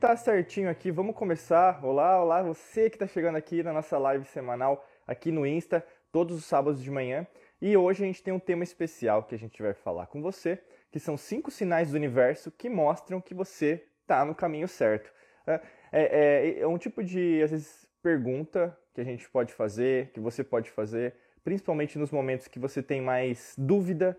tá 0.00 0.16
certinho 0.16 0.70
aqui, 0.70 0.90
vamos 0.90 1.14
começar. 1.14 1.84
Olá, 1.84 2.22
olá, 2.22 2.42
você 2.42 2.88
que 2.88 2.96
está 2.96 3.06
chegando 3.06 3.36
aqui 3.36 3.62
na 3.62 3.70
nossa 3.70 3.98
live 3.98 4.24
semanal 4.24 4.82
aqui 5.06 5.30
no 5.30 5.46
Insta, 5.46 5.86
todos 6.10 6.38
os 6.38 6.46
sábados 6.46 6.82
de 6.82 6.90
manhã. 6.90 7.26
E 7.60 7.76
hoje 7.76 8.02
a 8.02 8.06
gente 8.06 8.22
tem 8.22 8.32
um 8.32 8.38
tema 8.38 8.64
especial 8.64 9.24
que 9.24 9.34
a 9.34 9.38
gente 9.38 9.60
vai 9.60 9.74
falar 9.74 10.06
com 10.06 10.22
você, 10.22 10.58
que 10.90 10.98
são 10.98 11.18
cinco 11.18 11.50
sinais 11.50 11.90
do 11.90 11.96
universo 11.96 12.50
que 12.50 12.70
mostram 12.70 13.20
que 13.20 13.34
você 13.34 13.84
está 14.00 14.24
no 14.24 14.34
caminho 14.34 14.66
certo. 14.66 15.12
É, 15.46 15.60
é, 15.92 16.60
é, 16.60 16.66
um 16.66 16.78
tipo 16.78 17.04
de, 17.04 17.42
às 17.42 17.50
vezes, 17.50 17.86
pergunta 18.02 18.74
que 18.94 19.02
a 19.02 19.04
gente 19.04 19.28
pode 19.28 19.52
fazer, 19.52 20.12
que 20.12 20.20
você 20.20 20.42
pode 20.42 20.70
fazer, 20.70 21.14
principalmente 21.44 21.98
nos 21.98 22.10
momentos 22.10 22.48
que 22.48 22.58
você 22.58 22.82
tem 22.82 23.02
mais 23.02 23.54
dúvida, 23.58 24.18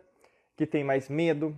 que 0.56 0.68
tem 0.68 0.84
mais 0.84 1.10
medo, 1.10 1.58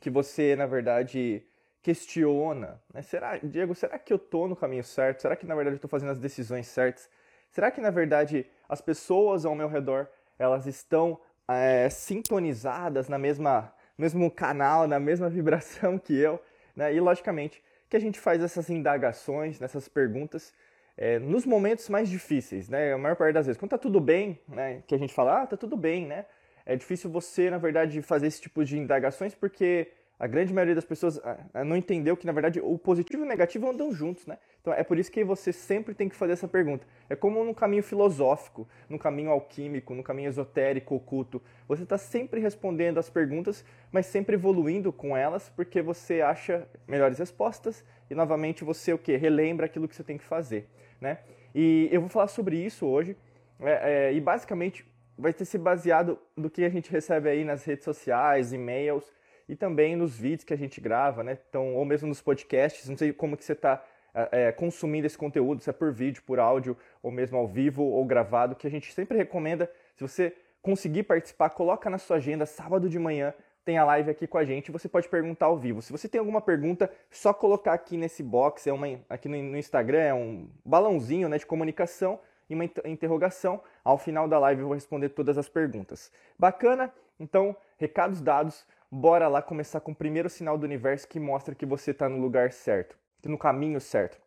que 0.00 0.10
você, 0.10 0.56
na 0.56 0.66
verdade, 0.66 1.47
questiona. 1.82 2.80
Né? 2.92 3.02
Será, 3.02 3.38
Diego, 3.38 3.74
será 3.74 3.98
que 3.98 4.12
eu 4.12 4.16
estou 4.16 4.48
no 4.48 4.56
caminho 4.56 4.84
certo? 4.84 5.22
Será 5.22 5.36
que, 5.36 5.46
na 5.46 5.54
verdade, 5.54 5.74
eu 5.74 5.78
estou 5.78 5.90
fazendo 5.90 6.10
as 6.10 6.18
decisões 6.18 6.66
certas? 6.66 7.08
Será 7.50 7.70
que, 7.70 7.80
na 7.80 7.90
verdade, 7.90 8.46
as 8.68 8.80
pessoas 8.80 9.44
ao 9.44 9.54
meu 9.54 9.68
redor, 9.68 10.08
elas 10.38 10.66
estão 10.66 11.18
é, 11.48 11.88
sintonizadas 11.88 13.08
na 13.08 13.18
mesma 13.18 13.72
mesmo 13.96 14.30
canal, 14.30 14.86
na 14.86 15.00
mesma 15.00 15.28
vibração 15.30 15.98
que 15.98 16.14
eu? 16.16 16.40
Né? 16.76 16.94
E, 16.94 17.00
logicamente, 17.00 17.62
que 17.88 17.96
a 17.96 18.00
gente 18.00 18.20
faz 18.20 18.42
essas 18.42 18.70
indagações, 18.70 19.58
nessas 19.58 19.88
perguntas, 19.88 20.52
é, 20.96 21.18
nos 21.18 21.46
momentos 21.46 21.88
mais 21.88 22.08
difíceis, 22.08 22.68
né? 22.68 22.92
A 22.92 22.98
maior 22.98 23.14
parte 23.14 23.34
das 23.34 23.46
vezes. 23.46 23.58
Quando 23.58 23.70
tá 23.70 23.78
tudo 23.78 24.00
bem, 24.00 24.38
né? 24.48 24.82
Que 24.86 24.94
a 24.94 24.98
gente 24.98 25.14
fala, 25.14 25.42
ah, 25.42 25.46
tá 25.46 25.56
tudo 25.56 25.76
bem, 25.76 26.06
né? 26.06 26.26
É 26.66 26.76
difícil 26.76 27.08
você, 27.08 27.48
na 27.48 27.56
verdade, 27.56 28.02
fazer 28.02 28.26
esse 28.26 28.40
tipo 28.40 28.64
de 28.64 28.76
indagações 28.76 29.34
porque 29.34 29.92
a 30.18 30.26
grande 30.26 30.52
maioria 30.52 30.74
das 30.74 30.84
pessoas 30.84 31.20
ah, 31.24 31.38
ah, 31.54 31.64
não 31.64 31.76
entendeu 31.76 32.16
que, 32.16 32.26
na 32.26 32.32
verdade, 32.32 32.60
o 32.60 32.76
positivo 32.76 33.22
e 33.22 33.26
o 33.26 33.28
negativo 33.28 33.70
andam 33.70 33.92
juntos, 33.92 34.26
né? 34.26 34.36
Então 34.60 34.72
é 34.72 34.82
por 34.82 34.98
isso 34.98 35.12
que 35.12 35.22
você 35.22 35.52
sempre 35.52 35.94
tem 35.94 36.08
que 36.08 36.16
fazer 36.16 36.32
essa 36.32 36.48
pergunta. 36.48 36.84
É 37.08 37.14
como 37.14 37.44
num 37.44 37.54
caminho 37.54 37.82
filosófico, 37.84 38.68
num 38.88 38.98
caminho 38.98 39.30
alquímico, 39.30 39.94
num 39.94 40.02
caminho 40.02 40.28
esotérico, 40.28 40.96
oculto. 40.96 41.40
Você 41.68 41.84
está 41.84 41.96
sempre 41.96 42.40
respondendo 42.40 42.98
as 42.98 43.08
perguntas, 43.08 43.64
mas 43.92 44.06
sempre 44.06 44.34
evoluindo 44.34 44.92
com 44.92 45.16
elas, 45.16 45.48
porque 45.50 45.80
você 45.80 46.20
acha 46.20 46.66
melhores 46.86 47.18
respostas 47.18 47.84
e, 48.10 48.14
novamente, 48.14 48.64
você 48.64 48.92
o 48.92 48.98
quê? 48.98 49.16
Relembra 49.16 49.66
aquilo 49.66 49.86
que 49.86 49.94
você 49.94 50.02
tem 50.02 50.18
que 50.18 50.24
fazer, 50.24 50.68
né? 51.00 51.18
E 51.54 51.88
eu 51.92 52.00
vou 52.00 52.10
falar 52.10 52.28
sobre 52.28 52.56
isso 52.56 52.86
hoje, 52.86 53.16
é, 53.60 54.08
é, 54.08 54.12
e 54.12 54.20
basicamente 54.20 54.84
vai 55.16 55.32
ter 55.32 55.44
se 55.44 55.58
baseado 55.58 56.18
do 56.36 56.50
que 56.50 56.64
a 56.64 56.68
gente 56.68 56.90
recebe 56.90 57.28
aí 57.28 57.44
nas 57.44 57.64
redes 57.64 57.84
sociais, 57.84 58.52
e-mails, 58.52 59.10
e 59.48 59.56
também 59.56 59.96
nos 59.96 60.16
vídeos 60.16 60.44
que 60.44 60.52
a 60.52 60.56
gente 60.56 60.80
grava, 60.80 61.24
né? 61.24 61.38
Então, 61.48 61.74
ou 61.74 61.84
mesmo 61.84 62.08
nos 62.08 62.20
podcasts, 62.20 62.88
não 62.88 62.96
sei 62.96 63.12
como 63.12 63.36
que 63.36 63.44
você 63.44 63.52
está 63.52 63.82
é, 64.14 64.52
consumindo 64.52 65.06
esse 65.06 65.16
conteúdo, 65.16 65.62
se 65.62 65.70
é 65.70 65.72
por 65.72 65.92
vídeo, 65.92 66.22
por 66.24 66.38
áudio, 66.38 66.76
ou 67.02 67.10
mesmo 67.10 67.38
ao 67.38 67.46
vivo 67.46 67.82
ou 67.82 68.04
gravado, 68.04 68.54
que 68.54 68.66
a 68.66 68.70
gente 68.70 68.92
sempre 68.92 69.16
recomenda, 69.16 69.70
se 69.96 70.02
você 70.02 70.34
conseguir 70.60 71.04
participar, 71.04 71.50
coloca 71.50 71.88
na 71.88 71.98
sua 71.98 72.16
agenda, 72.16 72.44
sábado 72.44 72.88
de 72.88 72.98
manhã, 72.98 73.32
tem 73.64 73.76
a 73.76 73.84
live 73.84 74.10
aqui 74.10 74.26
com 74.26 74.38
a 74.38 74.44
gente, 74.44 74.70
você 74.70 74.88
pode 74.88 75.08
perguntar 75.08 75.46
ao 75.46 75.58
vivo. 75.58 75.82
Se 75.82 75.92
você 75.92 76.08
tem 76.08 76.18
alguma 76.18 76.40
pergunta, 76.40 76.90
só 77.10 77.34
colocar 77.34 77.74
aqui 77.74 77.96
nesse 77.96 78.22
box, 78.22 78.66
é 78.66 78.72
uma, 78.72 78.86
aqui 79.08 79.28
no, 79.28 79.36
no 79.36 79.58
Instagram, 79.58 80.00
é 80.00 80.14
um 80.14 80.48
balãozinho 80.64 81.28
né, 81.28 81.36
de 81.36 81.44
comunicação 81.44 82.18
e 82.48 82.54
uma 82.54 82.64
interrogação. 82.64 83.62
Ao 83.84 83.98
final 83.98 84.26
da 84.26 84.38
live 84.38 84.62
eu 84.62 84.68
vou 84.68 84.74
responder 84.74 85.10
todas 85.10 85.36
as 85.36 85.50
perguntas. 85.50 86.10
Bacana? 86.38 86.92
Então, 87.20 87.54
recados 87.76 88.22
dados 88.22 88.66
bora 88.90 89.28
lá 89.28 89.42
começar 89.42 89.80
com 89.80 89.92
o 89.92 89.94
primeiro 89.94 90.28
sinal 90.28 90.56
do 90.56 90.64
universo 90.64 91.06
que 91.06 91.20
mostra 91.20 91.54
que 91.54 91.66
você 91.66 91.90
está 91.90 92.08
no 92.08 92.18
lugar 92.18 92.52
certo, 92.52 92.96
no 93.24 93.38
caminho 93.38 93.80
certo. 93.80 94.18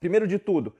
Primeiro 0.00 0.26
de 0.26 0.38
tudo, 0.38 0.74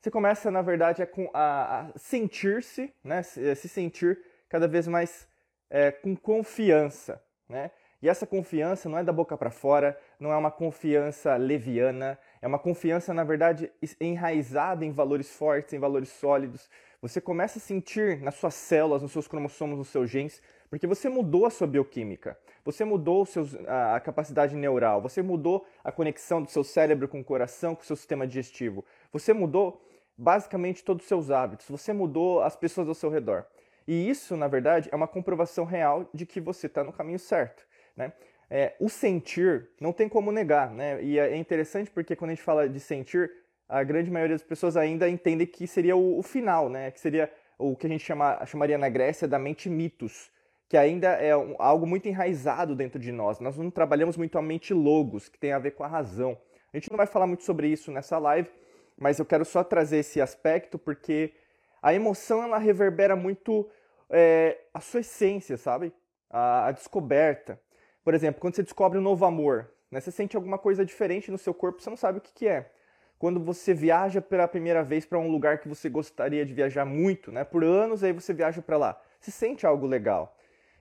você 0.00 0.10
começa, 0.10 0.50
na 0.50 0.62
verdade, 0.62 1.02
a, 1.02 1.08
a, 1.34 1.80
a 1.80 1.98
sentir-se, 1.98 2.94
né, 3.02 3.22
se, 3.22 3.54
se, 3.56 3.68
sentir 3.68 4.18
cada 4.48 4.68
vez 4.68 4.86
mais 4.86 5.26
é, 5.68 5.90
com 5.90 6.14
confiança. 6.14 7.20
Né? 7.48 7.70
E 8.00 8.08
essa 8.08 8.24
confiança 8.24 8.88
não 8.88 8.98
é 8.98 9.02
da 9.02 9.12
boca 9.12 9.36
para 9.36 9.50
fora, 9.50 9.98
não 10.20 10.32
é 10.32 10.36
uma 10.36 10.52
confiança 10.52 11.34
leviana, 11.36 12.16
é 12.40 12.46
uma 12.46 12.58
confiança, 12.58 13.12
na 13.12 13.24
verdade, 13.24 13.72
enraizada 14.00 14.84
em 14.84 14.92
valores 14.92 15.34
fortes, 15.34 15.72
em 15.72 15.80
valores 15.80 16.10
sólidos. 16.10 16.70
Você 17.02 17.20
começa 17.20 17.58
a 17.58 17.62
sentir 17.62 18.22
nas 18.22 18.36
suas 18.36 18.54
células, 18.54 19.02
nos 19.02 19.10
seus 19.10 19.26
cromossomos, 19.26 19.78
nos 19.78 19.88
seus 19.88 20.08
genes, 20.08 20.40
porque 20.70 20.86
você 20.86 21.08
mudou 21.08 21.46
a 21.46 21.50
sua 21.50 21.66
bioquímica, 21.66 22.38
você 22.64 22.84
mudou 22.84 23.24
seus, 23.24 23.54
a, 23.66 23.96
a, 23.96 24.00
capacidade 24.00 24.54
neural, 24.54 25.00
você 25.00 25.22
mudou 25.22 25.66
a 25.82 25.90
conexão 25.90 26.42
do 26.42 26.50
seu 26.50 26.62
cérebro 26.62 27.08
com 27.08 27.20
o 27.20 27.24
coração, 27.24 27.74
com 27.74 27.82
o 27.82 27.84
seu 27.84 27.96
sistema 27.96 28.26
digestivo. 28.26 28.84
Você 29.12 29.32
mudou 29.32 29.82
basicamente 30.16 30.84
todos 30.84 31.04
os 31.04 31.08
seus 31.08 31.30
hábitos, 31.30 31.66
você 31.68 31.92
mudou 31.92 32.42
as 32.42 32.56
pessoas 32.56 32.88
ao 32.88 32.94
seu 32.94 33.08
redor. 33.08 33.46
E 33.86 34.10
isso, 34.10 34.36
na 34.36 34.48
verdade, 34.48 34.88
é 34.92 34.96
uma 34.96 35.08
comprovação 35.08 35.64
real 35.64 36.08
de 36.12 36.26
que 36.26 36.40
você 36.40 36.66
está 36.66 36.84
no 36.84 36.92
caminho 36.92 37.18
certo. 37.18 37.66
Né? 37.96 38.12
É, 38.50 38.74
o 38.78 38.88
sentir 38.88 39.70
não 39.80 39.92
tem 39.92 40.08
como 40.08 40.30
negar, 40.30 40.70
né? 40.70 41.02
E 41.02 41.18
é 41.18 41.36
interessante 41.36 41.90
porque 41.90 42.14
quando 42.14 42.30
a 42.30 42.34
gente 42.34 42.44
fala 42.44 42.68
de 42.68 42.80
sentir, 42.80 43.30
a 43.68 43.82
grande 43.82 44.10
maioria 44.10 44.36
das 44.36 44.44
pessoas 44.44 44.76
ainda 44.76 45.08
entende 45.08 45.46
que 45.46 45.66
seria 45.66 45.96
o, 45.96 46.18
o 46.18 46.22
final, 46.22 46.68
né? 46.68 46.90
Que 46.90 47.00
seria 47.00 47.30
o 47.58 47.74
que 47.76 47.86
a 47.86 47.90
gente 47.90 48.04
chama, 48.04 48.44
chamaria 48.46 48.78
na 48.78 48.88
Grécia 48.88 49.26
da 49.26 49.38
mente 49.38 49.68
mitos 49.68 50.30
que 50.68 50.76
ainda 50.76 51.08
é 51.08 51.34
um, 51.34 51.56
algo 51.58 51.86
muito 51.86 52.08
enraizado 52.08 52.76
dentro 52.76 53.00
de 53.00 53.10
nós. 53.10 53.40
Nós 53.40 53.56
não 53.56 53.70
trabalhamos 53.70 54.16
muito 54.16 54.38
a 54.38 54.42
mente 54.42 54.74
logos, 54.74 55.28
que 55.28 55.38
tem 55.38 55.52
a 55.52 55.58
ver 55.58 55.70
com 55.70 55.82
a 55.82 55.88
razão. 55.88 56.38
A 56.72 56.76
gente 56.76 56.90
não 56.90 56.96
vai 56.98 57.06
falar 57.06 57.26
muito 57.26 57.42
sobre 57.42 57.68
isso 57.68 57.90
nessa 57.90 58.18
live, 58.18 58.50
mas 58.96 59.18
eu 59.18 59.24
quero 59.24 59.44
só 59.44 59.64
trazer 59.64 59.98
esse 59.98 60.20
aspecto 60.20 60.78
porque 60.78 61.32
a 61.80 61.94
emoção 61.94 62.42
ela 62.42 62.58
reverbera 62.58 63.16
muito 63.16 63.68
é, 64.10 64.58
a 64.74 64.80
sua 64.80 65.00
essência, 65.00 65.56
sabe? 65.56 65.92
A, 66.28 66.66
a, 66.66 66.72
descoberta. 66.72 67.58
Por 68.04 68.12
exemplo, 68.12 68.40
quando 68.40 68.56
você 68.56 68.62
descobre 68.62 68.98
um 68.98 69.02
novo 69.02 69.24
amor, 69.24 69.70
né, 69.90 70.00
você 70.00 70.10
sente 70.10 70.36
alguma 70.36 70.58
coisa 70.58 70.84
diferente 70.84 71.30
no 71.30 71.38
seu 71.38 71.54
corpo, 71.54 71.80
você 71.80 71.88
não 71.88 71.96
sabe 71.96 72.18
o 72.18 72.20
que, 72.20 72.32
que 72.32 72.46
é. 72.46 72.70
Quando 73.18 73.40
você 73.40 73.72
viaja 73.72 74.20
pela 74.20 74.46
primeira 74.46 74.84
vez 74.84 75.06
para 75.06 75.18
um 75.18 75.30
lugar 75.30 75.58
que 75.58 75.68
você 75.68 75.88
gostaria 75.88 76.44
de 76.44 76.52
viajar 76.52 76.84
muito, 76.84 77.32
né, 77.32 77.42
por 77.42 77.64
anos, 77.64 78.04
aí 78.04 78.12
você 78.12 78.34
viaja 78.34 78.60
para 78.60 78.76
lá, 78.76 79.00
você 79.18 79.30
sente 79.30 79.66
algo 79.66 79.86
legal 79.86 80.37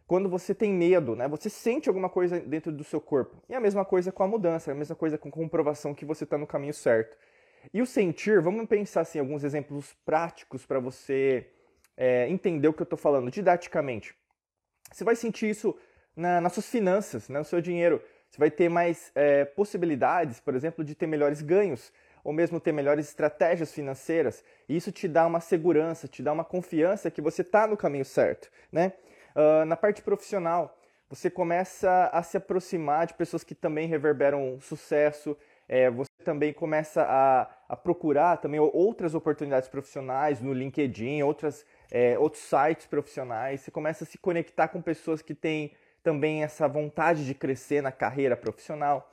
quando 0.08 0.30
você 0.30 0.56
tem 0.56 0.74
medo, 0.74 1.16
né? 1.16 1.28
Você 1.28 1.50
sente 1.50 1.90
alguma 1.90 2.10
coisa 2.10 2.40
dentro 2.40 2.72
do 2.72 2.84
seu 2.84 3.02
corpo. 3.02 3.44
E 3.50 3.54
a 3.54 3.60
mesma 3.60 3.84
coisa 3.84 4.10
com 4.10 4.24
a 4.24 4.28
mudança, 4.28 4.72
a 4.72 4.76
mesma 4.76 4.96
coisa 4.96 5.18
com 5.18 5.28
a 5.28 5.32
comprovação 5.32 5.94
que 5.94 6.06
você 6.06 6.24
está 6.24 6.38
no 6.38 6.48
caminho 6.48 6.74
certo. 6.74 7.18
E 7.74 7.82
o 7.82 7.86
sentir, 7.86 8.42
vamos 8.42 8.66
pensar 8.68 9.02
assim, 9.02 9.20
alguns 9.20 9.44
exemplos 9.44 9.94
práticos 10.06 10.66
para 10.66 10.80
você 10.80 11.48
é, 11.98 12.30
entender 12.30 12.70
o 12.70 12.74
que 12.74 12.82
eu 12.82 12.86
estou 12.86 12.98
falando 12.98 13.30
didaticamente. 13.30 14.16
Você 14.94 15.04
vai 15.04 15.16
sentir 15.16 15.50
isso 15.50 15.78
na, 16.16 16.40
nas 16.40 16.54
suas 16.54 16.70
finanças, 16.70 17.28
né, 17.28 17.40
no 17.40 17.46
seu 17.46 17.60
dinheiro. 17.60 18.02
Você 18.30 18.38
vai 18.38 18.50
ter 18.50 18.70
mais 18.70 19.12
é, 19.14 19.44
possibilidades, 19.44 20.40
por 20.40 20.56
exemplo, 20.56 20.86
de 20.86 20.96
ter 20.96 21.08
melhores 21.08 21.42
ganhos, 21.42 21.92
ou 22.24 22.32
mesmo 22.32 22.62
ter 22.62 22.72
melhores 22.72 23.10
estratégias 23.10 23.74
financeiras. 23.74 24.42
E 24.70 24.78
isso 24.78 24.90
te 24.90 25.06
dá 25.08 25.26
uma 25.28 25.42
segurança, 25.42 26.08
te 26.08 26.24
dá 26.24 26.32
uma 26.32 26.46
confiança 26.46 27.12
que 27.12 27.22
você 27.22 27.42
está 27.42 27.68
no 27.68 27.76
caminho 27.76 28.06
certo, 28.06 28.50
né? 28.72 28.94
Uh, 29.38 29.64
na 29.66 29.76
parte 29.76 30.02
profissional, 30.02 30.76
você 31.08 31.30
começa 31.30 32.10
a 32.12 32.24
se 32.24 32.38
aproximar 32.38 33.06
de 33.06 33.14
pessoas 33.14 33.44
que 33.44 33.54
também 33.54 33.88
reverberam 33.88 34.60
sucesso, 34.60 35.38
é, 35.70 35.92
você 35.92 36.10
também 36.24 36.52
começa 36.52 37.04
a, 37.04 37.48
a, 37.70 37.76
procurar 37.76 38.38
também 38.38 38.60
outras 38.60 39.14
oportunidades 39.14 39.70
profissionais 39.70 40.42
no 40.42 40.52
LinkedIn, 40.54 41.22
outras, 41.22 41.64
é, 41.92 42.18
outros 42.18 42.42
sites 42.42 42.88
profissionais, 42.88 43.62
você 43.62 43.70
começa 43.70 44.06
a 44.06 44.08
se 44.08 44.18
conectar 44.18 44.70
com 44.70 44.82
pessoas 44.82 45.22
que 45.22 45.36
têm 45.36 45.72
também 46.02 46.44
essa 46.44 46.68
vontade 46.68 47.24
de 47.24 47.36
crescer 47.36 47.84
na 47.84 47.92
carreira 47.92 48.36
profissional. 48.36 49.08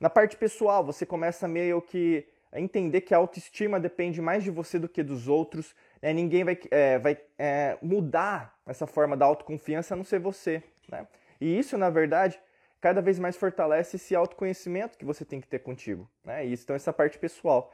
Na 0.00 0.10
parte 0.10 0.36
pessoal, 0.36 0.84
você 0.84 1.06
começa 1.06 1.46
meio 1.46 1.80
que 1.80 2.26
a 2.50 2.60
entender 2.60 3.02
que 3.02 3.14
a 3.14 3.18
autoestima 3.18 3.78
depende 3.78 4.20
mais 4.20 4.42
de 4.42 4.50
você 4.50 4.76
do 4.76 4.88
que 4.88 5.02
dos 5.04 5.28
outros, 5.28 5.74
né? 6.02 6.12
ninguém 6.12 6.44
vai, 6.44 6.58
é, 6.70 6.98
vai 6.98 7.18
é, 7.38 7.78
mudar 7.82 8.58
essa 8.66 8.86
forma 8.86 9.16
da 9.16 9.26
autoconfiança 9.26 9.94
a 9.94 9.96
não 9.96 10.04
ser 10.04 10.18
você. 10.18 10.62
Né? 10.88 11.06
E 11.40 11.58
isso, 11.58 11.76
na 11.76 11.90
verdade, 11.90 12.40
cada 12.80 13.00
vez 13.00 13.18
mais 13.18 13.36
fortalece 13.36 13.96
esse 13.96 14.14
autoconhecimento 14.14 14.96
que 14.96 15.04
você 15.04 15.24
tem 15.24 15.40
que 15.40 15.48
ter 15.48 15.60
contigo. 15.60 16.08
Né? 16.24 16.46
E 16.46 16.54
então, 16.54 16.74
essa 16.74 16.92
parte 16.92 17.18
pessoal. 17.18 17.72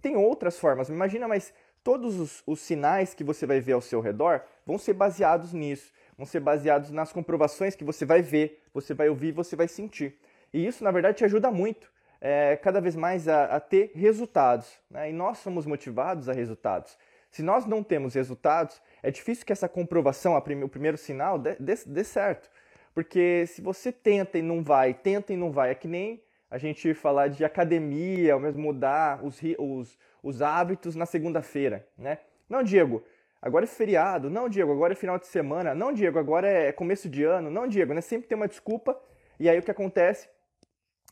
Tem 0.00 0.16
outras 0.16 0.58
formas, 0.58 0.88
imagina, 0.88 1.28
mas 1.28 1.52
todos 1.84 2.18
os, 2.18 2.42
os 2.46 2.60
sinais 2.60 3.14
que 3.14 3.22
você 3.22 3.46
vai 3.46 3.60
ver 3.60 3.74
ao 3.74 3.80
seu 3.80 4.00
redor 4.00 4.42
vão 4.64 4.78
ser 4.78 4.94
baseados 4.94 5.52
nisso, 5.52 5.92
vão 6.16 6.26
ser 6.26 6.40
baseados 6.40 6.90
nas 6.90 7.12
comprovações 7.12 7.76
que 7.76 7.84
você 7.84 8.04
vai 8.04 8.22
ver, 8.22 8.62
você 8.72 8.94
vai 8.94 9.08
ouvir, 9.08 9.32
você 9.32 9.54
vai 9.54 9.68
sentir. 9.68 10.18
E 10.52 10.66
isso, 10.66 10.82
na 10.82 10.90
verdade, 10.90 11.18
te 11.18 11.24
ajuda 11.24 11.50
muito. 11.50 11.94
É, 12.18 12.56
cada 12.56 12.80
vez 12.80 12.96
mais 12.96 13.28
a, 13.28 13.44
a 13.44 13.60
ter 13.60 13.92
resultados. 13.94 14.78
Né? 14.90 15.10
E 15.10 15.12
nós 15.12 15.38
somos 15.38 15.66
motivados 15.66 16.28
a 16.28 16.32
resultados. 16.32 16.96
Se 17.36 17.42
nós 17.42 17.66
não 17.66 17.82
temos 17.82 18.14
resultados, 18.14 18.80
é 19.02 19.10
difícil 19.10 19.44
que 19.44 19.52
essa 19.52 19.68
comprovação, 19.68 20.34
o 20.34 20.68
primeiro 20.70 20.96
sinal, 20.96 21.38
dê, 21.38 21.54
dê, 21.60 21.74
dê 21.84 22.02
certo. 22.02 22.50
Porque 22.94 23.44
se 23.46 23.60
você 23.60 23.92
tenta 23.92 24.38
e 24.38 24.42
não 24.42 24.62
vai, 24.62 24.94
tenta 24.94 25.34
e 25.34 25.36
não 25.36 25.52
vai, 25.52 25.70
é 25.70 25.74
que 25.74 25.86
nem 25.86 26.22
a 26.50 26.56
gente 26.56 26.94
falar 26.94 27.28
de 27.28 27.44
academia, 27.44 28.34
ou 28.34 28.40
mesmo 28.40 28.62
mudar 28.62 29.22
os, 29.22 29.38
os, 29.58 29.98
os 30.22 30.40
hábitos 30.40 30.96
na 30.96 31.04
segunda-feira, 31.04 31.86
né? 31.98 32.20
Não, 32.48 32.62
Diego, 32.62 33.04
agora 33.42 33.66
é 33.66 33.68
feriado. 33.68 34.30
Não, 34.30 34.48
Diego, 34.48 34.72
agora 34.72 34.94
é 34.94 34.96
final 34.96 35.18
de 35.18 35.26
semana. 35.26 35.74
Não, 35.74 35.92
Diego, 35.92 36.18
agora 36.18 36.48
é 36.48 36.72
começo 36.72 37.06
de 37.06 37.22
ano. 37.22 37.50
Não, 37.50 37.68
Diego, 37.68 37.92
né? 37.92 38.00
Sempre 38.00 38.28
tem 38.28 38.36
uma 38.36 38.48
desculpa. 38.48 38.98
E 39.38 39.46
aí 39.46 39.58
o 39.58 39.62
que 39.62 39.70
acontece? 39.70 40.26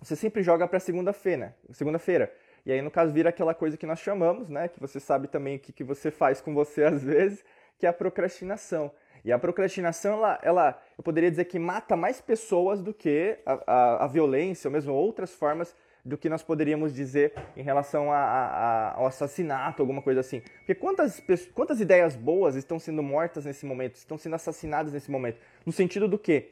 Você 0.01 0.17
sempre 0.17 0.43
joga 0.43 0.67
para 0.67 0.81
segunda-feira, 0.81 1.55
segunda-feira. 1.71 2.33
E 2.67 2.73
aí 2.73 2.81
no 2.81 2.91
caso 2.91 3.13
vira 3.13 3.29
aquela 3.29 3.55
coisa 3.55 3.77
que 3.77 3.87
nós 3.87 4.01
chamamos, 4.01 4.49
né? 4.49 4.69
Que 4.69 4.81
você 4.81 4.99
sabe 4.99 5.29
também 5.29 5.57
o 5.57 5.59
que, 5.59 5.73
que 5.73 5.85
você 5.85 6.11
faz 6.11 6.41
com 6.41 6.55
você 6.55 6.85
às 6.85 7.03
vezes, 7.05 7.45
que 7.79 7.87
é 7.87 7.89
a 7.89 7.93
procrastinação. 7.93 8.91
E 9.25 9.33
a 9.33 9.39
procrastinação, 9.39 10.15
ela, 10.15 10.39
ela, 10.43 10.83
eu 10.99 11.03
poderia 11.03 11.31
dizer 11.31 11.47
que 11.47 11.59
mata 11.59 11.97
mais 11.97 12.21
pessoas 12.21 12.83
do 12.83 12.93
que 12.93 13.39
a, 13.47 13.59
a, 13.67 14.05
a 14.05 14.07
violência, 14.07 14.69
ou 14.69 14.73
mesmo 14.73 14.93
outras 14.93 15.35
formas 15.35 15.75
do 16.05 16.19
que 16.19 16.29
nós 16.29 16.43
poderíamos 16.43 16.93
dizer 16.93 17.33
em 17.57 17.63
relação 17.63 18.13
a, 18.13 18.19
a, 18.19 18.95
ao 18.97 19.07
assassinato, 19.07 19.81
alguma 19.81 20.03
coisa 20.03 20.21
assim. 20.21 20.41
Porque 20.59 20.75
quantas, 20.75 21.23
quantas 21.55 21.81
ideias 21.81 22.15
boas 22.15 22.55
estão 22.57 22.79
sendo 22.79 23.03
mortas 23.03 23.47
nesse 23.47 23.65
momento, 23.65 23.95
estão 23.95 24.19
sendo 24.19 24.35
assassinadas 24.35 24.93
nesse 24.93 25.11
momento? 25.11 25.39
No 25.65 25.73
sentido 25.73 26.07
do 26.07 26.19
que? 26.19 26.51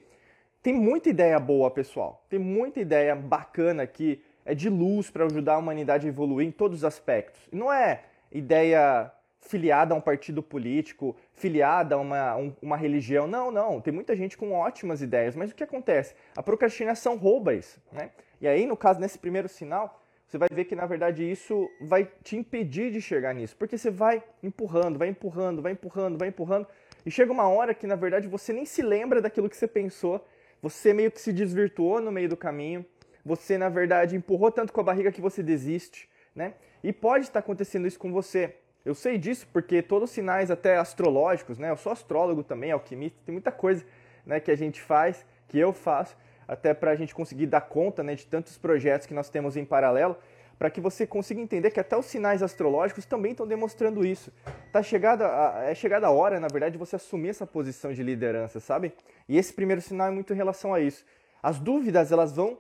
Tem 0.62 0.73
muita 0.73 1.11
ideia 1.11 1.38
boa, 1.38 1.70
pessoal. 1.70 2.25
Tem 2.31 2.38
muita 2.38 2.81
ideia 2.81 3.14
bacana 3.14 3.87
que 3.87 4.23
é 4.44 4.54
de 4.54 4.68
luz 4.68 5.10
para 5.10 5.24
ajudar 5.26 5.54
a 5.54 5.58
humanidade 5.58 6.06
a 6.06 6.08
evoluir 6.08 6.46
em 6.46 6.50
todos 6.50 6.78
os 6.78 6.84
aspectos. 6.84 7.40
Não 7.52 7.72
é 7.72 8.04
ideia 8.30 9.10
filiada 9.40 9.94
a 9.94 9.96
um 9.96 10.00
partido 10.00 10.42
político, 10.42 11.16
filiada 11.34 11.96
a 11.96 11.98
uma, 11.98 12.36
um, 12.36 12.52
uma 12.62 12.76
religião. 12.76 13.26
Não, 13.26 13.50
não. 13.50 13.80
Tem 13.80 13.92
muita 13.92 14.16
gente 14.16 14.36
com 14.36 14.52
ótimas 14.52 15.02
ideias, 15.02 15.34
mas 15.34 15.50
o 15.50 15.54
que 15.54 15.64
acontece? 15.64 16.14
A 16.36 16.42
procrastinação 16.42 17.16
rouba 17.16 17.52
isso. 17.52 17.80
Né? 17.92 18.10
E 18.40 18.46
aí, 18.46 18.66
no 18.66 18.76
caso, 18.76 19.00
nesse 19.00 19.18
primeiro 19.18 19.48
sinal, 19.48 20.00
você 20.32 20.38
vai 20.38 20.48
ver 20.50 20.64
que 20.64 20.74
na 20.74 20.86
verdade 20.86 21.30
isso 21.30 21.68
vai 21.78 22.08
te 22.24 22.38
impedir 22.38 22.90
de 22.90 23.02
chegar 23.02 23.34
nisso, 23.34 23.54
porque 23.54 23.76
você 23.76 23.90
vai 23.90 24.22
empurrando, 24.42 24.98
vai 24.98 25.08
empurrando, 25.08 25.60
vai 25.60 25.72
empurrando, 25.72 26.18
vai 26.18 26.28
empurrando, 26.28 26.66
e 27.04 27.10
chega 27.10 27.30
uma 27.30 27.46
hora 27.48 27.74
que 27.74 27.86
na 27.86 27.96
verdade 27.96 28.28
você 28.28 28.50
nem 28.50 28.64
se 28.64 28.80
lembra 28.80 29.20
daquilo 29.20 29.46
que 29.46 29.56
você 29.56 29.68
pensou, 29.68 30.26
você 30.62 30.94
meio 30.94 31.10
que 31.10 31.20
se 31.20 31.34
desvirtuou 31.34 32.00
no 32.00 32.10
meio 32.10 32.30
do 32.30 32.36
caminho, 32.36 32.82
você 33.24 33.56
na 33.56 33.69
verdade 33.69 34.16
empurrou 34.16 34.50
tanto 34.50 34.72
com 34.72 34.80
a 34.80 34.84
barriga 34.84 35.12
que 35.12 35.20
você 35.20 35.42
desiste, 35.42 36.08
né? 36.34 36.54
E 36.82 36.92
pode 36.92 37.26
estar 37.26 37.38
acontecendo 37.38 37.86
isso 37.86 37.98
com 37.98 38.12
você. 38.12 38.56
Eu 38.84 38.94
sei 38.94 39.16
disso 39.16 39.46
porque 39.52 39.80
todos 39.80 40.10
os 40.10 40.14
sinais, 40.14 40.50
até 40.50 40.76
astrológicos, 40.76 41.58
né? 41.58 41.70
Eu 41.70 41.76
sou 41.76 41.92
astrólogo 41.92 42.42
também, 42.42 42.72
alquimista, 42.72 43.19
tem 43.24 43.32
muita 43.32 43.52
coisa 43.52 43.84
né, 44.26 44.40
que 44.40 44.50
a 44.50 44.56
gente 44.56 44.80
faz, 44.80 45.24
que 45.48 45.58
eu 45.58 45.72
faço, 45.72 46.16
até 46.46 46.74
para 46.74 46.90
a 46.90 46.96
gente 46.96 47.14
conseguir 47.14 47.46
dar 47.46 47.60
conta 47.60 48.02
né, 48.02 48.14
de 48.14 48.26
tantos 48.26 48.58
projetos 48.58 49.06
que 49.06 49.14
nós 49.14 49.28
temos 49.28 49.56
em 49.56 49.64
paralelo, 49.64 50.16
para 50.58 50.70
que 50.70 50.80
você 50.80 51.06
consiga 51.06 51.40
entender 51.40 51.70
que 51.70 51.80
até 51.80 51.96
os 51.96 52.06
sinais 52.06 52.42
astrológicos 52.42 53.04
também 53.04 53.32
estão 53.32 53.46
demonstrando 53.46 54.04
isso. 54.04 54.32
Tá 54.70 54.82
chegada 54.82 55.26
a, 55.26 55.64
é 55.64 55.75
chegada 55.75 56.06
a 56.06 56.10
hora, 56.10 56.38
na 56.38 56.46
verdade, 56.48 56.72
de 56.72 56.78
você 56.78 56.96
assumir 56.96 57.30
essa 57.30 57.46
posição 57.46 57.92
de 57.92 58.02
liderança, 58.02 58.60
sabe? 58.60 58.92
E 59.28 59.36
esse 59.36 59.52
primeiro 59.52 59.80
sinal 59.80 60.08
é 60.08 60.10
muito 60.10 60.32
em 60.32 60.36
relação 60.36 60.72
a 60.72 60.80
isso. 60.80 61.04
As 61.42 61.58
dúvidas, 61.58 62.12
elas 62.12 62.36
vão, 62.36 62.58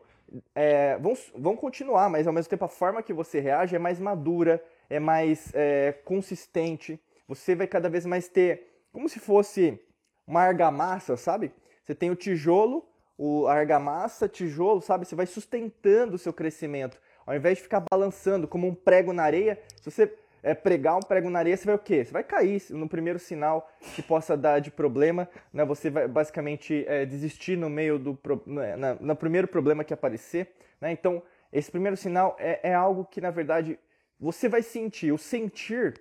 é, 0.54 0.96
vão, 0.98 1.14
vão 1.34 1.56
continuar, 1.56 2.08
mas 2.08 2.26
ao 2.26 2.32
mesmo 2.32 2.50
tempo 2.50 2.64
a 2.64 2.68
forma 2.68 3.02
que 3.02 3.12
você 3.12 3.40
reage 3.40 3.76
é 3.76 3.78
mais 3.78 3.98
madura, 4.00 4.62
é 4.88 4.98
mais 4.98 5.50
é, 5.54 5.92
consistente, 6.04 7.00
você 7.26 7.54
vai 7.54 7.66
cada 7.66 7.88
vez 7.88 8.04
mais 8.04 8.28
ter, 8.28 8.82
como 8.92 9.08
se 9.08 9.18
fosse 9.18 9.80
uma 10.26 10.42
argamassa, 10.42 11.16
sabe? 11.16 11.52
Você 11.84 11.94
tem 11.94 12.10
o 12.10 12.16
tijolo, 12.16 12.86
o 13.16 13.46
a 13.46 13.54
argamassa, 13.54 14.28
tijolo, 14.28 14.80
sabe? 14.80 15.06
Você 15.06 15.14
vai 15.14 15.26
sustentando 15.26 16.16
o 16.16 16.18
seu 16.18 16.32
crescimento. 16.32 17.00
Ao 17.26 17.34
invés 17.34 17.58
de 17.58 17.62
ficar 17.62 17.84
balançando 17.90 18.48
como 18.48 18.66
um 18.66 18.74
prego 18.74 19.12
na 19.12 19.22
areia, 19.22 19.60
se 19.80 19.90
você 19.90 20.12
é, 20.42 20.54
pregar 20.54 20.96
um 20.96 21.00
prego 21.00 21.30
na 21.30 21.38
areia, 21.38 21.56
você 21.56 21.66
vai 21.66 21.74
o 21.74 21.78
quê? 21.78 22.04
Você 22.04 22.12
vai 22.12 22.24
cair 22.24 22.60
no 22.70 22.88
primeiro 22.88 23.18
sinal 23.18 23.70
que 23.94 24.02
possa 24.02 24.36
dar 24.36 24.58
de 24.60 24.70
problema, 24.70 25.28
né? 25.52 25.64
Você 25.64 25.88
vai 25.88 26.08
basicamente 26.08 26.84
é, 26.88 27.06
desistir 27.06 27.56
no 27.56 27.70
meio 27.70 27.98
do 27.98 28.18
né, 28.46 28.76
na, 28.76 28.94
no 28.94 29.14
primeiro 29.14 29.46
problema 29.46 29.84
que 29.84 29.94
aparecer, 29.94 30.52
né? 30.80 30.90
Então 30.90 31.22
esse 31.52 31.70
primeiro 31.70 31.96
sinal 31.96 32.36
é, 32.38 32.70
é 32.70 32.74
algo 32.74 33.04
que 33.04 33.20
na 33.20 33.30
verdade 33.30 33.78
você 34.18 34.48
vai 34.48 34.62
sentir. 34.62 35.12
O 35.12 35.18
sentir 35.18 36.00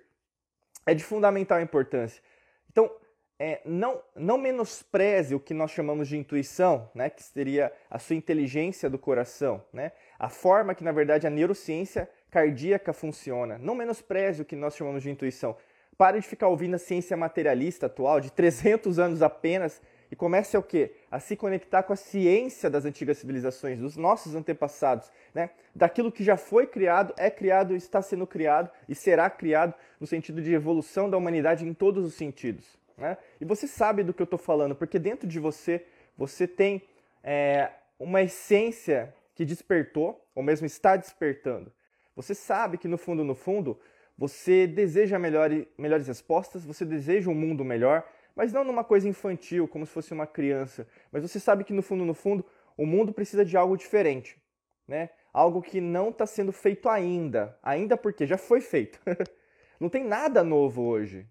é 0.86 0.94
de 0.94 1.04
fundamental 1.04 1.60
importância. 1.60 2.22
Então, 2.70 2.90
é, 3.38 3.60
não, 3.64 4.00
não 4.14 4.38
menospreze 4.38 5.34
o 5.34 5.40
que 5.40 5.52
nós 5.52 5.72
chamamos 5.72 6.06
de 6.06 6.16
intuição, 6.16 6.88
né, 6.94 7.10
que 7.10 7.22
seria 7.22 7.72
a 7.90 7.98
sua 7.98 8.14
inteligência 8.14 8.88
do 8.88 8.98
coração, 8.98 9.64
né, 9.72 9.90
a 10.18 10.28
forma 10.28 10.74
que, 10.74 10.84
na 10.84 10.92
verdade, 10.92 11.26
a 11.26 11.30
neurociência 11.30 12.08
cardíaca 12.32 12.94
funciona. 12.94 13.58
Não 13.58 13.74
menospreze 13.74 14.40
o 14.40 14.44
que 14.44 14.56
nós 14.56 14.74
chamamos 14.74 15.02
de 15.02 15.10
intuição. 15.10 15.54
Pare 15.98 16.18
de 16.18 16.26
ficar 16.26 16.48
ouvindo 16.48 16.74
a 16.74 16.78
ciência 16.78 17.14
materialista 17.14 17.86
atual, 17.86 18.18
de 18.18 18.32
300 18.32 18.98
anos 18.98 19.22
apenas, 19.22 19.80
e 20.10 20.16
comece 20.16 20.56
a 20.56 20.58
o 20.58 20.62
quê? 20.62 20.94
A 21.10 21.20
se 21.20 21.36
conectar 21.36 21.82
com 21.82 21.92
a 21.92 21.96
ciência 21.96 22.70
das 22.70 22.86
antigas 22.86 23.18
civilizações, 23.18 23.78
dos 23.78 23.96
nossos 23.96 24.34
antepassados, 24.34 25.10
né? 25.34 25.50
Daquilo 25.74 26.10
que 26.10 26.24
já 26.24 26.36
foi 26.36 26.66
criado, 26.66 27.14
é 27.18 27.30
criado, 27.30 27.76
está 27.76 28.00
sendo 28.00 28.26
criado 28.26 28.70
e 28.88 28.94
será 28.94 29.28
criado 29.28 29.74
no 30.00 30.06
sentido 30.06 30.42
de 30.42 30.52
evolução 30.54 31.08
da 31.08 31.18
humanidade 31.18 31.66
em 31.66 31.74
todos 31.74 32.04
os 32.04 32.14
sentidos. 32.14 32.78
Né? 32.96 33.16
E 33.40 33.44
você 33.44 33.66
sabe 33.66 34.02
do 34.02 34.12
que 34.12 34.20
eu 34.20 34.24
estou 34.24 34.38
falando, 34.38 34.74
porque 34.74 34.98
dentro 34.98 35.26
de 35.26 35.38
você, 35.38 35.84
você 36.16 36.46
tem 36.46 36.82
é, 37.22 37.70
uma 37.98 38.22
essência 38.22 39.14
que 39.34 39.44
despertou, 39.44 40.22
ou 40.34 40.42
mesmo 40.42 40.66
está 40.66 40.96
despertando. 40.96 41.72
Você 42.14 42.34
sabe 42.34 42.78
que 42.78 42.88
no 42.88 42.98
fundo, 42.98 43.24
no 43.24 43.34
fundo, 43.34 43.78
você 44.16 44.66
deseja 44.66 45.18
melhores, 45.18 45.66
melhores 45.76 46.06
respostas, 46.06 46.64
você 46.64 46.84
deseja 46.84 47.30
um 47.30 47.34
mundo 47.34 47.64
melhor, 47.64 48.06
mas 48.34 48.52
não 48.52 48.64
numa 48.64 48.84
coisa 48.84 49.08
infantil, 49.08 49.66
como 49.66 49.86
se 49.86 49.92
fosse 49.92 50.12
uma 50.12 50.26
criança. 50.26 50.86
Mas 51.10 51.22
você 51.22 51.40
sabe 51.40 51.64
que 51.64 51.72
no 51.72 51.82
fundo, 51.82 52.04
no 52.04 52.14
fundo, 52.14 52.44
o 52.76 52.86
mundo 52.86 53.12
precisa 53.12 53.44
de 53.44 53.56
algo 53.56 53.76
diferente, 53.76 54.40
né? 54.86 55.10
Algo 55.32 55.62
que 55.62 55.80
não 55.80 56.10
está 56.10 56.26
sendo 56.26 56.52
feito 56.52 56.88
ainda, 56.88 57.58
ainda 57.62 57.96
porque 57.96 58.26
já 58.26 58.36
foi 58.36 58.60
feito. 58.60 59.00
não 59.80 59.88
tem 59.88 60.04
nada 60.04 60.44
novo 60.44 60.82
hoje. 60.82 61.26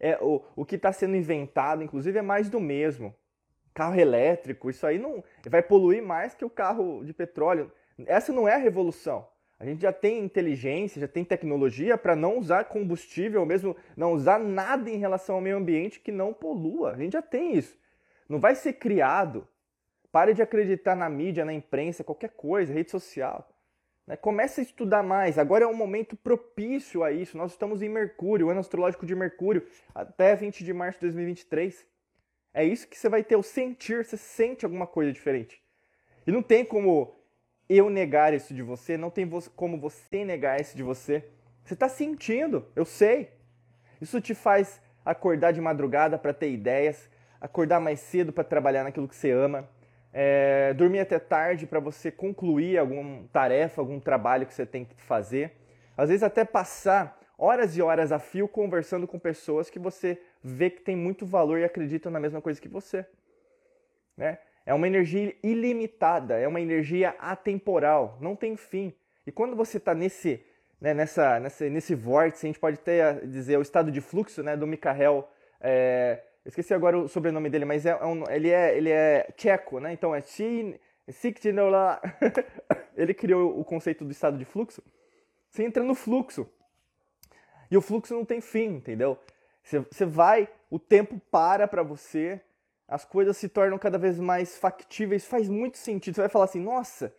É 0.00 0.18
o, 0.20 0.42
o 0.56 0.64
que 0.64 0.76
está 0.76 0.90
sendo 0.92 1.16
inventado, 1.16 1.82
inclusive, 1.82 2.18
é 2.18 2.22
mais 2.22 2.48
do 2.48 2.58
mesmo. 2.58 3.14
Carro 3.72 3.98
elétrico, 3.98 4.68
isso 4.68 4.86
aí 4.86 4.98
não 4.98 5.22
vai 5.48 5.62
poluir 5.62 6.02
mais 6.02 6.34
que 6.34 6.44
o 6.44 6.50
carro 6.50 7.04
de 7.04 7.14
petróleo. 7.14 7.70
Essa 8.06 8.32
não 8.32 8.48
é 8.48 8.54
a 8.54 8.58
revolução. 8.58 9.26
A 9.62 9.64
gente 9.64 9.82
já 9.82 9.92
tem 9.92 10.18
inteligência, 10.18 11.00
já 11.00 11.06
tem 11.06 11.24
tecnologia 11.24 11.96
para 11.96 12.16
não 12.16 12.36
usar 12.36 12.64
combustível, 12.64 13.38
ou 13.38 13.46
mesmo 13.46 13.76
não 13.96 14.12
usar 14.12 14.40
nada 14.40 14.90
em 14.90 14.96
relação 14.96 15.36
ao 15.36 15.40
meio 15.40 15.56
ambiente 15.56 16.00
que 16.00 16.10
não 16.10 16.34
polua. 16.34 16.90
A 16.90 16.96
gente 16.96 17.12
já 17.12 17.22
tem 17.22 17.56
isso. 17.56 17.78
Não 18.28 18.40
vai 18.40 18.56
ser 18.56 18.72
criado. 18.72 19.46
Pare 20.10 20.34
de 20.34 20.42
acreditar 20.42 20.96
na 20.96 21.08
mídia, 21.08 21.44
na 21.44 21.52
imprensa, 21.52 22.02
qualquer 22.02 22.30
coisa, 22.30 22.74
rede 22.74 22.90
social. 22.90 23.48
Né? 24.04 24.16
Comece 24.16 24.60
a 24.60 24.64
estudar 24.64 25.04
mais. 25.04 25.38
Agora 25.38 25.62
é 25.62 25.68
um 25.68 25.76
momento 25.76 26.16
propício 26.16 27.04
a 27.04 27.12
isso. 27.12 27.38
Nós 27.38 27.52
estamos 27.52 27.82
em 27.82 27.88
Mercúrio, 27.88 28.48
o 28.48 28.50
ano 28.50 28.58
astrológico 28.58 29.06
de 29.06 29.14
Mercúrio, 29.14 29.64
até 29.94 30.34
20 30.34 30.64
de 30.64 30.72
março 30.72 30.98
de 30.98 31.06
2023. 31.06 31.86
É 32.52 32.64
isso 32.64 32.88
que 32.88 32.98
você 32.98 33.08
vai 33.08 33.22
ter, 33.22 33.36
o 33.36 33.44
sentir, 33.44 34.04
você 34.04 34.16
sente 34.16 34.64
alguma 34.64 34.88
coisa 34.88 35.12
diferente. 35.12 35.62
E 36.26 36.32
não 36.32 36.42
tem 36.42 36.64
como 36.64 37.14
eu 37.76 37.88
negar 37.88 38.34
isso 38.34 38.52
de 38.52 38.62
você, 38.62 38.96
não 38.96 39.10
tem 39.10 39.28
como 39.56 39.78
você 39.78 40.24
negar 40.24 40.60
isso 40.60 40.76
de 40.76 40.82
você. 40.82 41.24
Você 41.64 41.74
está 41.74 41.88
sentindo, 41.88 42.66
eu 42.74 42.84
sei. 42.84 43.30
Isso 44.00 44.20
te 44.20 44.34
faz 44.34 44.80
acordar 45.04 45.52
de 45.52 45.60
madrugada 45.60 46.18
para 46.18 46.32
ter 46.32 46.50
ideias, 46.50 47.08
acordar 47.40 47.80
mais 47.80 48.00
cedo 48.00 48.32
para 48.32 48.44
trabalhar 48.44 48.84
naquilo 48.84 49.08
que 49.08 49.16
você 49.16 49.30
ama, 49.30 49.68
é, 50.12 50.74
dormir 50.74 51.00
até 51.00 51.18
tarde 51.18 51.66
para 51.66 51.80
você 51.80 52.10
concluir 52.10 52.78
alguma 52.78 53.24
tarefa, 53.32 53.80
algum 53.80 53.98
trabalho 53.98 54.46
que 54.46 54.54
você 54.54 54.66
tem 54.66 54.84
que 54.84 55.00
fazer. 55.02 55.52
Às 55.96 56.08
vezes 56.08 56.22
até 56.22 56.44
passar 56.44 57.18
horas 57.38 57.76
e 57.76 57.82
horas 57.82 58.12
a 58.12 58.18
fio 58.18 58.46
conversando 58.46 59.06
com 59.06 59.18
pessoas 59.18 59.70
que 59.70 59.78
você 59.78 60.20
vê 60.42 60.70
que 60.70 60.82
tem 60.82 60.96
muito 60.96 61.24
valor 61.24 61.58
e 61.58 61.64
acreditam 61.64 62.12
na 62.12 62.20
mesma 62.20 62.40
coisa 62.40 62.60
que 62.60 62.68
você. 62.68 63.06
Né? 64.16 64.38
É 64.64 64.72
uma 64.72 64.86
energia 64.86 65.34
ilimitada, 65.42 66.38
é 66.38 66.46
uma 66.46 66.60
energia 66.60 67.16
atemporal, 67.18 68.16
não 68.20 68.36
tem 68.36 68.56
fim. 68.56 68.94
E 69.26 69.32
quando 69.32 69.56
você 69.56 69.78
está 69.78 69.94
nesse, 69.94 70.44
né, 70.80 70.94
nessa, 70.94 71.40
nesse 71.40 71.94
vórtice, 71.94 72.46
a 72.46 72.48
gente 72.48 72.60
pode 72.60 72.78
até 72.78 73.14
dizer 73.26 73.58
o 73.58 73.62
estado 73.62 73.90
de 73.90 74.00
fluxo 74.00 74.42
né, 74.42 74.56
do 74.56 74.66
Mikhail. 74.66 75.24
É, 75.60 76.22
esqueci 76.44 76.74
agora 76.74 76.98
o 76.98 77.08
sobrenome 77.08 77.48
dele, 77.50 77.64
mas 77.64 77.86
é, 77.86 77.90
é 77.90 78.04
um, 78.04 78.24
ele, 78.30 78.50
é, 78.50 78.76
ele 78.76 78.90
é 78.90 79.28
tcheco, 79.36 79.80
né? 79.80 79.92
Então 79.92 80.14
é 80.14 80.20
Sikhtinola. 80.20 82.00
ele 82.96 83.14
criou 83.14 83.58
o 83.58 83.64
conceito 83.64 84.04
do 84.04 84.10
estado 84.10 84.38
de 84.38 84.44
fluxo. 84.44 84.82
Você 85.48 85.64
entra 85.64 85.82
no 85.82 85.94
fluxo. 85.94 86.48
E 87.70 87.76
o 87.76 87.80
fluxo 87.80 88.14
não 88.14 88.24
tem 88.24 88.40
fim, 88.40 88.76
entendeu? 88.76 89.18
Você, 89.62 89.78
você 89.80 90.04
vai, 90.04 90.48
o 90.70 90.78
tempo 90.78 91.20
para 91.30 91.68
para 91.68 91.82
você, 91.82 92.40
as 92.92 93.06
coisas 93.06 93.38
se 93.38 93.48
tornam 93.48 93.78
cada 93.78 93.96
vez 93.96 94.20
mais 94.20 94.58
factíveis, 94.58 95.24
faz 95.24 95.48
muito 95.48 95.78
sentido. 95.78 96.14
Você 96.14 96.20
vai 96.20 96.28
falar 96.28 96.44
assim, 96.44 96.60
nossa, 96.60 97.10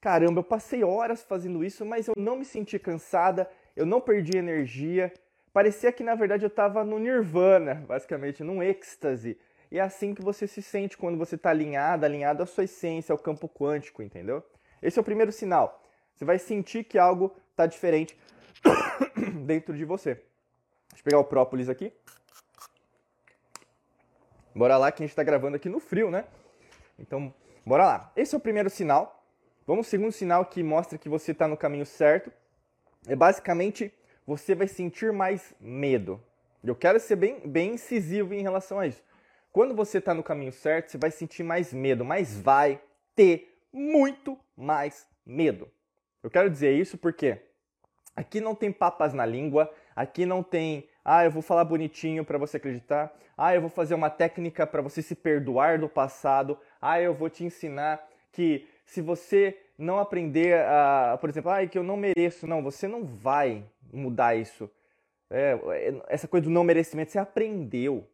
caramba, 0.00 0.40
eu 0.40 0.44
passei 0.44 0.82
horas 0.82 1.22
fazendo 1.22 1.62
isso, 1.64 1.86
mas 1.86 2.08
eu 2.08 2.14
não 2.16 2.34
me 2.34 2.44
senti 2.44 2.80
cansada, 2.80 3.48
eu 3.76 3.86
não 3.86 4.00
perdi 4.00 4.36
energia. 4.36 5.12
Parecia 5.52 5.92
que 5.92 6.02
na 6.02 6.16
verdade 6.16 6.44
eu 6.44 6.48
estava 6.48 6.82
no 6.82 6.98
nirvana, 6.98 7.76
basicamente, 7.86 8.42
num 8.42 8.60
êxtase. 8.60 9.38
E 9.70 9.78
é 9.78 9.82
assim 9.82 10.12
que 10.12 10.20
você 10.20 10.48
se 10.48 10.60
sente 10.60 10.98
quando 10.98 11.16
você 11.16 11.36
está 11.36 11.50
alinhado, 11.50 12.04
alinhado 12.04 12.42
à 12.42 12.46
sua 12.46 12.64
essência, 12.64 13.12
ao 13.12 13.18
campo 13.18 13.48
quântico, 13.48 14.02
entendeu? 14.02 14.42
Esse 14.82 14.98
é 14.98 15.00
o 15.00 15.04
primeiro 15.04 15.30
sinal. 15.30 15.80
Você 16.12 16.24
vai 16.24 16.40
sentir 16.40 16.82
que 16.82 16.98
algo 16.98 17.36
está 17.52 17.66
diferente 17.66 18.18
dentro 19.46 19.76
de 19.76 19.84
você. 19.84 20.14
Deixa 20.88 21.02
eu 21.02 21.04
pegar 21.04 21.18
o 21.20 21.24
própolis 21.24 21.68
aqui. 21.68 21.92
Bora 24.58 24.76
lá 24.76 24.90
que 24.90 25.00
a 25.00 25.06
gente 25.06 25.12
está 25.12 25.22
gravando 25.22 25.54
aqui 25.54 25.68
no 25.68 25.78
frio, 25.78 26.10
né? 26.10 26.24
Então, 26.98 27.32
bora 27.64 27.86
lá. 27.86 28.12
Esse 28.16 28.34
é 28.34 28.38
o 28.38 28.40
primeiro 28.40 28.68
sinal. 28.68 29.24
Vamos 29.64 29.86
ao 29.86 29.90
segundo 29.90 30.10
sinal 30.10 30.44
que 30.44 30.64
mostra 30.64 30.98
que 30.98 31.08
você 31.08 31.30
está 31.30 31.46
no 31.46 31.56
caminho 31.56 31.86
certo. 31.86 32.32
É 33.06 33.14
basicamente 33.14 33.94
você 34.26 34.56
vai 34.56 34.66
sentir 34.66 35.12
mais 35.12 35.54
medo. 35.60 36.20
Eu 36.64 36.74
quero 36.74 36.98
ser 36.98 37.14
bem, 37.14 37.38
bem 37.46 37.74
incisivo 37.74 38.34
em 38.34 38.42
relação 38.42 38.80
a 38.80 38.88
isso. 38.88 39.00
Quando 39.52 39.76
você 39.76 39.98
está 39.98 40.12
no 40.12 40.24
caminho 40.24 40.50
certo, 40.50 40.90
você 40.90 40.98
vai 40.98 41.12
sentir 41.12 41.44
mais 41.44 41.72
medo, 41.72 42.04
mas 42.04 42.36
vai 42.36 42.80
ter 43.14 43.62
muito 43.72 44.36
mais 44.56 45.06
medo. 45.24 45.70
Eu 46.20 46.32
quero 46.32 46.50
dizer 46.50 46.72
isso 46.72 46.98
porque 46.98 47.40
aqui 48.16 48.40
não 48.40 48.56
tem 48.56 48.72
papas 48.72 49.14
na 49.14 49.24
língua, 49.24 49.72
aqui 49.94 50.26
não 50.26 50.42
tem, 50.42 50.88
ah, 51.10 51.24
eu 51.24 51.30
vou 51.30 51.40
falar 51.40 51.64
bonitinho 51.64 52.22
para 52.22 52.36
você 52.36 52.58
acreditar, 52.58 53.10
ah, 53.34 53.54
eu 53.54 53.62
vou 53.62 53.70
fazer 53.70 53.94
uma 53.94 54.10
técnica 54.10 54.66
para 54.66 54.82
você 54.82 55.00
se 55.00 55.14
perdoar 55.14 55.78
do 55.78 55.88
passado, 55.88 56.58
ah, 56.82 57.00
eu 57.00 57.14
vou 57.14 57.30
te 57.30 57.42
ensinar 57.44 58.06
que 58.30 58.68
se 58.84 59.00
você 59.00 59.58
não 59.78 59.98
aprender 59.98 60.54
a, 60.66 61.16
por 61.18 61.30
exemplo, 61.30 61.50
ah, 61.50 61.66
que 61.66 61.78
eu 61.78 61.82
não 61.82 61.96
mereço, 61.96 62.46
não, 62.46 62.62
você 62.62 62.86
não 62.86 63.06
vai 63.06 63.64
mudar 63.90 64.34
isso. 64.34 64.70
É, 65.30 65.58
essa 66.08 66.28
coisa 66.28 66.44
do 66.44 66.50
não 66.50 66.62
merecimento, 66.62 67.10
você 67.10 67.18
aprendeu. 67.18 68.06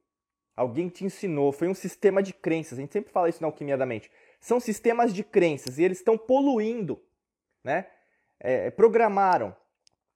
Alguém 0.57 0.89
te 0.89 1.05
ensinou, 1.05 1.51
foi 1.51 1.67
um 1.67 1.75
sistema 1.75 2.23
de 2.23 2.33
crenças. 2.33 2.79
A 2.79 2.81
gente 2.81 2.93
sempre 2.93 3.13
fala 3.13 3.29
isso 3.29 3.41
na 3.41 3.49
alquimia 3.49 3.77
da 3.77 3.85
mente. 3.85 4.09
São 4.39 4.61
sistemas 4.61 5.13
de 5.13 5.25
crenças 5.25 5.79
e 5.79 5.83
eles 5.83 5.99
estão 5.99 6.17
poluindo, 6.17 7.03
né? 7.65 7.87
É, 8.39 8.71
programaram, 8.71 9.57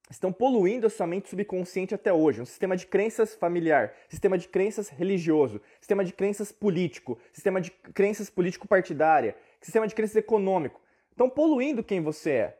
estão 0.09 0.33
poluindo 0.33 0.87
a 0.87 0.89
sua 0.89 1.05
mente 1.05 1.29
subconsciente 1.29 1.93
até 1.93 2.11
hoje. 2.11 2.41
Um 2.41 2.45
sistema 2.45 2.75
de 2.75 2.87
crenças 2.87 3.35
familiar, 3.35 3.93
sistema 4.09 4.37
de 4.37 4.47
crenças 4.47 4.89
religioso, 4.89 5.61
sistema 5.79 6.03
de 6.03 6.11
crenças 6.13 6.51
político, 6.51 7.19
sistema 7.31 7.61
de 7.61 7.69
crenças 7.69 8.29
político-partidária, 8.29 9.35
sistema 9.61 9.87
de 9.87 9.93
crenças 9.93 10.15
econômico. 10.15 10.81
Estão 11.11 11.29
poluindo 11.29 11.83
quem 11.83 12.01
você 12.01 12.31
é. 12.31 12.57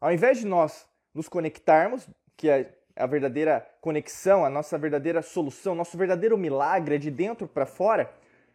Ao 0.00 0.12
invés 0.12 0.38
de 0.38 0.46
nós 0.46 0.86
nos 1.14 1.28
conectarmos, 1.28 2.06
que 2.36 2.48
é 2.48 2.74
a 2.94 3.06
verdadeira 3.06 3.66
conexão, 3.80 4.44
a 4.44 4.50
nossa 4.50 4.76
verdadeira 4.76 5.22
solução, 5.22 5.74
nosso 5.74 5.96
verdadeiro 5.96 6.36
milagre 6.36 6.96
é 6.96 6.98
de 6.98 7.10
dentro 7.10 7.48
para 7.48 7.64
fora, 7.64 8.12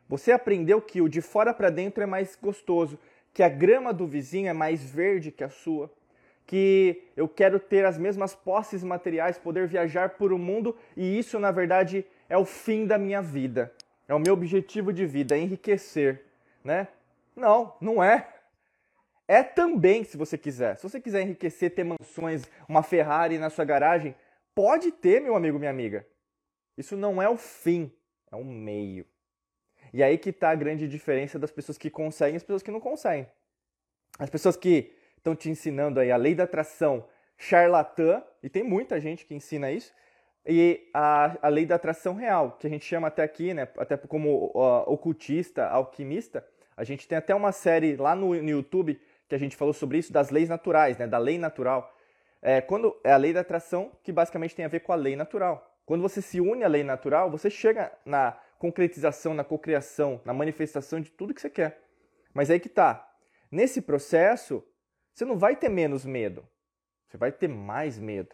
você 0.08 0.32
aprendeu 0.32 0.82
que 0.82 1.02
o 1.02 1.08
de 1.08 1.22
fora 1.22 1.54
para 1.54 1.70
dentro 1.70 2.04
é 2.04 2.06
mais 2.06 2.36
gostoso, 2.36 3.00
que 3.34 3.42
a 3.42 3.50
grama 3.50 3.94
do 3.94 4.06
vizinho 4.06 4.50
é 4.50 4.54
mais 4.54 4.84
verde 4.84 5.32
que 5.32 5.44
a 5.44 5.50
sua, 5.50 5.92
que 6.52 7.08
eu 7.16 7.28
quero 7.30 7.60
ter 7.60 7.86
as 7.86 7.98
mesmas 7.98 8.36
posses 8.36 8.84
materiais, 8.84 9.38
poder 9.38 9.68
viajar 9.68 10.10
por 10.10 10.34
o 10.34 10.38
mundo 10.38 10.78
e 10.98 11.18
isso, 11.18 11.40
na 11.40 11.50
verdade, 11.50 12.06
é 12.28 12.38
o 12.38 12.44
fim 12.44 12.86
da 12.86 12.98
minha 12.98 13.22
vida. 13.22 13.74
É 14.08 14.14
o 14.14 14.20
meu 14.20 14.34
objetivo 14.34 14.92
de 14.92 15.06
vida, 15.06 15.38
é 15.38 15.40
enriquecer, 15.40 16.26
né? 16.64 16.90
Não, 17.36 17.74
não 17.80 18.04
é. 18.04 18.28
É 19.28 19.42
também, 19.42 20.04
se 20.04 20.18
você 20.18 20.38
quiser. 20.38 20.76
Se 20.76 20.84
você 20.84 21.00
quiser 21.00 21.22
enriquecer, 21.22 21.74
ter 21.74 21.86
mansões, 21.86 22.44
uma 22.68 22.84
Ferrari 22.84 23.38
na 23.38 23.50
sua 23.50 23.64
garagem, 23.64 24.14
Pode 24.54 24.92
ter, 24.92 25.22
meu 25.22 25.36
amigo, 25.36 25.58
minha 25.58 25.72
amiga. 25.72 26.06
Isso 26.78 26.96
não 26.98 27.22
é 27.22 27.30
o 27.30 27.38
fim, 27.38 27.92
é 28.32 28.36
um 28.36 28.44
meio. 28.44 29.06
E 29.94 30.04
aí 30.04 30.18
que 30.18 30.30
está 30.30 30.50
a 30.50 30.56
grande 30.56 30.88
diferença 30.88 31.40
das 31.40 31.52
pessoas 31.52 31.78
que 31.78 31.90
conseguem 31.90 32.34
e 32.34 32.38
as 32.38 32.44
pessoas 32.44 32.64
que 32.64 32.72
não 32.72 32.80
conseguem. 32.80 33.28
As 34.20 34.30
pessoas 34.30 34.58
que 34.58 34.94
estão 35.22 35.36
te 35.36 35.50
ensinando 35.50 36.00
aí 36.00 36.12
a 36.12 36.18
lei 36.18 36.36
da 36.36 36.44
atração 36.44 37.06
charlatã, 37.38 38.24
e 38.44 38.50
tem 38.50 38.64
muita 38.64 39.00
gente 39.00 39.26
que 39.26 39.34
ensina 39.34 39.72
isso, 39.72 39.94
e 40.46 40.90
a, 40.94 41.38
a 41.42 41.48
lei 41.48 41.66
da 41.66 41.76
atração 41.76 42.16
real, 42.16 42.58
que 42.60 42.66
a 42.66 42.70
gente 42.70 42.84
chama 42.84 43.08
até 43.08 43.24
aqui, 43.24 43.54
né, 43.54 43.68
até 43.78 43.96
como 43.96 44.52
uh, 44.54 44.92
ocultista, 44.92 45.68
alquimista, 45.68 46.46
a 46.76 46.84
gente 46.84 47.08
tem 47.08 47.18
até 47.18 47.34
uma 47.36 47.52
série 47.52 47.96
lá 47.96 48.16
no, 48.16 48.34
no 48.34 48.50
YouTube 48.50 49.00
que 49.30 49.36
a 49.36 49.38
gente 49.38 49.56
falou 49.56 49.74
sobre 49.74 50.00
isso, 50.00 50.12
das 50.12 50.30
leis 50.30 50.50
naturais, 50.50 50.98
né, 50.98 51.08
da 51.08 51.18
lei 51.18 51.38
natural. 51.38 51.96
É, 52.42 52.60
quando 52.60 53.00
é 53.04 53.12
a 53.12 53.18
lei 53.18 53.32
da 53.32 53.42
atração 53.42 53.92
que 54.04 54.12
basicamente 54.12 54.56
tem 54.56 54.66
a 54.66 54.68
ver 54.68 54.80
com 54.80 54.92
a 54.92 54.96
lei 54.96 55.16
natural. 55.16 55.72
Quando 55.86 56.02
você 56.02 56.22
se 56.22 56.42
une 56.42 56.64
à 56.64 56.68
lei 56.68 56.84
natural, 56.84 57.30
você 57.30 57.50
chega 57.50 57.92
na 58.04 58.38
concretização, 58.58 59.34
na 59.34 59.44
cocriação, 59.44 60.20
na 60.26 60.34
manifestação 60.34 61.00
de 61.00 61.12
tudo 61.12 61.34
que 61.34 61.42
você 61.42 61.50
quer. 61.50 61.80
Mas 62.34 62.50
aí 62.50 62.60
que 62.60 62.70
tá. 62.70 63.08
Nesse 63.52 63.82
processo, 63.82 64.64
você 65.14 65.26
não 65.26 65.38
vai 65.38 65.56
ter 65.56 65.70
menos 65.70 66.06
medo. 66.06 66.48
Você 67.08 67.18
vai 67.18 67.32
ter 67.32 67.48
mais 67.48 68.00
medo. 68.00 68.34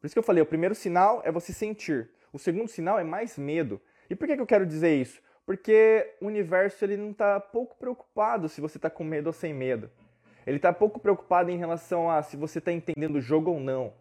Por 0.00 0.06
isso 0.06 0.14
que 0.14 0.18
eu 0.18 0.22
falei, 0.22 0.42
o 0.42 0.46
primeiro 0.46 0.74
sinal 0.74 1.20
é 1.24 1.30
você 1.30 1.52
sentir. 1.52 2.10
O 2.32 2.38
segundo 2.38 2.68
sinal 2.68 2.98
é 2.98 3.04
mais 3.04 3.36
medo. 3.36 3.80
E 4.08 4.16
por 4.16 4.26
que, 4.26 4.36
que 4.36 4.42
eu 4.42 4.46
quero 4.46 4.66
dizer 4.66 4.94
isso? 4.94 5.20
Porque 5.44 6.14
o 6.20 6.26
universo 6.26 6.84
ele 6.84 6.96
não 6.96 7.10
está 7.10 7.40
pouco 7.40 7.76
preocupado 7.76 8.48
se 8.48 8.60
você 8.60 8.78
está 8.78 8.88
com 8.88 9.04
medo 9.04 9.28
ou 9.28 9.32
sem 9.32 9.52
medo. 9.52 9.90
Ele 10.46 10.56
está 10.56 10.72
pouco 10.72 10.98
preocupado 10.98 11.50
em 11.50 11.58
relação 11.58 12.10
a 12.10 12.22
se 12.22 12.36
você 12.36 12.58
está 12.58 12.72
entendendo 12.72 13.16
o 13.16 13.20
jogo 13.20 13.50
ou 13.50 13.60
não. 13.60 13.92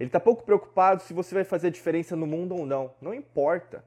Ele 0.00 0.08
está 0.08 0.18
pouco 0.18 0.42
preocupado 0.42 1.02
se 1.02 1.12
você 1.12 1.34
vai 1.34 1.44
fazer 1.44 1.68
a 1.68 1.70
diferença 1.70 2.16
no 2.16 2.26
mundo 2.26 2.54
ou 2.56 2.64
não. 2.64 2.94
Não 3.00 3.12
importa. 3.12 3.84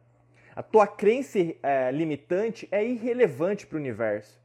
A 0.55 0.63
tua 0.63 0.87
crença 0.87 1.39
é, 1.61 1.91
limitante 1.91 2.67
é 2.71 2.85
irrelevante 2.85 3.65
para 3.65 3.75
o 3.75 3.79
universo. 3.79 4.39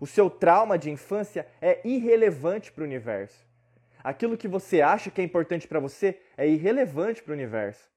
O 0.00 0.06
seu 0.06 0.28
trauma 0.28 0.78
de 0.78 0.90
infância 0.90 1.46
é 1.60 1.80
irrelevante 1.84 2.70
para 2.72 2.82
o 2.82 2.86
universo. 2.86 3.46
Aquilo 4.02 4.36
que 4.36 4.46
você 4.46 4.80
acha 4.80 5.10
que 5.10 5.20
é 5.20 5.24
importante 5.24 5.66
para 5.66 5.80
você 5.80 6.20
é 6.36 6.46
irrelevante 6.46 7.22
para 7.22 7.32
o 7.32 7.34
universo. 7.34 7.90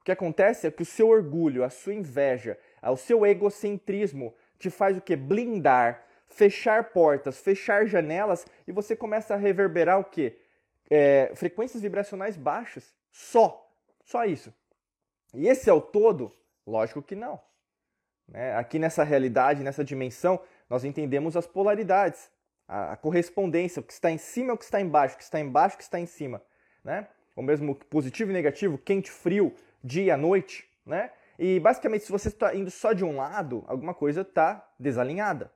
O 0.00 0.04
que 0.04 0.12
acontece 0.12 0.66
é 0.66 0.70
que 0.70 0.82
o 0.82 0.86
seu 0.86 1.08
orgulho, 1.08 1.64
a 1.64 1.70
sua 1.70 1.94
inveja, 1.94 2.58
o 2.82 2.96
seu 2.96 3.24
egocentrismo 3.26 4.34
te 4.58 4.70
faz 4.70 4.96
o 4.96 5.00
que? 5.00 5.16
Blindar 5.16 6.04
fechar 6.34 6.90
portas, 6.90 7.38
fechar 7.38 7.86
janelas 7.86 8.46
e 8.66 8.72
você 8.72 8.96
começa 8.96 9.34
a 9.34 9.36
reverberar 9.36 10.00
o 10.00 10.04
quê? 10.04 10.36
É, 10.90 11.30
frequências 11.34 11.82
vibracionais 11.82 12.36
baixas. 12.36 12.94
Só. 13.10 13.70
Só 14.04 14.24
isso. 14.24 14.52
E 15.32 15.48
esse 15.48 15.70
é 15.70 15.72
o 15.72 15.80
todo? 15.80 16.32
Lógico 16.66 17.02
que 17.02 17.14
não. 17.14 17.40
Né? 18.28 18.54
Aqui 18.56 18.78
nessa 18.78 19.04
realidade, 19.04 19.62
nessa 19.62 19.84
dimensão, 19.84 20.40
nós 20.68 20.84
entendemos 20.84 21.36
as 21.36 21.46
polaridades, 21.46 22.30
a, 22.66 22.92
a 22.92 22.96
correspondência, 22.96 23.80
o 23.80 23.82
que 23.82 23.92
está 23.92 24.10
em 24.10 24.18
cima 24.18 24.50
é 24.50 24.54
o 24.54 24.58
que 24.58 24.64
está 24.64 24.80
embaixo, 24.80 25.14
o 25.14 25.18
que 25.18 25.24
está 25.24 25.40
embaixo 25.40 25.74
é 25.74 25.76
o 25.76 25.78
que 25.78 25.84
está 25.84 26.00
em 26.00 26.06
cima. 26.06 26.42
Né? 26.82 27.06
O 27.36 27.42
mesmo 27.42 27.74
positivo 27.74 28.30
e 28.30 28.34
negativo, 28.34 28.78
quente, 28.78 29.10
frio, 29.10 29.54
dia, 29.82 30.16
noite. 30.16 30.68
Né? 30.86 31.10
E 31.38 31.58
basicamente, 31.60 32.04
se 32.04 32.12
você 32.12 32.28
está 32.28 32.54
indo 32.54 32.70
só 32.70 32.92
de 32.92 33.04
um 33.04 33.16
lado, 33.16 33.64
alguma 33.66 33.94
coisa 33.94 34.22
está 34.22 34.66
desalinhada. 34.78 35.50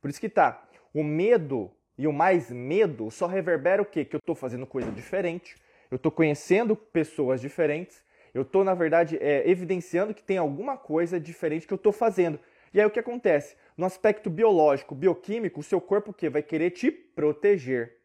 Por 0.00 0.10
isso 0.10 0.20
que 0.20 0.28
tá, 0.28 0.66
o 0.92 1.02
medo 1.02 1.70
e 1.96 2.06
o 2.06 2.12
mais 2.12 2.50
medo 2.50 3.10
só 3.10 3.26
reverbera 3.26 3.82
o 3.82 3.86
quê? 3.86 4.04
Que 4.04 4.16
eu 4.16 4.18
estou 4.18 4.34
fazendo 4.34 4.66
coisa 4.66 4.90
diferente, 4.90 5.56
eu 5.90 5.96
estou 5.96 6.10
conhecendo 6.10 6.74
pessoas 6.74 7.40
diferentes, 7.40 8.02
eu 8.32 8.42
estou, 8.42 8.64
na 8.64 8.74
verdade, 8.74 9.16
é, 9.20 9.48
evidenciando 9.48 10.12
que 10.12 10.22
tem 10.22 10.36
alguma 10.36 10.76
coisa 10.76 11.20
diferente 11.20 11.66
que 11.66 11.72
eu 11.72 11.76
estou 11.76 11.92
fazendo. 11.92 12.40
E 12.74 12.80
aí 12.80 12.86
o 12.86 12.90
que 12.90 12.98
acontece? 12.98 13.56
No 13.76 13.86
aspecto 13.86 14.28
biológico, 14.28 14.96
bioquímico, 14.96 15.60
o 15.60 15.62
seu 15.62 15.80
corpo 15.80 16.10
o 16.10 16.14
quê? 16.14 16.28
vai 16.28 16.42
querer 16.42 16.70
te 16.70 16.90
proteger. 16.90 17.98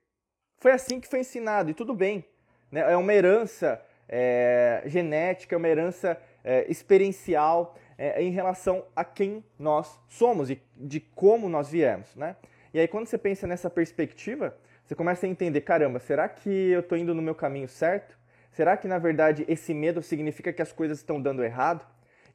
Foi 0.60 0.72
assim 0.72 1.00
que 1.00 1.08
foi 1.08 1.22
ensinado, 1.22 1.72
e 1.72 1.74
tudo 1.74 1.96
bem. 1.96 2.24
Né? 2.72 2.82
É 2.82 2.96
uma 2.96 3.12
herança 3.12 3.84
é, 4.08 4.84
genética, 4.86 5.56
é 5.56 5.58
uma 5.58 5.68
herança 5.68 6.22
é, 6.44 6.70
experiencial, 6.70 7.76
é, 7.98 8.22
em 8.22 8.30
relação 8.30 8.86
a 8.96 9.04
quem 9.04 9.44
nós 9.58 10.00
somos 10.08 10.50
e 10.50 10.62
de 10.76 11.00
como 11.00 11.50
nós 11.50 11.70
viemos, 11.70 12.16
né? 12.16 12.38
E 12.74 12.80
aí 12.80 12.88
quando 12.88 13.08
você 13.08 13.18
pensa 13.18 13.46
nessa 13.46 13.70
perspectiva, 13.70 14.56
você 14.86 14.96
começa 14.96 15.26
a 15.26 15.30
entender, 15.30 15.62
caramba, 15.62 16.00
será 16.00 16.30
que 16.30 16.50
eu 16.50 16.80
estou 16.80 16.98
indo 16.98 17.14
no 17.14 17.22
meu 17.22 17.36
caminho 17.36 17.68
certo? 17.68 18.18
Será 18.52 18.78
que 18.78 18.88
na 18.88 18.98
verdade 18.98 19.44
esse 19.50 19.74
medo 19.74 20.02
significa 20.02 20.54
que 20.54 20.62
as 20.62 20.72
coisas 20.72 21.00
estão 21.00 21.22
dando 21.22 21.44
errado? 21.44 21.86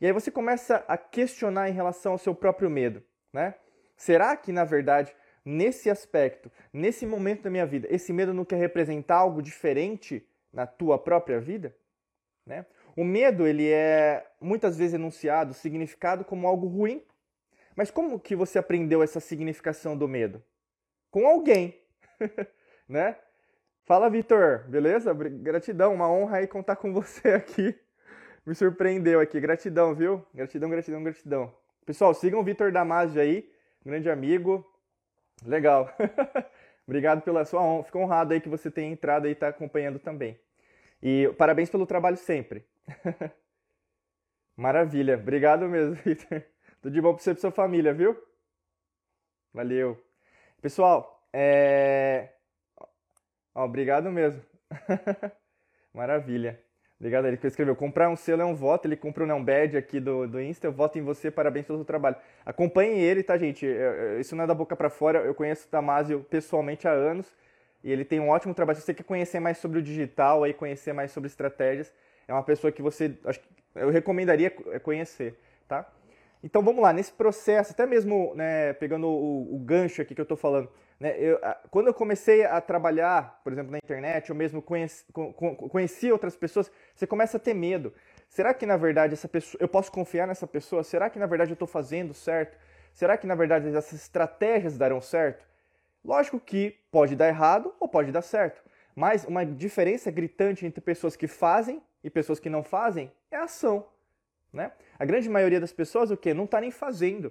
E 0.05 0.07
aí 0.07 0.13
você 0.13 0.31
começa 0.31 0.85
a 0.87 0.99
questionar 0.99 1.71
em 1.71 1.73
relação 1.73 2.13
ao 2.13 2.19
seu 2.19 2.35
próprio 2.35 2.69
medo, 2.69 3.03
né? 3.33 3.55
Será 3.97 4.37
que 4.37 4.53
na 4.53 4.63
verdade 4.63 5.17
nesse 5.43 5.89
aspecto, 5.89 6.53
nesse 6.71 7.07
momento 7.07 7.45
da 7.45 7.51
minha 7.51 7.65
vida, 7.65 7.89
esse 7.91 8.13
medo 8.13 8.35
não 8.35 8.45
quer 8.45 8.57
representar 8.57 9.17
algo 9.17 9.41
diferente 9.41 10.23
na 10.53 10.67
tua 10.67 10.99
própria 10.99 11.41
vida, 11.41 11.75
né? 12.45 12.67
O 12.95 13.03
medo, 13.03 13.47
ele 13.47 13.73
é 13.73 14.31
muitas 14.39 14.77
vezes 14.77 14.93
enunciado, 14.93 15.55
significado 15.55 16.23
como 16.23 16.47
algo 16.47 16.67
ruim. 16.67 17.03
Mas 17.75 17.91
como 17.91 18.21
que 18.21 18.37
você 18.37 18.59
aprendeu 18.59 19.03
essa 19.03 19.21
significação 19.21 19.97
do 19.97 20.07
medo? 20.07 20.45
com 21.15 21.29
alguém, 21.29 21.81
né? 22.89 23.17
Fala, 23.85 24.11
Vitor, 24.11 24.65
beleza? 24.69 25.15
Gratidão, 25.15 25.95
uma 25.95 26.11
honra 26.11 26.39
aí 26.39 26.49
contar 26.49 26.75
com 26.75 26.93
você 26.93 27.29
aqui. 27.29 27.79
Me 28.47 28.55
surpreendeu 28.55 29.21
aqui, 29.21 29.41
gratidão, 29.41 29.95
viu? 29.95 30.25
Gratidão, 30.35 30.69
gratidão, 30.69 31.03
gratidão. 31.03 31.55
Pessoal, 31.87 32.13
sigam 32.13 32.41
o 32.41 32.45
Vitor 32.45 32.71
Damasio 32.71 33.21
aí, 33.21 33.51
grande 33.85 34.11
amigo. 34.11 34.65
Legal. 35.45 35.91
Obrigado 36.87 37.23
pela 37.23 37.45
sua 37.45 37.63
honra. 37.63 37.85
Fico 37.85 37.99
honrado 37.99 38.35
aí 38.35 38.41
que 38.41 38.49
você 38.49 38.71
tenha 38.71 38.93
entrado 38.93 39.27
e 39.27 39.33
está 39.33 39.49
acompanhando 39.49 39.99
também. 39.99 40.39
E 41.03 41.29
parabéns 41.39 41.71
pelo 41.71 41.87
trabalho 41.87 42.17
sempre. 42.17 42.67
Maravilha. 44.57 45.17
Obrigado 45.17 45.69
mesmo, 45.69 45.95
Vitor. 46.05 46.43
Tudo 46.83 46.93
de 46.93 47.01
bom 47.01 47.15
para 47.15 47.23
você 47.23 47.31
e 47.31 47.35
para 47.35 47.41
sua 47.41 47.51
família, 47.51 47.95
viu? 47.95 48.17
Valeu. 49.53 50.03
Pessoal, 50.61 51.27
é... 51.33 52.31
Obrigado 53.55 54.11
mesmo. 54.11 54.43
Maravilha. 55.95 56.64
Obrigado 57.05 57.27
ele 57.27 57.39
escreveu. 57.45 57.77
Comprar 57.77 58.09
um 58.09 58.17
selo 58.17 58.41
é 58.41 58.47
um 58.47 58.55
voto. 58.55 58.89
Ele 58.89 58.97
compra 58.97 59.27
o 59.27 59.37
um 59.37 59.45
Bad 59.45 59.77
aqui 59.77 60.01
do, 60.01 60.27
do 60.27 60.41
Insta. 60.41 60.67
Eu 60.67 60.73
voto 60.73 60.99
em 60.99 61.03
você. 61.03 61.31
Parabéns 61.31 61.67
pelo 61.67 61.77
seu 61.77 61.85
trabalho. 61.85 62.17
Acompanhem 62.47 62.99
ele, 62.99 63.23
tá, 63.23 63.37
gente? 63.37 63.67
Isso 64.19 64.35
não 64.35 64.45
é 64.45 64.47
da 64.47 64.55
boca 64.55 64.75
para 64.75 64.89
fora. 64.89 65.19
Eu 65.19 65.35
conheço 65.35 65.67
o 65.67 65.69
Tamásio 65.69 66.25
pessoalmente 66.31 66.89
há 66.89 66.93
anos. 66.93 67.31
E 67.83 67.93
ele 67.93 68.07
tem 68.07 68.21
um 68.21 68.31
ótimo 68.31 68.55
trabalho. 68.55 68.79
Se 68.79 68.87
você 68.87 68.95
quer 68.95 69.03
conhecer 69.03 69.39
mais 69.39 69.59
sobre 69.59 69.81
o 69.81 69.83
digital, 69.83 70.45
aí 70.45 70.55
conhecer 70.55 70.95
mais 70.95 71.13
sobre 71.13 71.27
estratégias, 71.27 71.93
é 72.27 72.33
uma 72.33 72.43
pessoa 72.43 72.73
que 72.73 72.81
você, 72.81 73.13
acho 73.27 73.39
que 73.39 73.49
eu 73.75 73.91
recomendaria 73.91 74.51
conhecer, 74.83 75.39
tá? 75.69 75.87
Então 76.43 76.63
vamos 76.63 76.83
lá, 76.83 76.91
nesse 76.91 77.13
processo, 77.13 77.73
até 77.73 77.85
mesmo 77.85 78.33
né, 78.35 78.73
pegando 78.73 79.07
o, 79.07 79.55
o, 79.55 79.59
gancho 79.59 80.01
aqui 80.01 80.15
que 80.15 80.21
eu 80.23 80.25
estou 80.25 80.39
falando, 80.39 80.71
né, 81.05 81.15
eu, 81.19 81.39
quando 81.71 81.89
eu 81.89 81.93
comecei 81.93 82.47
a 82.47 82.59
trabalhar, 82.63 83.39
por 83.45 83.53
exemplo, 83.53 83.71
na 83.71 83.77
internet, 83.77 84.33
ou 84.33 84.39
mesmo 84.39 84.63
conheci, 84.63 85.05
conheci 85.71 86.11
outras 86.11 86.35
pessoas, 86.35 86.73
você 86.97 87.07
começa 87.07 87.37
a 87.37 87.41
ter 87.41 87.53
medo. 87.53 87.93
Será 88.27 88.55
que 88.55 88.65
na 88.65 88.79
verdade 88.79 89.13
essa 89.13 89.29
pessoa, 89.29 89.61
eu 89.61 89.69
posso 89.69 89.93
confiar 89.93 90.27
nessa 90.27 90.47
pessoa? 90.47 90.83
Será 90.83 91.11
que 91.11 91.19
na 91.19 91.27
verdade 91.27 91.51
eu 91.51 91.55
estou 91.55 91.69
fazendo 91.69 92.15
certo? 92.15 92.57
Será 92.91 93.19
que 93.19 93.27
na 93.27 93.35
verdade 93.35 93.69
essas 93.69 94.01
estratégias 94.01 94.79
darão 94.79 94.99
certo? 94.99 95.45
Lógico 96.03 96.41
que 96.41 96.75
pode 96.91 97.15
dar 97.15 97.29
errado 97.29 97.75
ou 97.79 97.87
pode 97.87 98.11
dar 98.11 98.23
certo, 98.23 98.63
mas 98.97 99.27
uma 99.27 99.45
diferença 99.45 100.11
gritante 100.11 100.65
entre 100.65 100.81
pessoas 100.81 101.17
que 101.17 101.27
fazem 101.27 101.83
e 102.03 102.09
pessoas 102.09 102.41
que 102.41 102.49
não 102.49 102.63
fazem 102.63 103.13
é 103.31 103.37
a 103.37 103.45
ação. 103.45 103.87
Né? 104.51 104.73
A 104.99 105.05
grande 105.05 105.29
maioria 105.29 105.61
das 105.61 105.73
pessoas 105.73 106.11
o 106.11 106.17
quê? 106.17 106.33
Não 106.33 106.45
está 106.45 106.63
nem 106.63 106.71
fazendo. 106.71 107.31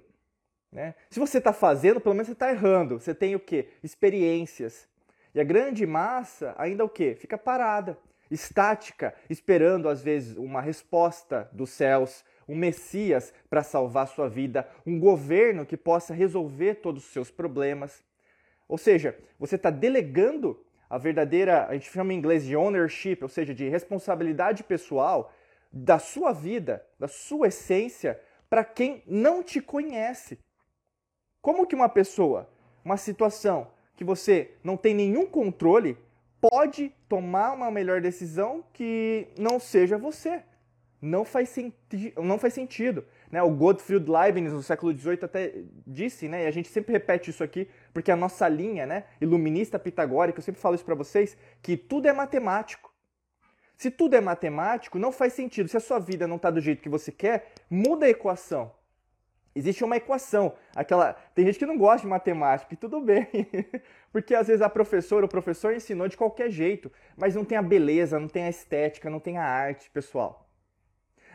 Né? 0.74 0.96
Se 1.08 1.20
você 1.20 1.38
está 1.38 1.54
fazendo, 1.54 2.02
pelo 2.02 2.16
menos 2.16 2.28
você 2.28 2.34
está 2.34 2.50
errando. 2.50 3.00
Você 3.00 3.14
tem 3.14 3.36
o 3.36 3.40
quê? 3.40 3.70
Experiências. 3.84 4.90
E 5.34 5.40
a 5.40 5.44
grande 5.44 5.86
massa 5.86 6.56
ainda 6.58 6.84
o 6.84 6.90
quê? 6.90 7.16
Fica 7.16 7.38
parada, 7.38 7.98
estática, 8.30 9.14
esperando 9.30 9.88
às 9.88 10.02
vezes 10.02 10.36
uma 10.36 10.62
resposta 10.62 11.48
dos 11.52 11.70
céus, 11.70 12.26
um 12.48 12.56
Messias 12.56 13.34
para 13.50 13.64
salvar 13.64 14.08
sua 14.08 14.28
vida, 14.28 14.68
um 14.86 15.00
governo 15.00 15.66
que 15.66 15.78
possa 15.78 16.14
resolver 16.14 16.76
todos 16.76 17.06
os 17.06 17.12
seus 17.12 17.30
problemas. 17.30 18.04
Ou 18.68 18.78
seja, 18.78 19.18
você 19.40 19.56
está 19.56 19.70
delegando 19.70 20.60
a 20.90 20.98
verdadeira, 20.98 21.68
a 21.68 21.74
gente 21.74 21.92
chama 21.92 22.14
em 22.14 22.18
inglês 22.18 22.46
de 22.46 22.56
ownership, 22.56 23.20
ou 23.22 23.30
seja, 23.30 23.54
de 23.54 23.68
responsabilidade 23.70 24.64
pessoal 24.64 25.34
da 25.72 25.98
sua 25.98 26.32
vida, 26.32 26.86
da 27.00 27.08
sua 27.08 27.48
essência, 27.48 28.20
para 28.50 28.64
quem 28.64 29.04
não 29.08 29.42
te 29.42 29.60
conhece. 29.60 30.40
Como 31.44 31.68
que 31.68 31.76
uma 31.76 31.90
pessoa, 31.90 32.50
uma 32.86 32.96
situação 32.96 33.68
que 33.98 34.04
você 34.06 34.52
não 34.64 34.78
tem 34.78 34.94
nenhum 34.96 35.26
controle, 35.26 35.98
pode 36.40 36.96
tomar 37.10 37.52
uma 37.52 37.70
melhor 37.70 38.00
decisão 38.00 38.64
que 38.72 39.28
não 39.38 39.60
seja 39.60 39.98
você? 39.98 40.42
Não 41.02 41.26
faz, 41.26 41.50
senti 41.50 42.14
não 42.16 42.40
faz 42.40 42.54
sentido. 42.54 43.04
Né? 43.30 43.44
O 43.44 43.50
Gottfried 43.50 44.10
Leibniz, 44.10 44.54
no 44.54 44.64
século 44.64 44.98
XVIII, 44.98 45.20
até 45.22 45.54
disse, 45.86 46.30
né? 46.30 46.46
e 46.46 46.48
a 46.48 46.52
gente 46.52 46.70
sempre 46.70 46.94
repete 46.94 47.30
isso 47.30 47.44
aqui, 47.44 47.68
porque 47.94 48.10
a 48.10 48.16
nossa 48.16 48.48
linha 48.48 48.86
né, 48.86 49.04
iluminista 49.20 49.78
pitagórica, 49.78 50.40
eu 50.40 50.44
sempre 50.44 50.62
falo 50.62 50.76
isso 50.76 50.86
para 50.86 50.96
vocês, 50.96 51.36
que 51.62 51.76
tudo 51.76 52.08
é 52.08 52.14
matemático. 52.14 52.90
Se 53.76 53.92
tudo 53.92 54.16
é 54.16 54.22
matemático, 54.22 54.98
não 54.98 55.12
faz 55.12 55.34
sentido. 55.34 55.68
Se 55.68 55.76
a 55.76 55.82
sua 55.82 56.00
vida 56.00 56.26
não 56.26 56.38
está 56.38 56.50
do 56.50 56.62
jeito 56.62 56.82
que 56.82 56.88
você 56.88 57.12
quer, 57.12 57.52
muda 57.70 58.06
a 58.06 58.10
equação. 58.10 58.72
Existe 59.56 59.84
uma 59.84 59.98
equação. 59.98 60.54
Aquela 60.76 61.14
Tem 61.36 61.46
gente 61.46 61.60
que 61.60 61.66
não 61.66 61.78
gosta 61.78 62.02
de 62.02 62.08
matemática, 62.08 62.74
e 62.74 62.78
tudo 62.78 63.00
bem. 63.02 63.28
Porque 64.12 64.34
às 64.34 64.48
vezes 64.48 64.62
a 64.62 64.70
professora, 64.70 65.26
o 65.26 65.30
professor 65.30 65.74
ensinou 65.74 66.08
de 66.08 66.18
qualquer 66.18 66.50
jeito, 66.50 66.92
mas 67.16 67.36
não 67.36 67.46
tem 67.46 67.58
a 67.58 67.62
beleza, 67.62 68.20
não 68.20 68.28
tem 68.28 68.46
a 68.46 68.50
estética, 68.50 69.10
não 69.10 69.20
tem 69.20 69.38
a 69.38 69.46
arte, 69.46 69.90
pessoal. 69.92 70.50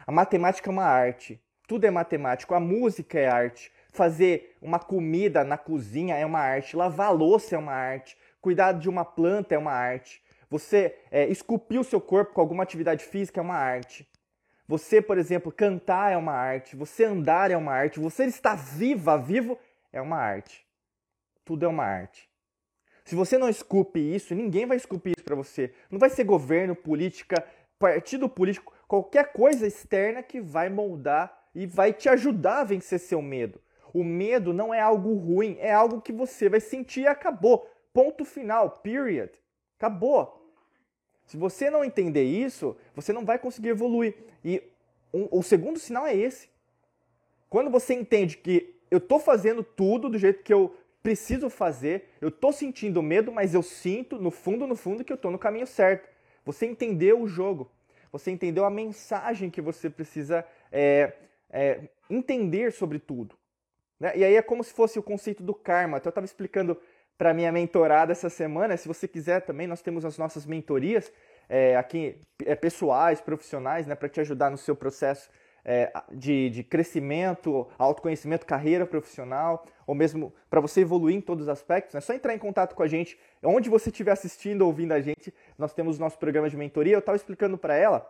A 0.06 0.12
matemática 0.12 0.68
é 0.68 0.72
uma 0.72 0.84
arte. 0.84 1.40
Tudo 1.66 1.84
é 1.84 1.90
matemático. 1.90 2.54
A 2.54 2.60
música 2.60 3.18
é 3.18 3.28
arte. 3.28 3.70
Fazer 3.92 4.56
uma 4.60 4.78
comida 4.78 5.44
na 5.44 5.58
cozinha 5.58 6.16
é 6.16 6.24
uma 6.24 6.40
arte. 6.40 6.76
Lavar 6.76 7.14
louça 7.14 7.54
é 7.54 7.58
uma 7.58 7.74
arte. 7.74 8.16
Cuidar 8.40 8.72
de 8.72 8.88
uma 8.88 9.04
planta 9.04 9.54
é 9.54 9.58
uma 9.58 9.72
arte. 9.72 10.22
Você 10.50 10.96
é, 11.10 11.26
esculpir 11.28 11.78
o 11.78 11.84
seu 11.84 12.00
corpo 12.00 12.32
com 12.32 12.40
alguma 12.40 12.62
atividade 12.62 13.04
física 13.04 13.40
é 13.40 13.42
uma 13.42 13.56
arte. 13.56 14.08
Você, 14.68 15.00
por 15.00 15.16
exemplo, 15.16 15.50
cantar 15.50 16.12
é 16.12 16.16
uma 16.16 16.34
arte. 16.34 16.76
Você 16.76 17.04
andar 17.04 17.50
é 17.50 17.56
uma 17.56 17.72
arte. 17.72 17.98
Você 17.98 18.26
estar 18.26 18.54
viva, 18.54 19.16
vivo, 19.16 19.58
é 19.90 20.00
uma 20.00 20.18
arte. 20.18 20.66
Tudo 21.42 21.64
é 21.64 21.68
uma 21.68 21.84
arte. 21.84 22.28
Se 23.02 23.14
você 23.14 23.38
não 23.38 23.48
esculpe 23.48 23.98
isso, 23.98 24.34
ninguém 24.34 24.66
vai 24.66 24.76
esculpir 24.76 25.14
isso 25.16 25.24
para 25.24 25.34
você. 25.34 25.72
Não 25.90 25.98
vai 25.98 26.10
ser 26.10 26.24
governo, 26.24 26.76
política, 26.76 27.42
partido 27.78 28.28
político, 28.28 28.74
qualquer 28.86 29.32
coisa 29.32 29.66
externa 29.66 30.22
que 30.22 30.42
vai 30.42 30.68
moldar 30.68 31.48
e 31.54 31.64
vai 31.66 31.94
te 31.94 32.10
ajudar 32.10 32.60
a 32.60 32.64
vencer 32.64 33.00
seu 33.00 33.22
medo. 33.22 33.62
O 33.94 34.04
medo 34.04 34.52
não 34.52 34.74
é 34.74 34.80
algo 34.80 35.14
ruim, 35.14 35.56
é 35.58 35.72
algo 35.72 36.02
que 36.02 36.12
você 36.12 36.50
vai 36.50 36.60
sentir 36.60 37.00
e 37.00 37.06
acabou. 37.06 37.66
Ponto 37.94 38.26
final, 38.26 38.70
period. 38.82 39.32
Acabou. 39.78 40.37
Se 41.28 41.36
você 41.36 41.68
não 41.68 41.84
entender 41.84 42.24
isso, 42.24 42.74
você 42.96 43.12
não 43.12 43.22
vai 43.22 43.38
conseguir 43.38 43.68
evoluir. 43.68 44.16
E 44.42 44.62
um, 45.12 45.28
o 45.30 45.42
segundo 45.42 45.78
sinal 45.78 46.06
é 46.06 46.16
esse. 46.16 46.48
Quando 47.50 47.70
você 47.70 47.92
entende 47.92 48.38
que 48.38 48.74
eu 48.90 48.96
estou 48.96 49.20
fazendo 49.20 49.62
tudo 49.62 50.08
do 50.08 50.16
jeito 50.16 50.42
que 50.42 50.52
eu 50.52 50.74
preciso 51.02 51.50
fazer, 51.50 52.08
eu 52.18 52.28
estou 52.28 52.50
sentindo 52.50 53.02
medo, 53.02 53.30
mas 53.30 53.52
eu 53.52 53.62
sinto 53.62 54.18
no 54.18 54.30
fundo, 54.30 54.66
no 54.66 54.74
fundo, 54.74 55.04
que 55.04 55.12
eu 55.12 55.16
estou 55.16 55.30
no 55.30 55.38
caminho 55.38 55.66
certo. 55.66 56.08
Você 56.46 56.64
entendeu 56.64 57.20
o 57.20 57.28
jogo. 57.28 57.70
Você 58.10 58.30
entendeu 58.30 58.64
a 58.64 58.70
mensagem 58.70 59.50
que 59.50 59.60
você 59.60 59.90
precisa 59.90 60.46
é, 60.72 61.12
é, 61.50 61.82
entender 62.08 62.72
sobre 62.72 62.98
tudo. 62.98 63.36
Né? 64.00 64.16
E 64.16 64.24
aí 64.24 64.34
é 64.34 64.40
como 64.40 64.64
se 64.64 64.72
fosse 64.72 64.98
o 64.98 65.02
conceito 65.02 65.42
do 65.42 65.52
karma. 65.52 65.98
Então, 65.98 66.08
eu 66.08 66.10
estava 66.10 66.24
explicando 66.24 66.80
para 67.18 67.34
minha 67.34 67.50
mentorada 67.50 68.12
essa 68.12 68.30
semana. 68.30 68.76
Se 68.76 68.86
você 68.86 69.08
quiser 69.08 69.40
também, 69.40 69.66
nós 69.66 69.82
temos 69.82 70.04
as 70.04 70.16
nossas 70.16 70.46
mentorias 70.46 71.12
é, 71.48 71.76
aqui, 71.76 72.20
é, 72.46 72.54
pessoais, 72.54 73.20
profissionais, 73.20 73.86
né, 73.86 73.96
para 73.96 74.08
te 74.08 74.20
ajudar 74.20 74.50
no 74.50 74.56
seu 74.56 74.76
processo 74.76 75.28
é, 75.64 75.92
de, 76.12 76.48
de 76.48 76.62
crescimento, 76.62 77.66
autoconhecimento, 77.76 78.46
carreira 78.46 78.86
profissional, 78.86 79.66
ou 79.86 79.94
mesmo 79.94 80.32
para 80.48 80.60
você 80.60 80.82
evoluir 80.82 81.16
em 81.16 81.20
todos 81.20 81.42
os 81.42 81.48
aspectos. 81.48 81.96
É 81.96 82.00
só 82.00 82.14
entrar 82.14 82.32
em 82.32 82.38
contato 82.38 82.74
com 82.74 82.82
a 82.84 82.86
gente, 82.86 83.18
onde 83.42 83.68
você 83.68 83.90
estiver 83.90 84.12
assistindo 84.12 84.62
ou 84.62 84.68
ouvindo 84.68 84.92
a 84.92 85.00
gente. 85.00 85.34
Nós 85.58 85.74
temos 85.74 85.98
o 85.98 86.00
nosso 86.00 86.18
programa 86.18 86.48
de 86.48 86.56
mentoria. 86.56 86.94
Eu 86.94 87.00
estava 87.00 87.16
explicando 87.16 87.58
para 87.58 87.76
ela 87.76 88.08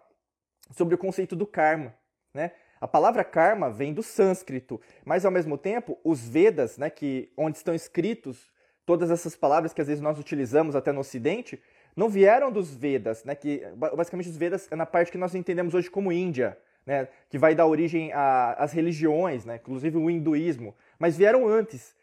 sobre 0.71 0.95
o 0.95 0.99
conceito 0.99 1.35
do 1.35 1.47
karma, 1.47 1.95
né? 2.35 2.53
A 2.81 2.87
palavra 2.87 3.25
karma 3.25 3.71
vem 3.71 3.93
do 3.93 4.05
sânscrito, 4.05 4.81
mas 5.05 5.25
ao 5.25 5.33
mesmo 5.33 5.59
tempo, 5.59 5.99
os 6.05 6.29
Vedas, 6.29 6.79
né, 6.79 6.89
que 6.89 7.33
onde 7.37 7.57
estão 7.57 7.75
escritos 7.75 8.49
todas 8.89 9.11
essas 9.11 9.37
palavras 9.37 9.75
que 9.75 9.83
às 9.83 9.87
vezes 9.87 10.03
nós 10.03 10.19
utilizamos 10.19 10.75
até 10.75 10.93
no 10.93 11.01
Ocidente, 11.01 11.63
não 11.95 12.09
vieram 12.09 12.51
dos 12.51 12.75
Vedas, 12.75 13.23
né, 13.23 13.35
que 13.35 13.63
basicamente 13.77 14.31
os 14.31 14.37
Vedas 14.39 14.67
é 14.71 14.75
na 14.75 14.87
parte 14.87 15.13
que 15.13 15.19
nós 15.19 15.35
entendemos 15.35 15.75
hoje 15.75 15.91
como 15.91 16.11
Índia, 16.11 16.57
né, 16.87 17.07
que 17.29 17.37
vai 17.37 17.55
dar 17.55 17.67
origem 17.67 18.11
às 18.15 18.73
religiões, 18.73 19.45
né, 19.45 19.57
inclusive 19.57 19.99
o 19.99 20.09
hinduísmo, 20.09 20.75
mas 20.99 21.19
vieram 21.19 21.47
antes. 21.47 21.95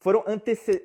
Foram 0.00 0.24
antece... 0.26 0.84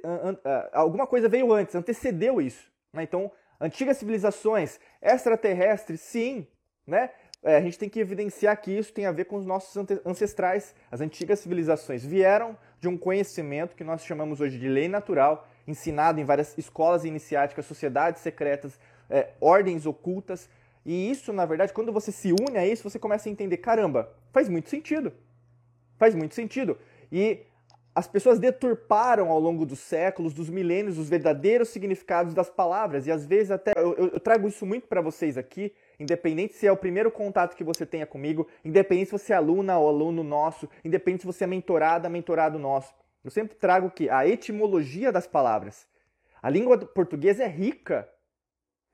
alguma 0.72 1.08
coisa 1.08 1.28
veio 1.28 1.52
antes, 1.52 1.74
antecedeu 1.74 2.40
isso. 2.40 2.72
Né? 2.94 3.02
Então, 3.02 3.32
antigas 3.60 3.98
civilizações 3.98 4.80
extraterrestres, 5.02 6.02
sim, 6.02 6.46
né? 6.86 7.10
é, 7.44 7.56
a 7.56 7.62
gente 7.62 7.80
tem 7.80 7.90
que 7.90 8.00
evidenciar 8.00 8.62
que 8.62 8.72
isso 8.72 8.94
tem 8.94 9.08
a 9.08 9.12
ver 9.12 9.26
com 9.26 9.38
os 9.38 9.46
nossos 9.46 9.76
ancestrais. 10.06 10.76
As 10.92 11.02
antigas 11.02 11.40
civilizações 11.40 12.06
vieram 12.06 12.56
de 12.80 12.88
um 12.88 12.98
conhecimento 12.98 13.76
que 13.76 13.84
nós 13.84 14.06
chamamos 14.06 14.40
hoje 14.40 14.60
de 14.60 14.68
lei 14.68 14.88
natural, 14.88 15.48
ensinado 15.68 16.20
em 16.20 16.24
várias 16.24 16.58
escolas 16.58 17.06
iniciáticas, 17.06 17.66
sociedades 17.66 18.22
secretas, 18.22 18.80
é, 19.10 19.30
ordens 19.42 19.86
ocultas. 19.86 20.50
E 20.86 21.10
isso, 21.12 21.34
na 21.34 21.46
verdade, 21.46 21.74
quando 21.74 21.92
você 21.92 22.12
se 22.12 22.32
une 22.32 22.58
a 22.58 22.66
isso, 22.66 22.90
você 22.90 23.00
começa 23.00 23.28
a 23.28 23.32
entender: 23.32 23.58
caramba, 23.58 24.14
faz 24.32 24.48
muito 24.48 24.70
sentido. 24.70 25.12
Faz 25.98 26.14
muito 26.14 26.36
sentido. 26.36 26.78
E 27.12 27.42
as 27.98 28.08
pessoas 28.08 28.38
deturparam 28.38 29.32
ao 29.32 29.40
longo 29.40 29.66
dos 29.66 29.80
séculos, 29.80 30.32
dos 30.32 30.50
milênios, 30.50 31.00
os 31.00 31.10
verdadeiros 31.10 31.70
significados 31.70 32.34
das 32.34 32.50
palavras. 32.50 33.08
E 33.08 33.12
às 33.12 33.26
vezes 33.26 33.50
até 33.50 33.74
eu, 33.76 33.96
eu 33.98 34.20
trago 34.20 34.48
isso 34.48 34.66
muito 34.68 34.88
para 34.88 35.02
vocês 35.02 35.36
aqui, 35.36 35.74
independente 36.00 36.54
se 36.54 36.68
é 36.68 36.72
o 36.72 36.78
primeiro 36.78 37.12
contato 37.12 37.56
que 37.56 37.64
você 37.64 37.86
tenha 37.86 38.06
comigo, 38.06 38.48
independente 38.64 39.08
se 39.08 39.12
você 39.12 39.34
é 39.34 39.36
aluna 39.36 39.78
ou 39.78 39.88
aluno 39.88 40.24
nosso, 40.24 40.70
independente 40.84 41.22
se 41.22 41.28
você 41.28 41.44
é 41.44 41.48
mentorada, 41.48 42.10
mentorado 42.10 42.60
nosso. 42.60 42.94
Eu 43.24 43.32
sempre 43.32 43.56
trago 43.56 43.92
que 43.92 44.10
a 44.10 44.28
etimologia 44.28 45.12
das 45.12 45.28
palavras. 45.28 45.88
A 46.42 46.50
língua 46.50 46.78
portuguesa 46.78 47.44
é 47.44 47.48
rica. 47.48 48.08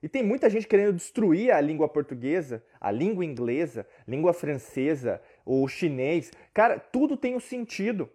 E 0.02 0.10
tem 0.10 0.24
muita 0.24 0.50
gente 0.50 0.68
querendo 0.68 0.94
destruir 0.94 1.52
a 1.52 1.62
língua 1.62 1.88
portuguesa, 1.88 2.64
a 2.80 2.92
língua 2.92 3.24
inglesa, 3.24 3.88
língua 4.08 4.34
francesa, 4.34 5.22
o 5.46 5.68
chinês. 5.68 6.32
Cara, 6.54 6.80
tudo 6.80 7.16
tem 7.16 7.36
um 7.36 7.40
sentido. 7.40 8.10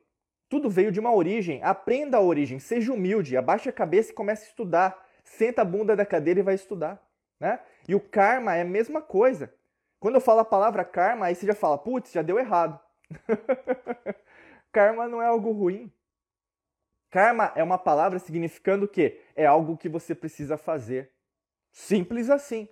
Tudo 0.48 0.68
veio 0.68 0.90
de 0.90 1.01
uma 1.01 1.14
origem. 1.14 1.62
Aprenda 1.62 2.16
a 2.16 2.20
origem, 2.20 2.59
seja 2.59 2.92
humilde, 2.92 3.37
abaixe 3.37 3.68
a 3.68 3.72
cabeça 3.72 4.11
e 4.11 4.14
comece 4.14 4.44
a 4.44 4.48
estudar. 4.48 5.07
Senta 5.24 5.62
a 5.62 5.64
bunda 5.64 5.94
da 5.94 6.05
cadeira 6.05 6.40
e 6.40 6.42
vai 6.42 6.55
estudar. 6.55 7.08
Né? 7.40 7.61
E 7.88 7.94
o 7.94 8.01
karma 8.01 8.55
é 8.55 8.62
a 8.62 8.64
mesma 8.64 9.01
coisa. 9.01 9.53
Quando 10.01 10.16
eu 10.16 10.20
falo 10.20 10.40
a 10.40 10.44
palavra 10.44 10.85
karma, 10.85 11.27
aí 11.27 11.35
você 11.35 11.46
já 11.46 11.55
fala, 11.55 11.79
putz, 11.79 12.12
já 12.12 12.22
deu 12.22 12.38
errado. 12.38 12.79
karma 14.72 15.09
não 15.09 15.22
é 15.22 15.27
algo 15.27 15.53
ruim. 15.53 15.92
Karma 17.11 17.53
é 17.57 17.62
uma 17.62 17.79
palavra 17.79 18.18
significando 18.18 18.85
o 18.85 18.88
quê? 18.88 19.22
É 19.35 19.46
algo 19.46 19.77
que 19.77 19.88
você 19.88 20.14
precisa 20.14 20.57
fazer. 20.57 21.11
Simples 21.72 22.29
assim. 22.29 22.68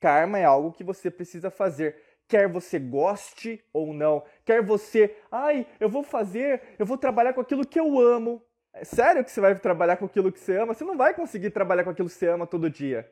Karma 0.00 0.38
é 0.38 0.44
algo 0.44 0.72
que 0.72 0.84
você 0.84 1.10
precisa 1.10 1.50
fazer 1.50 1.96
quer 2.32 2.48
você 2.48 2.78
goste 2.78 3.62
ou 3.74 3.92
não, 3.92 4.24
quer 4.42 4.62
você, 4.62 5.14
ai, 5.30 5.66
eu 5.78 5.86
vou 5.86 6.02
fazer, 6.02 6.62
eu 6.78 6.86
vou 6.86 6.96
trabalhar 6.96 7.34
com 7.34 7.42
aquilo 7.42 7.66
que 7.66 7.78
eu 7.78 8.00
amo. 8.00 8.42
É 8.72 8.84
sério 8.84 9.22
que 9.22 9.30
você 9.30 9.38
vai 9.38 9.54
trabalhar 9.58 9.98
com 9.98 10.06
aquilo 10.06 10.32
que 10.32 10.40
você 10.40 10.56
ama? 10.56 10.72
Você 10.72 10.82
não 10.82 10.96
vai 10.96 11.12
conseguir 11.12 11.50
trabalhar 11.50 11.84
com 11.84 11.90
aquilo 11.90 12.08
que 12.08 12.14
você 12.14 12.28
ama 12.28 12.46
todo 12.46 12.70
dia. 12.70 13.10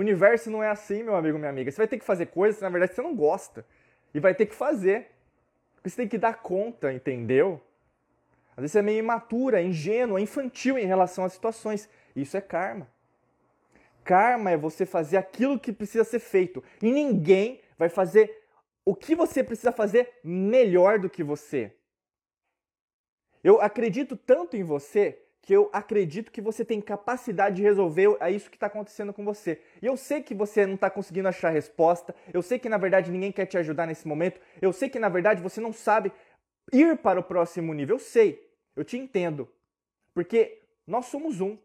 O 0.00 0.02
universo 0.02 0.50
não 0.50 0.62
é 0.62 0.70
assim, 0.70 1.02
meu 1.02 1.14
amigo, 1.14 1.36
minha 1.36 1.50
amiga. 1.50 1.70
Você 1.70 1.76
vai 1.76 1.86
ter 1.86 1.98
que 1.98 2.04
fazer 2.06 2.24
coisas 2.24 2.56
que 2.56 2.62
na 2.62 2.70
verdade 2.70 2.94
você 2.94 3.02
não 3.02 3.14
gosta. 3.14 3.66
E 4.14 4.18
vai 4.18 4.34
ter 4.34 4.46
que 4.46 4.54
fazer. 4.54 5.10
Você 5.84 5.94
tem 5.94 6.08
que 6.08 6.16
dar 6.16 6.40
conta, 6.40 6.90
entendeu? 6.90 7.60
Às 8.52 8.62
vezes 8.62 8.72
você 8.72 8.78
é 8.78 8.82
meio 8.82 8.98
imatura, 8.98 9.60
ingênua, 9.60 10.18
infantil 10.18 10.78
em 10.78 10.86
relação 10.86 11.22
às 11.22 11.34
situações. 11.34 11.86
Isso 12.16 12.34
é 12.34 12.40
karma. 12.40 12.88
Karma 14.02 14.50
é 14.50 14.56
você 14.56 14.86
fazer 14.86 15.18
aquilo 15.18 15.60
que 15.60 15.70
precisa 15.70 16.02
ser 16.02 16.18
feito. 16.18 16.64
E 16.80 16.90
ninguém 16.90 17.60
vai 17.76 17.90
fazer 17.90 18.42
o 18.86 18.96
que 18.96 19.14
você 19.14 19.44
precisa 19.44 19.70
fazer 19.70 20.14
melhor 20.24 20.98
do 20.98 21.10
que 21.10 21.22
você. 21.22 21.74
Eu 23.44 23.60
acredito 23.60 24.16
tanto 24.16 24.56
em 24.56 24.62
você 24.62 25.22
que 25.42 25.52
eu 25.52 25.70
acredito 25.72 26.30
que 26.30 26.40
você 26.40 26.64
tem 26.64 26.80
capacidade 26.80 27.56
de 27.56 27.62
resolver 27.62 28.18
isso 28.30 28.50
que 28.50 28.56
está 28.56 28.66
acontecendo 28.66 29.12
com 29.12 29.24
você. 29.24 29.60
E 29.80 29.86
eu 29.86 29.96
sei 29.96 30.22
que 30.22 30.34
você 30.34 30.66
não 30.66 30.74
está 30.74 30.90
conseguindo 30.90 31.28
achar 31.28 31.50
resposta, 31.50 32.14
eu 32.32 32.42
sei 32.42 32.58
que 32.58 32.68
na 32.68 32.76
verdade 32.76 33.10
ninguém 33.10 33.32
quer 33.32 33.46
te 33.46 33.56
ajudar 33.56 33.86
nesse 33.86 34.06
momento, 34.06 34.40
eu 34.60 34.72
sei 34.72 34.88
que 34.88 34.98
na 34.98 35.08
verdade 35.08 35.42
você 35.42 35.60
não 35.60 35.72
sabe 35.72 36.12
ir 36.72 36.98
para 36.98 37.20
o 37.20 37.24
próximo 37.24 37.72
nível. 37.72 37.96
Eu 37.96 38.00
sei, 38.00 38.46
eu 38.76 38.84
te 38.84 38.96
entendo. 38.98 39.48
Porque 40.14 40.62
nós 40.86 41.06
somos 41.06 41.40
um. 41.40 41.56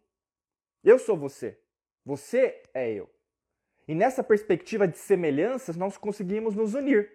Eu 0.83 0.99
sou 0.99 1.17
você. 1.17 1.59
Você 2.05 2.61
é 2.73 2.91
eu. 2.91 3.09
E 3.87 3.93
nessa 3.93 4.23
perspectiva 4.23 4.87
de 4.87 4.97
semelhanças, 4.97 5.75
nós 5.75 5.97
conseguimos 5.97 6.55
nos 6.55 6.73
unir 6.73 7.11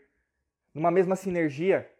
numa 0.73 0.91
mesma 0.91 1.17
sinergia, 1.17 1.91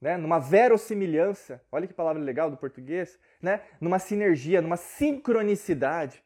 né? 0.00 0.16
numa 0.16 0.38
verossimilhança. 0.38 1.62
Olha 1.70 1.86
que 1.86 1.92
palavra 1.92 2.22
legal 2.22 2.50
do 2.50 2.56
português, 2.56 3.18
né? 3.40 3.60
Numa 3.80 3.98
sinergia, 3.98 4.62
numa 4.62 4.76
sincronicidade. 4.76 6.22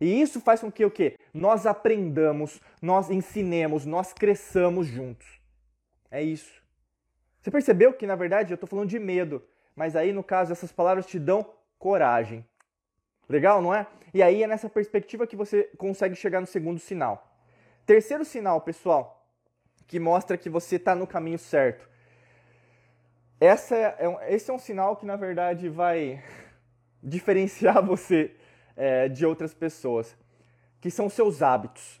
E 0.00 0.20
isso 0.20 0.40
faz 0.40 0.60
com 0.60 0.72
que 0.72 0.84
o 0.84 0.90
quê? 0.90 1.16
Nós 1.34 1.66
aprendamos, 1.66 2.60
nós 2.80 3.10
ensinemos, 3.10 3.84
nós 3.84 4.14
cresçamos 4.14 4.86
juntos. 4.86 5.40
É 6.10 6.22
isso. 6.22 6.62
Você 7.40 7.50
percebeu 7.50 7.92
que 7.92 8.06
na 8.06 8.16
verdade 8.16 8.52
eu 8.52 8.54
estou 8.54 8.68
falando 8.68 8.88
de 8.88 8.98
medo, 8.98 9.44
mas 9.76 9.94
aí 9.94 10.12
no 10.12 10.24
caso 10.24 10.52
essas 10.52 10.72
palavras 10.72 11.06
te 11.06 11.18
dão 11.18 11.54
coragem. 11.78 12.46
Legal, 13.28 13.60
não 13.60 13.74
é? 13.74 13.86
E 14.12 14.22
aí 14.22 14.42
é 14.42 14.46
nessa 14.46 14.68
perspectiva 14.68 15.26
que 15.26 15.36
você 15.36 15.64
consegue 15.76 16.16
chegar 16.16 16.40
no 16.40 16.46
segundo 16.46 16.80
sinal. 16.80 17.30
Terceiro 17.84 18.24
sinal, 18.24 18.60
pessoal, 18.60 19.26
que 19.86 20.00
mostra 20.00 20.38
que 20.38 20.48
você 20.48 20.76
está 20.76 20.94
no 20.94 21.06
caminho 21.06 21.38
certo. 21.38 21.89
Essa 23.40 23.74
é, 23.74 23.96
é, 23.98 24.34
esse 24.34 24.50
é 24.50 24.54
um 24.54 24.58
sinal 24.58 24.94
que, 24.96 25.06
na 25.06 25.16
verdade, 25.16 25.70
vai 25.70 26.22
diferenciar 27.02 27.82
você 27.84 28.36
é, 28.76 29.08
de 29.08 29.24
outras 29.24 29.54
pessoas, 29.54 30.14
que 30.78 30.90
são 30.90 31.08
seus 31.08 31.40
hábitos. 31.40 31.98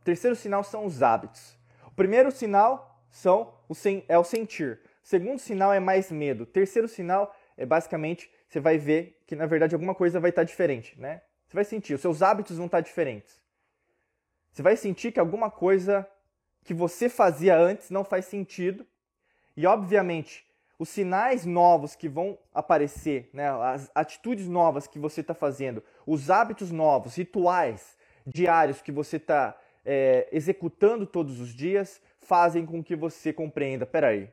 O 0.00 0.04
terceiro 0.04 0.34
sinal 0.34 0.64
são 0.64 0.86
os 0.86 1.02
hábitos. 1.02 1.58
O 1.84 1.90
primeiro 1.90 2.30
sinal 2.30 3.04
são 3.10 3.54
o 3.68 3.74
sen, 3.74 4.02
é 4.08 4.18
o 4.18 4.24
sentir. 4.24 4.80
O 5.04 5.06
segundo 5.06 5.38
sinal 5.38 5.74
é 5.74 5.80
mais 5.80 6.10
medo. 6.10 6.44
O 6.44 6.46
terceiro 6.46 6.88
sinal 6.88 7.36
é 7.54 7.66
basicamente 7.66 8.30
você 8.48 8.58
vai 8.58 8.78
ver 8.78 9.20
que 9.26 9.36
na 9.36 9.44
verdade 9.44 9.74
alguma 9.74 9.94
coisa 9.94 10.20
vai 10.20 10.30
estar 10.30 10.44
diferente, 10.44 10.98
né? 10.98 11.20
Você 11.46 11.54
vai 11.54 11.64
sentir, 11.64 11.94
os 11.94 12.00
seus 12.00 12.22
hábitos 12.22 12.56
vão 12.56 12.66
estar 12.66 12.80
diferentes. 12.80 13.40
Você 14.52 14.62
vai 14.62 14.76
sentir 14.76 15.12
que 15.12 15.20
alguma 15.20 15.50
coisa 15.50 16.08
que 16.64 16.72
você 16.72 17.08
fazia 17.08 17.58
antes 17.58 17.90
não 17.90 18.04
faz 18.04 18.24
sentido. 18.24 18.86
E 19.56 19.66
obviamente, 19.66 20.45
os 20.78 20.88
sinais 20.88 21.44
novos 21.44 21.94
que 21.94 22.08
vão 22.08 22.38
aparecer, 22.52 23.30
né, 23.32 23.48
as 23.48 23.90
atitudes 23.94 24.46
novas 24.46 24.86
que 24.86 24.98
você 24.98 25.20
está 25.22 25.34
fazendo, 25.34 25.82
os 26.06 26.30
hábitos 26.30 26.70
novos, 26.70 27.16
rituais 27.16 27.96
diários 28.26 28.82
que 28.82 28.90
você 28.90 29.16
está 29.16 29.58
é, 29.84 30.28
executando 30.32 31.06
todos 31.06 31.40
os 31.40 31.54
dias, 31.54 32.02
fazem 32.18 32.66
com 32.66 32.82
que 32.82 32.96
você 32.96 33.32
compreenda: 33.32 33.86
peraí, 33.86 34.28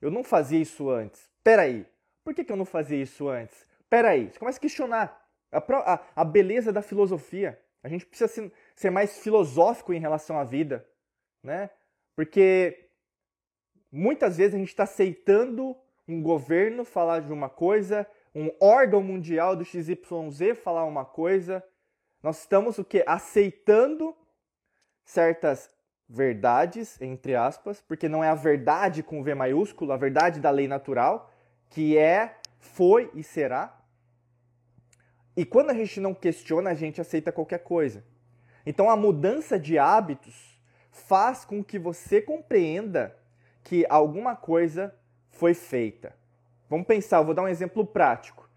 eu 0.00 0.10
não 0.10 0.24
fazia 0.24 0.58
isso 0.58 0.90
antes. 0.90 1.30
Peraí, 1.42 1.86
por 2.24 2.34
que, 2.34 2.44
que 2.44 2.52
eu 2.52 2.56
não 2.56 2.64
fazia 2.64 3.00
isso 3.00 3.28
antes? 3.28 3.66
Peraí, 3.88 4.30
você 4.30 4.38
começa 4.38 4.58
a 4.58 4.60
questionar 4.60 5.28
a, 5.50 5.58
a, 5.58 6.00
a 6.16 6.24
beleza 6.24 6.72
da 6.72 6.82
filosofia. 6.82 7.58
A 7.82 7.88
gente 7.88 8.04
precisa 8.04 8.28
ser, 8.28 8.52
ser 8.74 8.90
mais 8.90 9.18
filosófico 9.18 9.94
em 9.94 10.00
relação 10.00 10.38
à 10.38 10.44
vida, 10.44 10.86
né? 11.42 11.70
Porque 12.16 12.87
muitas 13.90 14.36
vezes 14.36 14.54
a 14.54 14.58
gente 14.58 14.68
está 14.68 14.84
aceitando 14.84 15.76
um 16.06 16.22
governo 16.22 16.84
falar 16.84 17.20
de 17.20 17.32
uma 17.32 17.48
coisa, 17.48 18.06
um 18.34 18.50
órgão 18.60 19.02
mundial 19.02 19.54
do 19.54 19.64
XYZ 19.64 20.58
falar 20.62 20.84
uma 20.84 21.04
coisa. 21.04 21.62
Nós 22.22 22.40
estamos 22.40 22.78
o 22.78 22.84
que? 22.84 23.04
Aceitando 23.06 24.16
certas 25.04 25.70
verdades, 26.08 27.00
entre 27.00 27.34
aspas, 27.34 27.80
porque 27.82 28.08
não 28.08 28.24
é 28.24 28.28
a 28.28 28.34
verdade 28.34 29.02
com 29.02 29.22
V 29.22 29.34
maiúsculo, 29.34 29.92
a 29.92 29.96
verdade 29.96 30.40
da 30.40 30.50
lei 30.50 30.66
natural, 30.66 31.30
que 31.68 31.98
é, 31.98 32.38
foi 32.58 33.10
e 33.14 33.22
será. 33.22 33.78
E 35.36 35.44
quando 35.44 35.70
a 35.70 35.74
gente 35.74 36.00
não 36.00 36.14
questiona, 36.14 36.70
a 36.70 36.74
gente 36.74 37.00
aceita 37.00 37.30
qualquer 37.30 37.58
coisa. 37.58 38.04
Então 38.64 38.90
a 38.90 38.96
mudança 38.96 39.58
de 39.58 39.78
hábitos 39.78 40.60
faz 40.90 41.44
com 41.44 41.62
que 41.62 41.78
você 41.78 42.20
compreenda 42.20 43.17
que 43.68 43.84
alguma 43.88 44.34
coisa 44.34 44.94
foi 45.30 45.54
feita. 45.54 46.16
Vamos 46.68 46.86
pensar, 46.86 47.18
eu 47.18 47.24
vou 47.24 47.34
dar 47.34 47.42
um 47.42 47.48
exemplo 47.48 47.86
prático. 47.86 48.48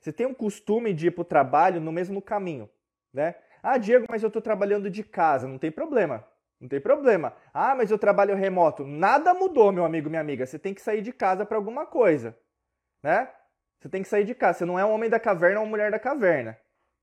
Você 0.00 0.12
tem 0.12 0.26
um 0.26 0.34
costume 0.34 0.94
de 0.94 1.08
ir 1.08 1.10
para 1.10 1.22
o 1.22 1.24
trabalho 1.24 1.80
no 1.80 1.92
mesmo 1.92 2.22
caminho, 2.22 2.68
né? 3.12 3.34
Ah, 3.62 3.76
Diego, 3.76 4.06
mas 4.08 4.22
eu 4.22 4.28
estou 4.28 4.40
trabalhando 4.40 4.88
de 4.88 5.02
casa, 5.02 5.46
não 5.46 5.58
tem 5.58 5.70
problema. 5.70 6.24
Não 6.60 6.68
tem 6.68 6.80
problema. 6.80 7.34
Ah, 7.52 7.74
mas 7.74 7.90
eu 7.90 7.98
trabalho 7.98 8.34
remoto. 8.36 8.86
Nada 8.86 9.34
mudou, 9.34 9.72
meu 9.72 9.84
amigo, 9.84 10.08
minha 10.08 10.20
amiga. 10.20 10.46
Você 10.46 10.58
tem 10.58 10.72
que 10.72 10.80
sair 10.80 11.02
de 11.02 11.12
casa 11.12 11.44
para 11.44 11.56
alguma 11.56 11.86
coisa 11.86 12.36
né? 13.02 13.28
Você 13.78 13.88
tem 13.88 14.02
que 14.02 14.08
sair 14.08 14.24
de 14.24 14.34
casa. 14.34 14.58
Você 14.58 14.64
não 14.64 14.78
é 14.78 14.84
um 14.84 14.92
homem 14.92 15.08
da 15.08 15.18
caverna 15.18 15.60
ou 15.60 15.64
uma 15.64 15.70
mulher 15.70 15.90
da 15.90 15.98
caverna. 15.98 16.58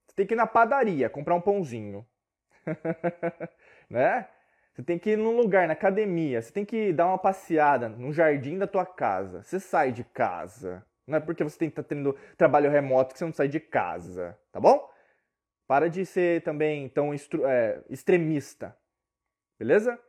Você 0.06 0.15
tem 0.15 0.27
que 0.27 0.34
ir 0.34 0.38
na 0.38 0.47
padaria, 0.47 1.10
comprar 1.10 1.36
um 1.36 1.41
pãozinho. 1.41 2.06
né? 3.89 4.27
Você 4.78 4.84
tem 4.84 5.00
que 5.00 5.10
ir 5.10 5.18
num 5.18 5.36
lugar, 5.36 5.66
na 5.66 5.74
academia. 5.74 6.40
Você 6.40 6.52
tem 6.52 6.63
que 6.63 6.94
dar 6.94 7.08
uma 7.08 7.18
passeada 7.18 7.90
no 7.90 8.13
jardim 8.13 8.60
da 8.60 8.68
tua 8.68 8.86
casa. 8.86 9.42
Você 9.42 9.60
sai 9.60 9.92
de 9.92 10.04
casa. 10.04 10.86
Não 11.08 11.18
é 11.18 11.20
porque 11.20 11.44
você 11.44 11.58
tem 11.58 11.68
que 11.68 11.74
estar 11.74 11.82
tá 11.82 11.90
tendo 11.90 12.16
trabalho 12.38 12.70
remoto 12.70 13.13
que 13.13 13.18
você 13.18 13.26
não 13.26 13.34
sai 13.34 13.48
de 13.48 13.60
casa. 13.60 14.38
Tá 14.52 14.60
bom? 14.60 14.88
Para 15.68 15.90
de 15.90 16.06
ser 16.06 16.44
também 16.44 16.88
tão 16.90 17.12
é, 17.13 17.82
extremista. 17.90 18.78
Beleza? 19.58 20.00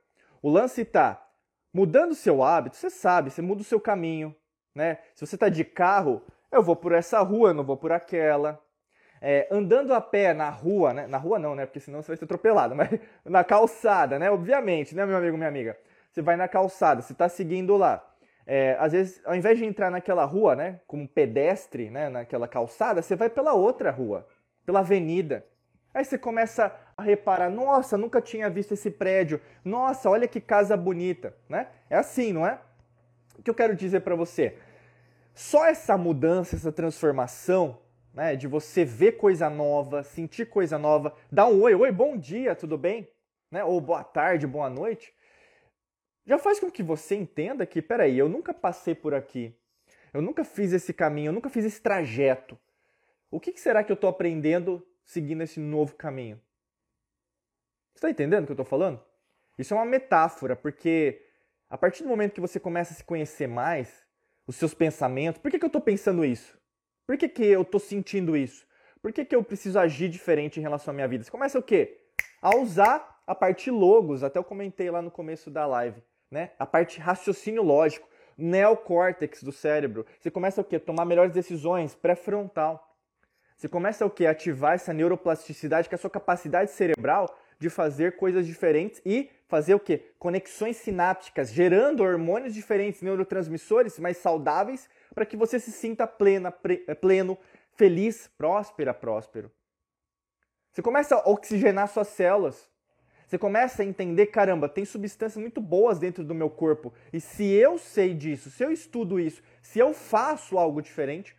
O 0.42 0.50
lance 0.50 0.84
tá 0.84 1.26
mudando 1.72 2.14
seu 2.14 2.42
hábito. 2.42 2.76
Você 2.76 2.90
sabe, 2.90 3.30
você 3.30 3.40
muda 3.40 3.62
o 3.62 3.64
seu 3.64 3.80
caminho 3.80 4.36
né? 4.78 4.98
Se 5.12 5.26
você 5.26 5.34
está 5.34 5.48
de 5.48 5.64
carro, 5.64 6.22
eu 6.52 6.62
vou 6.62 6.76
por 6.76 6.92
essa 6.92 7.20
rua, 7.20 7.50
eu 7.50 7.54
não 7.54 7.64
vou 7.64 7.76
por 7.76 7.90
aquela. 7.90 8.62
É, 9.20 9.48
andando 9.50 9.92
a 9.92 10.00
pé 10.00 10.32
na 10.32 10.48
rua, 10.50 10.94
né? 10.94 11.06
Na 11.06 11.18
rua 11.18 11.38
não, 11.38 11.54
né? 11.54 11.66
Porque 11.66 11.80
senão 11.80 12.02
você 12.02 12.08
vai 12.08 12.16
ser 12.16 12.24
atropelado, 12.24 12.74
mas 12.76 12.88
na 13.24 13.42
calçada, 13.44 14.18
né? 14.18 14.30
Obviamente, 14.30 14.94
né, 14.94 15.04
meu 15.04 15.16
amigo, 15.16 15.36
minha 15.36 15.48
amiga? 15.48 15.76
Você 16.10 16.22
vai 16.22 16.36
na 16.36 16.48
calçada, 16.48 17.02
você 17.02 17.12
está 17.12 17.28
seguindo 17.28 17.76
lá. 17.76 18.04
É, 18.46 18.76
às 18.80 18.92
vezes, 18.92 19.20
ao 19.26 19.34
invés 19.34 19.58
de 19.58 19.64
entrar 19.66 19.90
naquela 19.90 20.24
rua, 20.24 20.56
né, 20.56 20.80
como 20.86 21.06
pedestre, 21.06 21.90
né, 21.90 22.08
naquela 22.08 22.48
calçada, 22.48 23.02
você 23.02 23.14
vai 23.14 23.28
pela 23.28 23.52
outra 23.52 23.90
rua, 23.90 24.26
pela 24.64 24.80
avenida. 24.80 25.44
Aí 25.92 26.02
você 26.04 26.16
começa 26.16 26.74
a 26.96 27.02
reparar, 27.02 27.50
nossa, 27.50 27.98
nunca 27.98 28.22
tinha 28.22 28.48
visto 28.48 28.72
esse 28.72 28.90
prédio. 28.90 29.40
Nossa, 29.64 30.08
olha 30.08 30.26
que 30.26 30.40
casa 30.40 30.76
bonita, 30.76 31.34
né? 31.48 31.68
É 31.90 31.96
assim, 31.96 32.32
não 32.32 32.46
é? 32.46 32.58
O 33.38 33.42
que 33.42 33.50
eu 33.50 33.54
quero 33.54 33.76
dizer 33.76 34.00
para 34.00 34.14
você? 34.14 34.56
Só 35.34 35.66
essa 35.66 35.96
mudança, 35.96 36.56
essa 36.56 36.72
transformação, 36.72 37.78
né, 38.18 38.36
de 38.36 38.46
você 38.46 38.84
ver 38.84 39.12
coisa 39.12 39.48
nova, 39.48 40.02
sentir 40.02 40.50
coisa 40.50 40.78
nova, 40.78 41.16
dar 41.32 41.46
um 41.46 41.62
oi, 41.62 41.74
oi, 41.74 41.90
bom 41.90 42.18
dia, 42.18 42.54
tudo 42.54 42.76
bem? 42.76 43.08
Né? 43.50 43.64
Ou 43.64 43.80
boa 43.80 44.04
tarde, 44.04 44.46
boa 44.46 44.68
noite 44.68 45.14
já 46.28 46.36
faz 46.36 46.60
com 46.60 46.70
que 46.70 46.82
você 46.82 47.14
entenda 47.14 47.64
que, 47.64 47.80
peraí, 47.80 48.18
eu 48.18 48.28
nunca 48.28 48.52
passei 48.52 48.94
por 48.94 49.14
aqui, 49.14 49.56
eu 50.12 50.20
nunca 50.20 50.44
fiz 50.44 50.74
esse 50.74 50.92
caminho, 50.92 51.30
eu 51.30 51.32
nunca 51.32 51.48
fiz 51.48 51.64
esse 51.64 51.80
trajeto. 51.80 52.58
O 53.30 53.40
que 53.40 53.58
será 53.58 53.82
que 53.82 53.90
eu 53.90 53.94
estou 53.94 54.10
aprendendo 54.10 54.86
seguindo 55.06 55.42
esse 55.42 55.58
novo 55.58 55.94
caminho? 55.94 56.36
Você 57.94 58.00
está 58.00 58.10
entendendo 58.10 58.42
o 58.42 58.46
que 58.46 58.52
eu 58.52 58.54
estou 58.54 58.66
falando? 58.66 59.02
Isso 59.56 59.72
é 59.72 59.76
uma 59.78 59.86
metáfora, 59.86 60.54
porque 60.54 61.24
a 61.70 61.78
partir 61.78 62.02
do 62.02 62.10
momento 62.10 62.34
que 62.34 62.42
você 62.42 62.60
começa 62.60 62.92
a 62.92 62.96
se 62.96 63.04
conhecer 63.04 63.46
mais, 63.46 64.06
os 64.46 64.56
seus 64.56 64.74
pensamentos, 64.74 65.40
por 65.40 65.50
que, 65.50 65.58
que 65.58 65.64
eu 65.64 65.68
estou 65.68 65.80
pensando 65.80 66.26
isso? 66.26 66.57
Por 67.08 67.16
que, 67.16 67.28
que 67.28 67.44
eu 67.44 67.62
estou 67.62 67.80
sentindo 67.80 68.36
isso? 68.36 68.64
Por 69.02 69.12
que, 69.12 69.24
que 69.24 69.34
eu 69.34 69.42
preciso 69.42 69.80
agir 69.80 70.08
diferente 70.08 70.60
em 70.60 70.62
relação 70.62 70.92
à 70.92 70.94
minha 70.94 71.08
vida? 71.08 71.24
Você 71.24 71.30
começa 71.30 71.58
o 71.58 71.62
quê? 71.62 71.98
A 72.40 72.56
usar 72.56 73.20
a 73.26 73.34
parte 73.34 73.68
logos, 73.68 74.22
até 74.22 74.38
eu 74.38 74.44
comentei 74.44 74.88
lá 74.90 75.02
no 75.02 75.10
começo 75.10 75.50
da 75.50 75.66
live 75.66 76.00
né? 76.30 76.50
A 76.58 76.66
parte 76.66 77.00
raciocínio 77.00 77.62
lógico, 77.62 78.08
neocórtex 78.36 79.42
do 79.42 79.52
cérebro. 79.52 80.06
Você 80.20 80.30
começa 80.30 80.60
o 80.60 80.64
quê? 80.64 80.78
Tomar 80.78 81.04
melhores 81.04 81.32
decisões, 81.32 81.94
pré-frontal. 81.94 82.96
Você 83.56 83.68
começa 83.68 84.06
o 84.06 84.10
quê? 84.10 84.26
Ativar 84.26 84.74
essa 84.74 84.92
neuroplasticidade, 84.92 85.88
que 85.88 85.94
é 85.94 85.96
a 85.96 85.98
sua 85.98 86.10
capacidade 86.10 86.70
cerebral 86.70 87.36
de 87.58 87.68
fazer 87.68 88.16
coisas 88.16 88.46
diferentes 88.46 89.02
e 89.04 89.30
fazer 89.48 89.74
o 89.74 89.80
quê? 89.80 90.12
Conexões 90.18 90.76
sinápticas, 90.76 91.52
gerando 91.52 92.02
hormônios 92.02 92.54
diferentes, 92.54 93.02
neurotransmissores 93.02 93.98
mais 93.98 94.18
saudáveis 94.18 94.88
para 95.14 95.26
que 95.26 95.36
você 95.36 95.58
se 95.58 95.72
sinta 95.72 96.06
plena, 96.06 96.52
pleno, 97.00 97.36
feliz, 97.74 98.30
próspera, 98.38 98.94
próspero. 98.94 99.50
Você 100.72 100.82
começa 100.82 101.16
a 101.16 101.28
oxigenar 101.28 101.88
suas 101.88 102.08
células. 102.08 102.68
Você 103.26 103.36
começa 103.36 103.82
a 103.82 103.84
entender, 103.84 104.26
caramba, 104.26 104.68
tem 104.68 104.84
substâncias 104.84 105.40
muito 105.40 105.60
boas 105.60 105.98
dentro 105.98 106.24
do 106.24 106.34
meu 106.34 106.48
corpo. 106.48 106.94
E 107.12 107.20
se 107.20 107.44
eu 107.44 107.76
sei 107.76 108.14
disso, 108.14 108.50
se 108.50 108.64
eu 108.64 108.70
estudo 108.70 109.20
isso, 109.20 109.42
se 109.60 109.78
eu 109.78 109.92
faço 109.92 110.56
algo 110.56 110.80
diferente, 110.80 111.36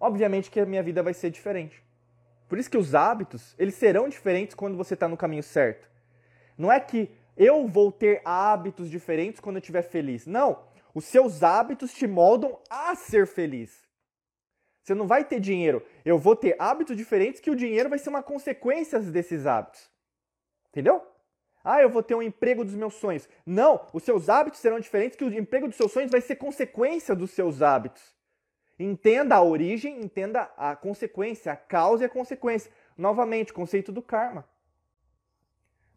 obviamente 0.00 0.50
que 0.50 0.60
a 0.60 0.64
minha 0.64 0.82
vida 0.82 1.02
vai 1.02 1.12
ser 1.12 1.30
diferente. 1.30 1.82
Por 2.48 2.58
isso 2.58 2.70
que 2.70 2.78
os 2.78 2.94
hábitos, 2.94 3.54
eles 3.58 3.74
serão 3.74 4.08
diferentes 4.08 4.54
quando 4.54 4.76
você 4.76 4.94
está 4.94 5.06
no 5.06 5.16
caminho 5.16 5.42
certo. 5.42 5.88
Não 6.56 6.72
é 6.72 6.80
que 6.80 7.10
eu 7.36 7.68
vou 7.68 7.92
ter 7.92 8.20
hábitos 8.24 8.90
diferentes 8.90 9.40
quando 9.40 9.56
eu 9.56 9.60
estiver 9.60 9.82
feliz. 9.82 10.26
Não, 10.26 10.64
os 10.94 11.04
seus 11.04 11.42
hábitos 11.42 11.92
te 11.92 12.06
moldam 12.06 12.58
a 12.68 12.94
ser 12.96 13.26
feliz. 13.26 13.86
Você 14.82 14.94
não 14.94 15.06
vai 15.06 15.22
ter 15.22 15.38
dinheiro. 15.38 15.84
Eu 16.04 16.18
vou 16.18 16.34
ter 16.34 16.56
hábitos 16.58 16.96
diferentes 16.96 17.40
que 17.40 17.50
o 17.50 17.54
dinheiro 17.54 17.90
vai 17.90 17.98
ser 17.98 18.08
uma 18.08 18.22
consequência 18.22 18.98
desses 18.98 19.46
hábitos. 19.46 19.88
Entendeu? 20.70 21.06
Ah, 21.62 21.82
eu 21.82 21.90
vou 21.90 22.02
ter 22.02 22.14
um 22.14 22.22
emprego 22.22 22.64
dos 22.64 22.74
meus 22.74 22.94
sonhos. 22.94 23.28
Não, 23.44 23.86
os 23.92 24.02
seus 24.02 24.30
hábitos 24.30 24.60
serão 24.60 24.80
diferentes, 24.80 25.16
que 25.16 25.24
o 25.24 25.32
emprego 25.32 25.68
dos 25.68 25.76
seus 25.76 25.92
sonhos 25.92 26.10
vai 26.10 26.22
ser 26.22 26.36
consequência 26.36 27.14
dos 27.14 27.30
seus 27.32 27.60
hábitos. 27.60 28.17
Entenda 28.78 29.34
a 29.34 29.42
origem, 29.42 30.00
entenda 30.00 30.42
a 30.56 30.76
consequência, 30.76 31.52
a 31.52 31.56
causa 31.56 32.04
e 32.04 32.06
a 32.06 32.08
consequência. 32.08 32.70
Novamente, 32.96 33.52
conceito 33.52 33.90
do 33.90 34.00
karma. 34.00 34.48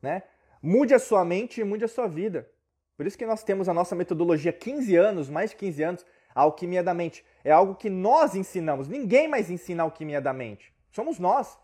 Né? 0.02 0.24
Mude 0.62 0.94
a 0.94 1.00
sua 1.00 1.24
mente 1.24 1.62
e 1.62 1.64
mude 1.64 1.86
a 1.86 1.88
sua 1.88 2.08
vida. 2.08 2.50
Por 2.98 3.06
isso 3.06 3.18
que 3.18 3.26
nós 3.26 3.44
temos 3.44 3.70
a 3.70 3.74
nossa 3.74 3.96
metodologia 3.96 4.52
15 4.52 4.96
anos, 4.96 5.30
mais 5.30 5.52
de 5.52 5.58
15 5.58 5.84
anos, 5.84 6.06
a 6.34 6.42
alquimia 6.42 6.84
da 6.84 6.94
mente. 6.94 7.26
É 7.44 7.52
algo 7.52 7.76
que 7.76 7.90
nós 7.90 8.36
ensinamos. 8.36 8.88
Ninguém 8.88 9.28
mais 9.28 9.50
ensina 9.50 9.84
a 9.84 9.86
alquimia 9.86 10.22
da 10.22 10.34
mente. 10.34 10.74
Somos 10.92 11.20
nós. 11.20 11.58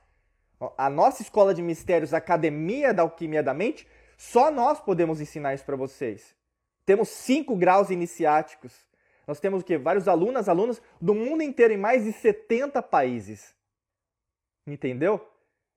A 0.77 0.89
nossa 0.89 1.21
escola 1.21 1.53
de 1.53 1.62
mistérios, 1.62 2.13
a 2.13 2.17
Academia 2.17 2.93
da 2.93 3.03
Alquimia 3.03 3.43
da 3.43 3.53
Mente, 3.53 3.88
só 4.17 4.49
nós 4.49 4.80
podemos 4.80 5.21
ensinar 5.21 5.53
isso 5.53 5.63
para 5.63 5.75
vocês. 5.75 6.36
Temos 6.84 7.10
cinco 7.10 7.56
graus 7.56 7.91
iniciáticos. 7.91 8.87
Nós 9.28 9.42
temos 9.42 9.62
o 9.62 9.66
quê? 9.66 9.78
Vários 9.78 10.08
alunos, 10.08 10.48
alunos 10.48 10.82
do 11.02 11.13
mundo 11.13 11.44
inteiro 11.44 11.74
em 11.74 11.78
mais 11.78 12.06
de 12.06 12.13
70 12.13 12.82
países. 12.82 13.54
Entendeu? 14.66 15.30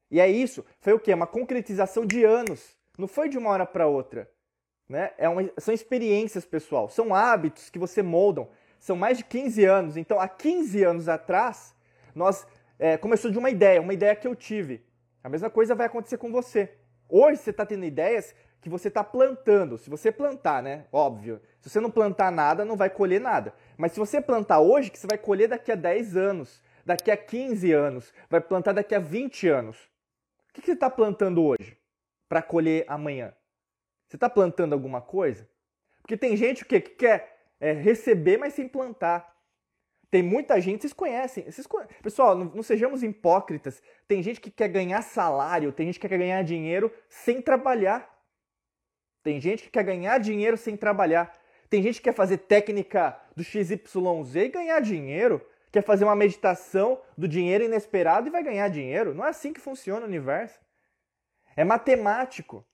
E 0.08 0.20
é 0.20 0.28
isso. 0.28 0.64
Foi 0.80 0.92
o 0.92 1.00
quê? 1.00 1.12
Uma 1.12 1.26
concretização 1.26 2.06
de 2.06 2.24
anos. 2.24 2.76
Não 2.96 3.08
foi 3.08 3.28
de 3.28 3.36
uma 3.36 3.50
hora 3.50 3.66
para 3.66 3.88
outra. 3.88 4.30
Né? 4.88 5.12
É 5.18 5.28
uma, 5.28 5.50
são 5.58 5.74
experiências, 5.74 6.44
pessoal. 6.44 6.88
São 6.88 7.12
hábitos 7.12 7.70
que 7.70 7.78
você 7.78 8.02
moldam. 8.02 8.48
São 8.78 8.94
mais 8.94 9.18
de 9.18 9.24
15 9.24 9.64
anos. 9.64 9.96
Então, 9.96 10.20
há 10.20 10.28
15 10.28 10.84
anos 10.84 11.08
atrás, 11.08 11.74
nós 12.14 12.46
é, 12.78 12.96
começou 12.96 13.30
de 13.30 13.38
uma 13.38 13.50
ideia, 13.50 13.80
uma 13.80 13.92
ideia 13.92 14.14
que 14.14 14.26
eu 14.26 14.34
tive. 14.34 14.82
A 15.22 15.28
mesma 15.28 15.50
coisa 15.50 15.74
vai 15.74 15.86
acontecer 15.86 16.18
com 16.18 16.30
você. 16.30 16.72
Hoje 17.08 17.38
você 17.38 17.50
está 17.50 17.66
tendo 17.66 17.84
ideias 17.84 18.34
que 18.60 18.68
você 18.68 18.88
está 18.88 19.02
plantando. 19.02 19.78
Se 19.78 19.88
você 19.88 20.12
plantar, 20.12 20.62
né? 20.62 20.86
Óbvio. 20.92 21.40
Se 21.60 21.70
você 21.70 21.80
não 21.80 21.90
plantar 21.90 22.30
nada, 22.30 22.64
não 22.64 22.76
vai 22.76 22.90
colher 22.90 23.20
nada. 23.20 23.54
Mas 23.76 23.92
se 23.92 23.98
você 23.98 24.20
plantar 24.20 24.60
hoje, 24.60 24.90
que 24.90 24.98
você 24.98 25.06
vai 25.06 25.18
colher 25.18 25.48
daqui 25.48 25.72
a 25.72 25.74
10 25.74 26.16
anos, 26.16 26.62
daqui 26.84 27.10
a 27.10 27.16
15 27.16 27.72
anos, 27.72 28.12
vai 28.28 28.40
plantar 28.40 28.72
daqui 28.72 28.94
a 28.94 28.98
20 28.98 29.48
anos. 29.48 29.76
O 30.50 30.52
que 30.52 30.60
você 30.62 30.72
está 30.72 30.90
plantando 30.90 31.44
hoje 31.44 31.76
para 32.28 32.42
colher 32.42 32.84
amanhã? 32.88 33.32
Você 34.06 34.16
está 34.16 34.28
plantando 34.28 34.72
alguma 34.72 35.00
coisa? 35.00 35.48
Porque 36.02 36.16
tem 36.16 36.36
gente 36.36 36.64
que 36.64 36.80
quer 36.80 37.46
é, 37.60 37.72
receber, 37.72 38.36
mas 38.36 38.54
sem 38.54 38.66
plantar. 38.66 39.30
Tem 40.10 40.22
muita 40.22 40.60
gente, 40.60 40.80
vocês 40.80 40.92
conhecem. 40.92 41.44
Vocês 41.44 41.68
Pessoal, 42.02 42.36
não, 42.36 42.46
não, 42.46 42.62
sejamos 42.62 43.02
hipócritas. 43.02 43.80
Tem 44.08 44.20
gente 44.22 44.40
que 44.40 44.50
quer 44.50 44.68
ganhar 44.68 45.02
salário, 45.02 45.72
tem 45.72 45.86
gente 45.86 46.00
que 46.00 46.08
quer 46.08 46.18
ganhar 46.18 46.42
dinheiro 46.42 46.92
sem 47.08 47.40
trabalhar. 47.40 48.19
Tem 49.22 49.40
gente 49.40 49.64
que 49.64 49.70
quer 49.70 49.84
ganhar 49.84 50.18
dinheiro 50.18 50.56
sem 50.56 50.76
trabalhar. 50.76 51.32
Tem 51.68 51.82
gente 51.82 51.96
que 51.96 52.04
quer 52.04 52.14
fazer 52.14 52.38
técnica 52.38 53.18
do 53.36 53.44
XYZ 53.44 54.34
e 54.34 54.48
ganhar 54.48 54.80
dinheiro. 54.80 55.44
Quer 55.70 55.82
fazer 55.82 56.04
uma 56.04 56.16
meditação 56.16 57.00
do 57.16 57.28
dinheiro 57.28 57.64
inesperado 57.64 58.26
e 58.26 58.30
vai 58.30 58.42
ganhar 58.42 58.68
dinheiro. 58.68 59.14
Não 59.14 59.24
é 59.24 59.28
assim 59.28 59.52
que 59.52 59.60
funciona 59.60 60.04
o 60.04 60.08
universo. 60.08 60.58
É 61.54 61.62
matemático. 61.62 62.64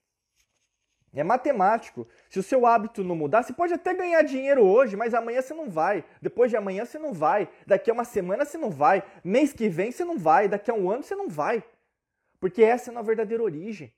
É 1.13 1.25
matemático. 1.25 2.07
Se 2.31 2.39
o 2.39 2.43
seu 2.43 2.67
hábito 2.67 3.03
não 3.03 3.17
mudar, 3.17 3.43
você 3.43 3.53
pode 3.53 3.75
até 3.75 3.93
ganhar 3.93 4.23
dinheiro 4.23 4.65
hoje, 4.65 4.97
mas 4.97 5.15
amanhã 5.15 5.43
você 5.43 5.55
não 5.55 5.69
vai. 5.69 6.05
Depois 6.23 6.51
de 6.51 6.57
amanhã 6.57 6.85
você 6.85 6.99
não 6.99 7.13
vai. 7.13 7.49
Daqui 7.67 7.91
a 7.91 7.95
uma 7.95 8.05
semana 8.05 8.45
você 8.45 8.57
não 8.57 8.71
vai. 8.71 9.03
Mês 9.25 9.53
que 9.53 9.69
vem 9.69 9.91
você 9.91 10.05
não 10.05 10.19
vai. 10.19 10.49
Daqui 10.49 10.71
a 10.71 10.75
um 10.75 10.91
ano 10.91 11.03
você 11.03 11.15
não 11.15 11.29
vai. 11.29 11.65
Porque 12.39 12.63
essa 12.63 12.93
é 12.93 12.97
a 12.97 13.03
verdadeira 13.03 13.43
origem. 13.43 13.93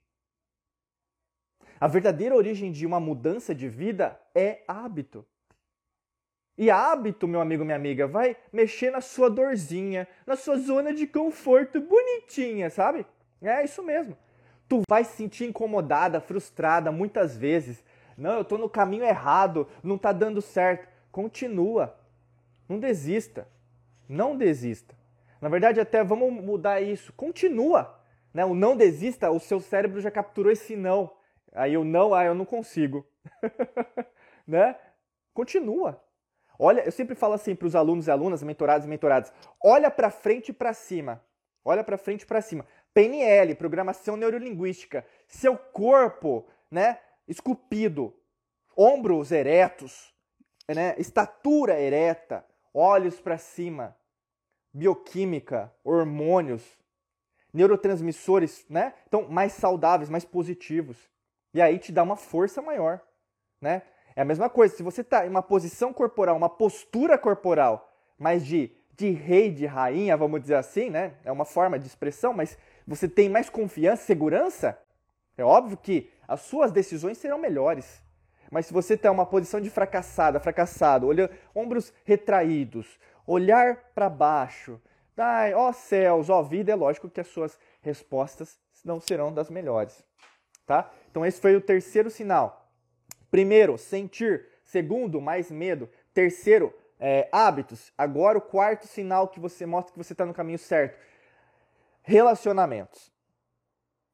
A 1.80 1.86
verdadeira 1.86 2.34
origem 2.34 2.72
de 2.72 2.84
uma 2.84 2.98
mudança 2.98 3.54
de 3.54 3.68
vida 3.68 4.18
é 4.34 4.62
hábito. 4.66 5.24
E 6.56 6.70
hábito, 6.70 7.28
meu 7.28 7.40
amigo, 7.40 7.64
minha 7.64 7.76
amiga, 7.76 8.06
vai 8.08 8.36
mexer 8.52 8.90
na 8.90 9.00
sua 9.00 9.30
dorzinha, 9.30 10.08
na 10.26 10.34
sua 10.34 10.58
zona 10.58 10.92
de 10.92 11.06
conforto 11.06 11.80
bonitinha, 11.80 12.68
sabe? 12.68 13.06
É 13.40 13.62
isso 13.62 13.80
mesmo. 13.80 14.16
Tu 14.68 14.82
vai 14.90 15.04
se 15.04 15.12
sentir 15.12 15.44
incomodada, 15.44 16.20
frustrada 16.20 16.90
muitas 16.90 17.36
vezes. 17.36 17.84
Não, 18.16 18.32
eu 18.32 18.42
estou 18.42 18.58
no 18.58 18.68
caminho 18.68 19.04
errado, 19.04 19.68
não 19.84 19.94
está 19.94 20.10
dando 20.10 20.42
certo. 20.42 20.88
Continua. 21.12 21.96
Não 22.68 22.80
desista. 22.80 23.46
Não 24.08 24.36
desista. 24.36 24.96
Na 25.40 25.48
verdade, 25.48 25.78
até 25.78 26.02
vamos 26.02 26.32
mudar 26.32 26.80
isso. 26.80 27.12
Continua. 27.12 28.00
Né? 28.34 28.44
O 28.44 28.54
não 28.54 28.76
desista, 28.76 29.30
o 29.30 29.38
seu 29.38 29.60
cérebro 29.60 30.00
já 30.00 30.10
capturou 30.10 30.50
esse 30.50 30.74
não. 30.74 31.10
Aí 31.52 31.76
o 31.76 31.84
não, 31.84 32.14
ah, 32.14 32.24
eu 32.24 32.34
não 32.34 32.44
consigo. 32.44 33.06
né? 34.46 34.76
Continua. 35.32 36.02
Olha, 36.58 36.80
eu 36.80 36.90
sempre 36.90 37.14
falo 37.14 37.34
assim 37.34 37.54
para 37.54 37.66
os 37.66 37.76
alunos 37.76 38.08
e 38.08 38.10
alunas, 38.10 38.42
mentorados 38.42 38.86
e 38.86 38.90
mentoradas: 38.90 39.32
olha 39.62 39.90
para 39.90 40.10
frente 40.10 40.48
e 40.48 40.52
para 40.52 40.72
cima. 40.72 41.22
Olha 41.64 41.84
para 41.84 41.98
frente 41.98 42.22
e 42.22 42.26
para 42.26 42.40
cima. 42.40 42.66
PNL, 42.94 43.54
programação 43.54 44.16
neurolinguística. 44.16 45.06
Seu 45.26 45.56
corpo, 45.56 46.46
né, 46.70 46.98
esculpido, 47.26 48.14
ombros 48.76 49.30
eretos, 49.30 50.14
né, 50.68 50.94
estatura 50.98 51.78
ereta, 51.78 52.44
olhos 52.72 53.20
para 53.20 53.38
cima, 53.38 53.96
bioquímica, 54.72 55.72
hormônios, 55.84 56.78
neurotransmissores, 57.52 58.66
né? 58.68 58.94
Então, 59.06 59.28
mais 59.28 59.52
saudáveis, 59.52 60.10
mais 60.10 60.24
positivos. 60.24 60.96
E 61.58 61.60
aí 61.60 61.76
te 61.76 61.90
dá 61.90 62.04
uma 62.04 62.14
força 62.14 62.62
maior, 62.62 63.00
né? 63.60 63.82
É 64.14 64.22
a 64.22 64.24
mesma 64.24 64.48
coisa, 64.48 64.76
se 64.76 64.80
você 64.80 65.00
está 65.00 65.26
em 65.26 65.28
uma 65.28 65.42
posição 65.42 65.92
corporal, 65.92 66.36
uma 66.36 66.48
postura 66.48 67.18
corporal, 67.18 67.92
mais 68.16 68.46
de, 68.46 68.70
de 68.94 69.10
rei, 69.10 69.50
de 69.50 69.66
rainha, 69.66 70.16
vamos 70.16 70.40
dizer 70.40 70.54
assim, 70.54 70.88
né? 70.88 71.14
É 71.24 71.32
uma 71.32 71.44
forma 71.44 71.76
de 71.76 71.84
expressão, 71.84 72.32
mas 72.32 72.56
você 72.86 73.08
tem 73.08 73.28
mais 73.28 73.50
confiança, 73.50 74.04
segurança, 74.04 74.78
é 75.36 75.42
óbvio 75.42 75.76
que 75.76 76.08
as 76.28 76.42
suas 76.42 76.70
decisões 76.70 77.18
serão 77.18 77.38
melhores. 77.38 78.00
Mas 78.52 78.66
se 78.66 78.72
você 78.72 78.94
está 78.94 79.08
em 79.08 79.12
uma 79.12 79.26
posição 79.26 79.60
de 79.60 79.68
fracassada, 79.68 80.38
fracassado, 80.38 81.08
olhando, 81.08 81.34
ombros 81.52 81.92
retraídos, 82.04 83.00
olhar 83.26 83.90
para 83.96 84.08
baixo, 84.08 84.80
ai, 85.16 85.54
ó 85.54 85.72
céus, 85.72 86.30
ó 86.30 86.40
vida, 86.40 86.70
é 86.70 86.76
lógico 86.76 87.10
que 87.10 87.20
as 87.20 87.26
suas 87.26 87.58
respostas 87.82 88.60
não 88.84 89.00
serão 89.00 89.34
das 89.34 89.50
melhores. 89.50 90.06
Tá? 90.68 90.88
Então 91.18 91.26
esse 91.26 91.40
foi 91.40 91.56
o 91.56 91.60
terceiro 91.60 92.08
sinal. 92.10 92.70
Primeiro, 93.28 93.76
sentir. 93.76 94.46
Segundo, 94.62 95.20
mais 95.20 95.50
medo. 95.50 95.90
Terceiro, 96.14 96.72
é, 97.00 97.28
hábitos. 97.32 97.92
Agora, 97.98 98.38
o 98.38 98.40
quarto 98.40 98.86
sinal 98.86 99.26
que 99.26 99.40
você 99.40 99.66
mostra 99.66 99.92
que 99.92 99.98
você 99.98 100.12
está 100.12 100.24
no 100.24 100.32
caminho 100.32 100.60
certo: 100.60 100.96
relacionamentos. 102.02 103.12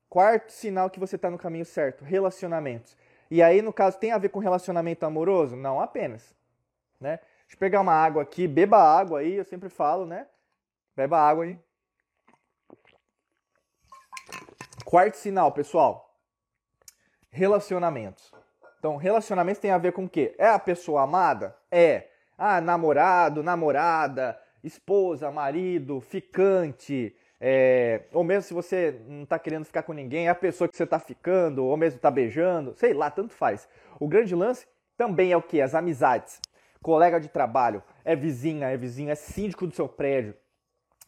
Quarto 0.09 0.51
sinal 0.51 0.89
que 0.89 0.99
você 0.99 1.17
está 1.17 1.29
no 1.29 1.37
caminho 1.37 1.67
certo: 1.67 2.03
relacionamentos. 2.07 2.97
E 3.31 3.43
aí, 3.43 3.61
no 3.61 3.71
caso, 3.73 3.99
tem 3.99 4.11
a 4.11 4.17
ver 4.17 4.31
com 4.31 4.39
relacionamento 4.39 5.05
amoroso? 5.05 5.57
Não 5.57 5.79
apenas. 5.79 6.35
Né? 6.99 7.19
Deixa 7.43 7.57
eu 7.57 7.59
pegar 7.59 7.83
uma 7.83 7.93
água 7.93 8.23
aqui, 8.23 8.49
beba 8.49 8.79
água 8.79 9.19
aí, 9.19 9.35
eu 9.35 9.45
sempre 9.45 9.69
falo, 9.69 10.07
né? 10.07 10.27
Beba 10.97 11.19
água 11.19 11.45
aí. 11.45 11.59
Quarto 14.87 15.17
sinal, 15.17 15.53
pessoal: 15.53 16.04
relacionamentos. 17.35 18.33
Então, 18.79 18.97
relacionamentos 18.97 19.61
tem 19.61 19.73
a 19.73 19.79
ver 19.79 19.93
com 19.93 20.05
o 20.05 20.09
quê? 20.09 20.35
É 20.39 20.47
a 20.47 20.59
pessoa 20.59 21.03
amada? 21.03 21.57
É. 21.71 22.09
Ah, 22.39 22.61
namorado, 22.61 23.43
namorada, 23.43 24.39
esposa, 24.63 25.31
marido, 25.31 26.01
ficante, 26.01 27.15
é... 27.41 28.03
ou 28.13 28.25
mesmo 28.25 28.43
se 28.43 28.55
você 28.55 29.01
não 29.07 29.25
está 29.25 29.39
querendo 29.39 29.65
ficar 29.65 29.83
com 29.83 29.93
ninguém, 29.93 30.27
é 30.27 30.31
a 30.31 30.35
pessoa 30.35 30.69
que 30.69 30.77
você 30.77 30.85
está 30.85 30.99
ficando, 30.99 31.65
ou 31.65 31.77
mesmo 31.77 31.97
está 31.97 32.11
beijando, 32.11 32.75
sei 32.77 32.93
lá, 32.93 33.11
tanto 33.11 33.35
faz. 33.35 33.69
O 34.01 34.09
grande 34.09 34.35
lance 34.35 34.67
também 34.97 35.33
é 35.33 35.37
o 35.37 35.43
que? 35.43 35.61
As 35.61 35.75
amizades. 35.75 36.41
Colega 36.83 37.21
de 37.21 37.29
trabalho, 37.29 37.83
é 38.05 38.15
vizinha, 38.15 38.69
é 38.69 38.77
vizinho, 38.77 39.11
é 39.11 39.15
síndico 39.15 39.67
do 39.67 39.75
seu 39.75 39.89
prédio, 39.89 40.35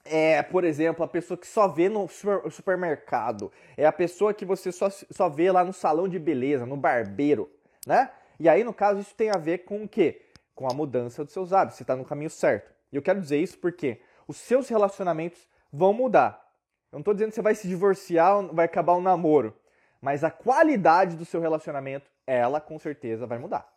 é, 0.09 0.43
por 0.43 0.65
exemplo, 0.65 1.05
a 1.05 1.09
pessoa 1.09 1.37
que 1.37 1.47
só 1.47 1.69
vê 1.69 1.89
no 1.89 2.09
supermercado. 2.51 3.53
É 3.77 3.87
a 3.87 3.93
pessoa 3.93 4.35
que 4.35 4.45
você 4.45 4.73
só, 4.73 4.89
só 4.91 5.29
vê 5.29 5.51
lá 5.51 5.65
no 5.65 5.73
salão 5.73 6.09
de 6.09 6.19
beleza, 6.19 6.65
no 6.65 6.77
barbeiro 6.77 7.51
né? 7.87 8.11
E 8.39 8.49
aí, 8.49 8.65
no 8.65 8.75
caso, 8.75 9.01
isso 9.01 9.15
tem 9.15 9.31
a 9.31 9.39
ver 9.39 9.59
com 9.59 9.85
o 9.85 9.89
quê? 9.89 10.27
Com 10.55 10.67
a 10.69 10.75
mudança 10.75 11.25
dos 11.25 11.33
seus 11.33 11.53
hábitos. 11.53 11.77
Você 11.77 11.85
está 11.85 11.95
no 11.95 12.05
caminho 12.05 12.29
certo. 12.29 12.75
E 12.93 12.97
eu 12.97 13.03
quero 13.03 13.21
dizer 13.21 13.39
isso 13.39 13.57
porque 13.59 14.03
os 14.27 14.37
seus 14.37 14.69
relacionamentos 14.69 15.49
vão 15.73 15.93
mudar. 15.93 16.45
Eu 16.91 16.97
não 16.97 17.01
estou 17.01 17.15
dizendo 17.15 17.29
que 17.29 17.37
você 17.37 17.43
vai 17.43 17.55
se 17.55 17.69
divorciar, 17.69 18.43
vai 18.53 18.67
acabar 18.67 18.95
o 18.95 18.99
um 18.99 19.03
namoro. 19.03 19.57
Mas 20.01 20.25
a 20.25 20.31
qualidade 20.31 21.17
do 21.17 21.25
seu 21.25 21.41
relacionamento, 21.41 22.11
ela 22.27 22.61
com 22.61 22.79
certeza 22.79 23.27
vai 23.27 23.39
mudar. 23.39 23.73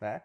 Né? 0.00 0.22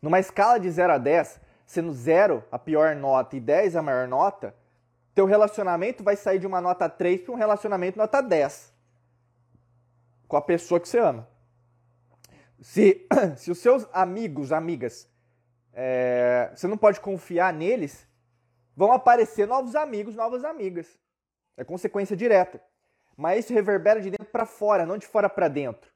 Numa 0.00 0.18
escala 0.18 0.58
de 0.58 0.70
0 0.70 0.94
a 0.94 0.98
10, 0.98 1.40
sendo 1.70 1.92
0 1.92 2.42
a 2.50 2.58
pior 2.58 2.96
nota 2.96 3.36
e 3.36 3.40
10 3.40 3.76
a 3.76 3.82
maior 3.82 4.08
nota, 4.08 4.52
teu 5.14 5.24
relacionamento 5.24 6.02
vai 6.02 6.16
sair 6.16 6.40
de 6.40 6.46
uma 6.46 6.60
nota 6.60 6.88
3 6.88 7.20
para 7.20 7.32
um 7.32 7.36
relacionamento 7.36 7.96
nota 7.96 8.20
10. 8.20 8.74
Com 10.26 10.36
a 10.36 10.42
pessoa 10.42 10.80
que 10.80 10.88
você 10.88 10.98
ama. 10.98 11.28
Se, 12.60 13.06
se 13.38 13.52
os 13.52 13.58
seus 13.58 13.86
amigos, 13.92 14.50
amigas, 14.50 15.08
é, 15.72 16.50
você 16.52 16.66
não 16.66 16.76
pode 16.76 16.98
confiar 16.98 17.52
neles, 17.52 18.04
vão 18.74 18.90
aparecer 18.90 19.46
novos 19.46 19.76
amigos, 19.76 20.16
novas 20.16 20.42
amigas. 20.42 20.98
É 21.56 21.62
consequência 21.62 22.16
direta. 22.16 22.60
Mas 23.16 23.44
isso 23.44 23.54
reverbera 23.54 24.00
de 24.00 24.10
dentro 24.10 24.26
para 24.26 24.44
fora, 24.44 24.84
não 24.84 24.98
de 24.98 25.06
fora 25.06 25.28
para 25.28 25.46
dentro. 25.46 25.88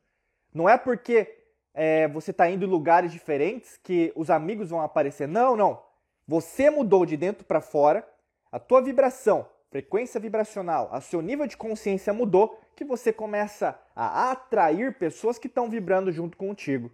Não 0.55 0.69
é 0.69 0.79
porque 0.79 1.44
é, 1.75 2.07
você 2.09 2.31
está 2.31 2.49
indo 2.49 2.65
em 2.65 2.69
lugares 2.69 3.13
diferentes 3.13 3.77
que 3.83 4.13
os 4.15 4.31
amigos 4.31 4.71
vão 4.71 4.81
aparecer. 4.81 5.27
Não, 5.27 5.57
não. 5.57 5.83
Você 6.27 6.71
mudou 6.71 7.05
de 7.05 7.17
dentro 7.17 7.45
para 7.45 7.61
fora, 7.61 8.07
a 8.51 8.59
tua 8.59 8.81
vibração, 8.81 9.47
frequência 9.69 10.21
vibracional, 10.21 10.89
o 10.93 11.01
seu 11.01 11.21
nível 11.21 11.47
de 11.47 11.57
consciência 11.57 12.13
mudou 12.13 12.59
que 12.77 12.85
você 12.85 13.13
começa 13.13 13.79
a 13.95 14.31
atrair 14.31 14.97
pessoas 14.97 15.39
que 15.39 15.49
estão 15.49 15.69
vibrando 15.69 16.13
junto 16.13 16.37
contigo. 16.37 16.91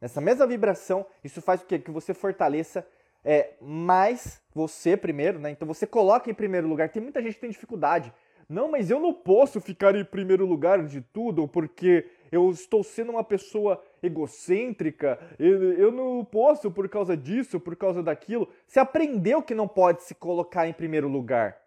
Nessa 0.00 0.20
mesma 0.20 0.46
vibração, 0.46 1.04
isso 1.22 1.42
faz 1.42 1.62
o 1.62 1.66
quê? 1.66 1.78
Que 1.78 1.90
você 1.90 2.14
fortaleça 2.14 2.86
é, 3.24 3.54
mais 3.60 4.40
você 4.54 4.96
primeiro, 4.96 5.38
né? 5.38 5.50
Então 5.50 5.66
você 5.66 5.86
coloca 5.86 6.30
em 6.30 6.34
primeiro 6.34 6.68
lugar. 6.68 6.90
Tem 6.90 7.02
muita 7.02 7.22
gente 7.22 7.34
que 7.34 7.40
tem 7.40 7.50
dificuldade. 7.50 8.12
Não, 8.48 8.70
mas 8.70 8.90
eu 8.90 9.00
não 9.00 9.12
posso 9.12 9.60
ficar 9.60 9.94
em 9.94 10.04
primeiro 10.04 10.44
lugar 10.44 10.84
de 10.84 11.00
tudo 11.00 11.48
porque 11.48 12.06
eu 12.30 12.50
estou 12.50 12.84
sendo 12.84 13.12
uma 13.12 13.24
pessoa 13.24 13.82
egocêntrica, 14.04 15.18
eu, 15.38 15.72
eu 15.74 15.92
não 15.92 16.24
posso 16.24 16.70
por 16.70 16.88
causa 16.88 17.16
disso, 17.16 17.58
por 17.58 17.74
causa 17.76 18.02
daquilo. 18.02 18.48
Você 18.66 18.78
aprendeu 18.78 19.42
que 19.42 19.54
não 19.54 19.66
pode 19.66 20.02
se 20.02 20.14
colocar 20.14 20.66
em 20.68 20.72
primeiro 20.72 21.08
lugar, 21.08 21.60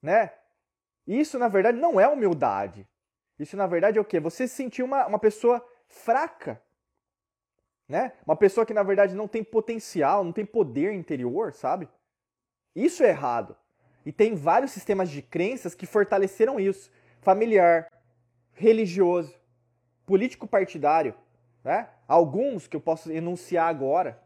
né? 0.00 0.32
Isso, 1.06 1.38
na 1.38 1.48
verdade, 1.48 1.78
não 1.78 2.00
é 2.00 2.06
humildade. 2.06 2.86
Isso, 3.38 3.56
na 3.56 3.66
verdade, 3.66 3.98
é 3.98 4.00
o 4.00 4.04
quê? 4.04 4.20
Você 4.20 4.46
se 4.46 4.54
sentir 4.54 4.82
uma, 4.82 5.06
uma 5.06 5.18
pessoa 5.18 5.64
fraca. 5.88 6.62
Né? 7.88 8.12
Uma 8.24 8.36
pessoa 8.36 8.64
que, 8.64 8.72
na 8.72 8.82
verdade, 8.82 9.14
não 9.14 9.26
tem 9.26 9.42
potencial, 9.42 10.22
não 10.22 10.32
tem 10.32 10.46
poder 10.46 10.92
interior, 10.92 11.52
sabe? 11.52 11.88
Isso 12.74 13.02
é 13.02 13.08
errado. 13.08 13.56
E 14.06 14.12
tem 14.12 14.34
vários 14.34 14.70
sistemas 14.70 15.10
de 15.10 15.20
crenças 15.20 15.74
que 15.74 15.86
fortaleceram 15.86 16.58
isso. 16.58 16.90
Familiar, 17.20 17.90
religioso, 18.52 19.34
político 20.06 20.46
partidário, 20.46 21.14
né? 21.64 21.88
Alguns 22.06 22.66
que 22.66 22.76
eu 22.76 22.80
posso 22.80 23.10
enunciar 23.10 23.68
agora, 23.68 24.20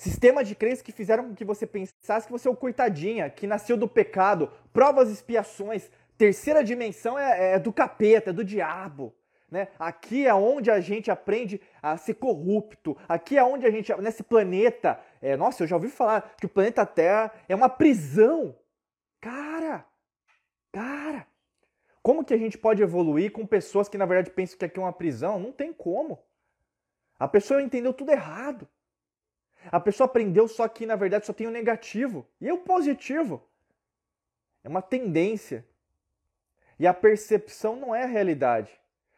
Sistema 0.00 0.42
de 0.42 0.54
crenças 0.54 0.80
que 0.80 0.92
fizeram 0.92 1.28
com 1.28 1.34
que 1.34 1.44
você 1.44 1.66
pensasse 1.66 2.24
que 2.24 2.32
você 2.32 2.48
é 2.48 2.50
o 2.50 2.56
coitadinha, 2.56 3.28
que 3.28 3.46
nasceu 3.46 3.76
do 3.76 3.86
pecado, 3.86 4.50
provas, 4.72 5.10
expiações. 5.10 5.90
Terceira 6.16 6.64
dimensão 6.64 7.18
é, 7.18 7.52
é 7.52 7.58
do 7.58 7.70
capeta, 7.70 8.30
é 8.30 8.32
do 8.32 8.42
diabo. 8.42 9.14
Né? 9.50 9.68
Aqui 9.78 10.26
é 10.26 10.32
onde 10.32 10.70
a 10.70 10.80
gente 10.80 11.10
aprende 11.10 11.60
a 11.82 11.98
ser 11.98 12.14
corrupto. 12.14 12.96
Aqui 13.06 13.36
é 13.36 13.44
onde 13.44 13.66
a 13.66 13.70
gente, 13.70 13.94
nesse 14.00 14.22
planeta, 14.22 14.98
é, 15.20 15.36
nossa, 15.36 15.64
eu 15.64 15.66
já 15.66 15.76
ouvi 15.76 15.90
falar 15.90 16.34
que 16.38 16.46
o 16.46 16.48
planeta 16.48 16.86
Terra 16.86 17.30
é 17.46 17.54
uma 17.54 17.68
prisão. 17.68 18.56
Cara, 19.20 19.84
cara, 20.72 21.26
como 22.02 22.24
que 22.24 22.32
a 22.32 22.38
gente 22.38 22.56
pode 22.56 22.82
evoluir 22.82 23.30
com 23.32 23.46
pessoas 23.46 23.88
que 23.88 23.98
na 23.98 24.06
verdade 24.06 24.30
pensam 24.30 24.58
que 24.58 24.64
aqui 24.64 24.78
é 24.78 24.82
uma 24.82 24.92
prisão? 24.92 25.38
Não 25.38 25.52
tem 25.52 25.72
como. 25.72 26.18
A 27.18 27.28
pessoa 27.28 27.62
entendeu 27.62 27.92
tudo 27.92 28.10
errado. 28.10 28.66
A 29.70 29.78
pessoa 29.78 30.06
aprendeu 30.06 30.48
só 30.48 30.66
que, 30.66 30.86
na 30.86 30.96
verdade, 30.96 31.26
só 31.26 31.34
tem 31.34 31.46
o 31.46 31.50
negativo 31.50 32.26
e 32.40 32.50
o 32.50 32.58
positivo. 32.58 33.46
É 34.64 34.68
uma 34.68 34.80
tendência. 34.80 35.66
E 36.78 36.86
a 36.86 36.94
percepção 36.94 37.76
não 37.76 37.94
é 37.94 38.04
a 38.04 38.06
realidade. 38.06 38.70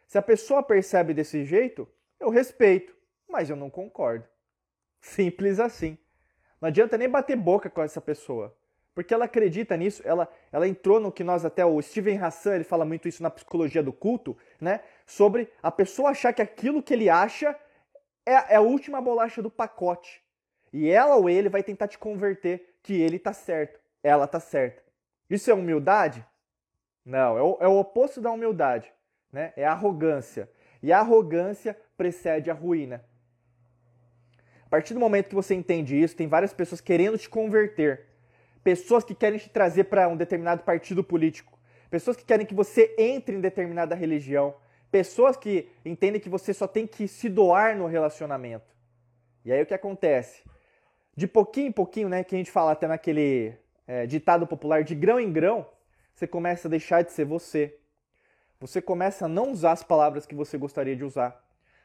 Se 0.08 0.18
a 0.18 0.22
pessoa 0.22 0.62
percebe 0.62 1.14
desse 1.14 1.44
jeito, 1.44 1.88
eu 2.18 2.28
respeito, 2.28 2.94
mas 3.28 3.48
eu 3.48 3.56
não 3.56 3.70
concordo. 3.70 4.26
Simples 5.00 5.60
assim. 5.60 5.96
Não 6.60 6.68
adianta 6.68 6.98
nem 6.98 7.08
bater 7.08 7.36
boca 7.36 7.70
com 7.70 7.82
essa 7.82 8.00
pessoa. 8.00 8.56
Porque 8.94 9.14
ela 9.14 9.24
acredita 9.24 9.76
nisso, 9.76 10.02
ela, 10.04 10.30
ela 10.50 10.68
entrou 10.68 11.00
no 11.00 11.10
que 11.10 11.24
nós 11.24 11.44
até 11.44 11.64
o 11.64 11.80
Steven 11.80 12.18
Hassan, 12.18 12.56
ele 12.56 12.64
fala 12.64 12.84
muito 12.84 13.08
isso 13.08 13.22
na 13.22 13.30
psicologia 13.30 13.82
do 13.82 13.92
culto, 13.92 14.36
né? 14.60 14.80
Sobre 15.06 15.50
a 15.62 15.70
pessoa 15.70 16.10
achar 16.10 16.32
que 16.32 16.42
aquilo 16.42 16.82
que 16.82 16.92
ele 16.92 17.08
acha 17.08 17.56
é, 18.26 18.32
é 18.54 18.56
a 18.56 18.60
última 18.60 19.00
bolacha 19.00 19.40
do 19.40 19.50
pacote. 19.50 20.22
E 20.72 20.90
ela 20.90 21.16
ou 21.16 21.28
ele 21.28 21.48
vai 21.48 21.62
tentar 21.62 21.88
te 21.88 21.98
converter 21.98 22.76
que 22.82 23.00
ele 23.00 23.18
tá 23.18 23.32
certo, 23.32 23.80
ela 24.02 24.26
tá 24.26 24.38
certa. 24.38 24.82
Isso 25.28 25.50
é 25.50 25.54
humildade? 25.54 26.24
Não, 27.04 27.38
é 27.38 27.42
o, 27.42 27.58
é 27.60 27.68
o 27.68 27.78
oposto 27.78 28.20
da 28.20 28.30
humildade, 28.30 28.92
né? 29.32 29.52
É 29.56 29.64
arrogância. 29.64 30.50
E 30.82 30.92
a 30.92 30.98
arrogância 30.98 31.78
precede 31.96 32.50
a 32.50 32.54
ruína. 32.54 33.04
A 34.66 34.68
partir 34.68 34.94
do 34.94 35.00
momento 35.00 35.28
que 35.28 35.34
você 35.34 35.54
entende 35.54 36.00
isso, 36.00 36.16
tem 36.16 36.26
várias 36.26 36.52
pessoas 36.52 36.80
querendo 36.80 37.16
te 37.18 37.28
converter. 37.28 38.06
Pessoas 38.64 39.04
que 39.04 39.14
querem 39.14 39.38
te 39.38 39.48
trazer 39.48 39.84
para 39.84 40.08
um 40.08 40.16
determinado 40.16 40.62
partido 40.62 41.02
político. 41.02 41.58
Pessoas 41.90 42.16
que 42.16 42.24
querem 42.24 42.46
que 42.46 42.54
você 42.54 42.94
entre 42.98 43.36
em 43.36 43.40
determinada 43.40 43.94
religião. 43.94 44.54
Pessoas 44.90 45.36
que 45.36 45.68
entendem 45.84 46.20
que 46.20 46.28
você 46.28 46.54
só 46.54 46.66
tem 46.66 46.86
que 46.86 47.08
se 47.08 47.28
doar 47.28 47.76
no 47.76 47.86
relacionamento. 47.86 48.74
E 49.44 49.52
aí 49.52 49.62
o 49.62 49.66
que 49.66 49.74
acontece? 49.74 50.42
de 51.16 51.26
pouquinho 51.26 51.68
em 51.68 51.72
pouquinho, 51.72 52.08
né, 52.08 52.24
que 52.24 52.34
a 52.34 52.38
gente 52.38 52.50
fala 52.50 52.72
até 52.72 52.86
naquele 52.86 53.54
é, 53.86 54.06
ditado 54.06 54.46
popular, 54.46 54.82
de 54.82 54.94
grão 54.94 55.20
em 55.20 55.32
grão, 55.32 55.66
você 56.14 56.26
começa 56.26 56.68
a 56.68 56.70
deixar 56.70 57.02
de 57.02 57.12
ser 57.12 57.24
você. 57.24 57.78
Você 58.60 58.80
começa 58.80 59.26
a 59.26 59.28
não 59.28 59.50
usar 59.50 59.72
as 59.72 59.82
palavras 59.82 60.24
que 60.24 60.34
você 60.34 60.56
gostaria 60.56 60.96
de 60.96 61.04
usar. 61.04 61.42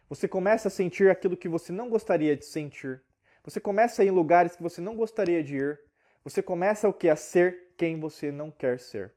Você 0.09 0.27
começa 0.27 0.67
a 0.67 0.71
sentir 0.71 1.09
aquilo 1.09 1.35
que 1.35 1.49
você 1.49 1.71
não 1.71 1.89
gostaria 1.89 2.35
de 2.37 2.45
sentir. 2.45 3.01
Você 3.43 3.59
começa 3.59 4.01
a 4.01 4.05
ir 4.05 4.09
em 4.09 4.11
lugares 4.11 4.55
que 4.55 4.63
você 4.63 4.79
não 4.79 4.95
gostaria 4.95 5.43
de 5.43 5.57
ir. 5.57 5.79
Você 6.27 6.43
começa 6.43 6.89
o 6.89 6.93
que? 6.93 7.07
A 7.07 7.15
ser 7.15 7.71
quem 7.77 7.97
você 7.97 8.33
não 8.33 8.51
quer 8.51 8.81
ser. 8.81 9.13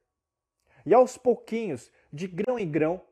E 0.86 0.94
aos 0.94 1.18
pouquinhos, 1.18 1.90
de 2.12 2.28
grão 2.28 2.56
em 2.56 2.70
grão, 2.70 3.02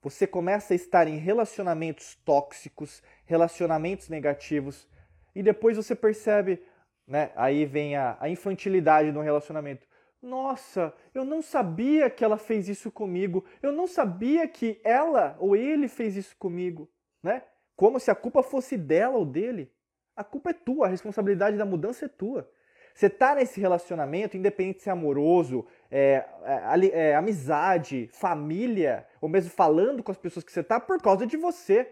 você 0.00 0.26
começa 0.26 0.72
a 0.72 0.74
estar 0.74 1.06
em 1.06 1.18
relacionamentos 1.18 2.14
tóxicos, 2.24 3.02
relacionamentos 3.26 4.08
negativos, 4.08 4.88
e 5.34 5.42
depois 5.42 5.76
você 5.76 5.94
percebe, 5.94 6.62
né? 7.06 7.30
Aí 7.36 7.66
vem 7.66 7.94
a, 7.94 8.16
a 8.18 8.26
infantilidade 8.30 9.12
no 9.12 9.20
relacionamento. 9.20 9.86
Nossa, 10.22 10.90
eu 11.12 11.22
não 11.22 11.42
sabia 11.42 12.08
que 12.08 12.24
ela 12.24 12.38
fez 12.38 12.70
isso 12.70 12.90
comigo. 12.90 13.44
Eu 13.62 13.70
não 13.70 13.86
sabia 13.86 14.48
que 14.48 14.80
ela 14.82 15.36
ou 15.38 15.54
ele 15.54 15.88
fez 15.88 16.16
isso 16.16 16.34
comigo, 16.38 16.90
né? 17.22 17.42
Como 17.76 18.00
se 18.00 18.10
a 18.10 18.14
culpa 18.14 18.42
fosse 18.42 18.78
dela 18.78 19.18
ou 19.18 19.26
dele. 19.26 19.70
A 20.16 20.24
culpa 20.24 20.50
é 20.50 20.54
tua, 20.54 20.86
a 20.86 20.88
responsabilidade 20.88 21.58
da 21.58 21.66
mudança 21.66 22.06
é 22.06 22.08
tua. 22.08 22.50
Você 22.94 23.06
está 23.06 23.34
nesse 23.34 23.60
relacionamento, 23.60 24.36
independente 24.36 24.78
de 24.78 24.82
ser 24.84 24.90
amoroso, 24.90 25.66
é, 25.90 26.24
é, 26.44 26.88
é, 26.92 27.14
amizade, 27.14 28.08
família, 28.12 29.06
ou 29.20 29.28
mesmo 29.28 29.50
falando 29.50 30.02
com 30.02 30.12
as 30.12 30.18
pessoas 30.18 30.44
que 30.44 30.52
você 30.52 30.60
está, 30.60 30.78
por 30.78 31.00
causa 31.00 31.26
de 31.26 31.36
você. 31.36 31.90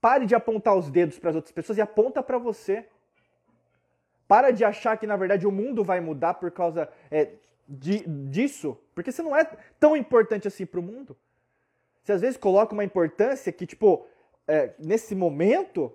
Pare 0.00 0.26
de 0.26 0.34
apontar 0.34 0.76
os 0.76 0.90
dedos 0.90 1.18
para 1.18 1.30
as 1.30 1.36
outras 1.36 1.52
pessoas 1.52 1.78
e 1.78 1.80
aponta 1.80 2.22
para 2.22 2.38
você. 2.38 2.86
Para 4.28 4.50
de 4.50 4.64
achar 4.64 4.96
que, 4.96 5.06
na 5.06 5.16
verdade, 5.16 5.46
o 5.46 5.52
mundo 5.52 5.82
vai 5.82 6.00
mudar 6.00 6.34
por 6.34 6.50
causa 6.50 6.88
é, 7.10 7.30
de, 7.68 8.06
disso, 8.28 8.78
porque 8.94 9.10
você 9.10 9.22
não 9.22 9.34
é 9.34 9.44
tão 9.78 9.96
importante 9.96 10.46
assim 10.46 10.66
para 10.66 10.80
o 10.80 10.82
mundo. 10.82 11.16
Você 12.02 12.12
às 12.12 12.20
vezes 12.20 12.36
coloca 12.36 12.72
uma 12.72 12.84
importância 12.84 13.52
que, 13.52 13.66
tipo, 13.66 14.06
é, 14.46 14.74
nesse 14.78 15.14
momento, 15.14 15.92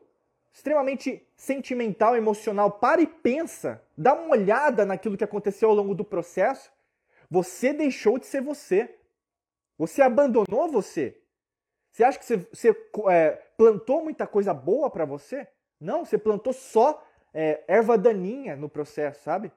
extremamente 0.54 1.26
sentimental, 1.36 2.16
emocional, 2.16 2.72
para 2.72 3.02
e 3.02 3.08
pensa, 3.08 3.82
dá 3.98 4.14
uma 4.14 4.32
olhada 4.32 4.86
naquilo 4.86 5.18
que 5.18 5.24
aconteceu 5.24 5.70
ao 5.70 5.76
longo 5.76 5.96
do 5.96 6.04
processo. 6.04 6.72
Você 7.30 7.74
deixou 7.74 8.20
de 8.20 8.26
ser 8.26 8.42
você. 8.42 8.94
Você 9.78 10.02
abandonou 10.02 10.70
você. 10.70 11.18
Você 11.90 12.04
acha 12.04 12.20
que 12.20 12.26
você, 12.26 12.38
você 12.38 12.76
é, 13.10 13.32
plantou 13.58 14.04
muita 14.04 14.28
coisa 14.28 14.54
boa 14.54 14.90
para 14.90 15.06
você? 15.06 15.48
Não, 15.80 16.06
você 16.06 16.18
plantou 16.18 16.54
só 16.54 17.04
é, 17.34 17.64
erva 17.68 17.98
daninha 17.98 18.56
no 18.56 18.70
processo, 18.70 19.24
sabe? 19.24 19.52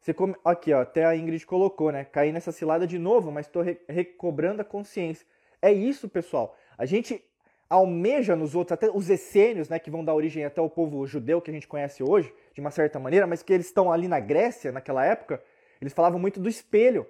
Você 0.00 0.14
come... 0.14 0.34
Aqui, 0.44 0.72
ó, 0.72 0.80
até 0.80 1.04
a 1.04 1.16
Ingrid 1.16 1.44
colocou, 1.44 1.90
né? 1.90 2.04
Caí 2.04 2.32
nessa 2.32 2.52
cilada 2.52 2.86
de 2.86 2.98
novo, 2.98 3.30
mas 3.30 3.46
estou 3.46 3.62
re 3.62 3.78
recobrando 3.88 4.62
a 4.62 4.64
consciência. 4.64 5.26
É 5.60 5.72
isso, 5.72 6.08
pessoal. 6.08 6.56
A 6.78 6.86
gente 6.86 7.22
almeja 7.70 8.34
nos 8.34 8.56
outros, 8.56 8.72
até 8.72 8.90
os 8.90 9.08
essênios, 9.08 9.68
né, 9.68 9.78
que 9.78 9.90
vão 9.90 10.04
dar 10.04 10.14
origem 10.14 10.44
até 10.44 10.60
ao 10.60 10.68
povo 10.68 11.06
judeu 11.06 11.40
que 11.40 11.50
a 11.50 11.54
gente 11.54 11.68
conhece 11.68 12.02
hoje, 12.02 12.34
de 12.52 12.60
uma 12.60 12.72
certa 12.72 12.98
maneira, 12.98 13.28
mas 13.28 13.44
que 13.44 13.52
eles 13.52 13.66
estão 13.66 13.92
ali 13.92 14.08
na 14.08 14.18
Grécia, 14.18 14.72
naquela 14.72 15.04
época, 15.06 15.40
eles 15.80 15.92
falavam 15.92 16.18
muito 16.18 16.40
do 16.40 16.48
espelho. 16.48 17.06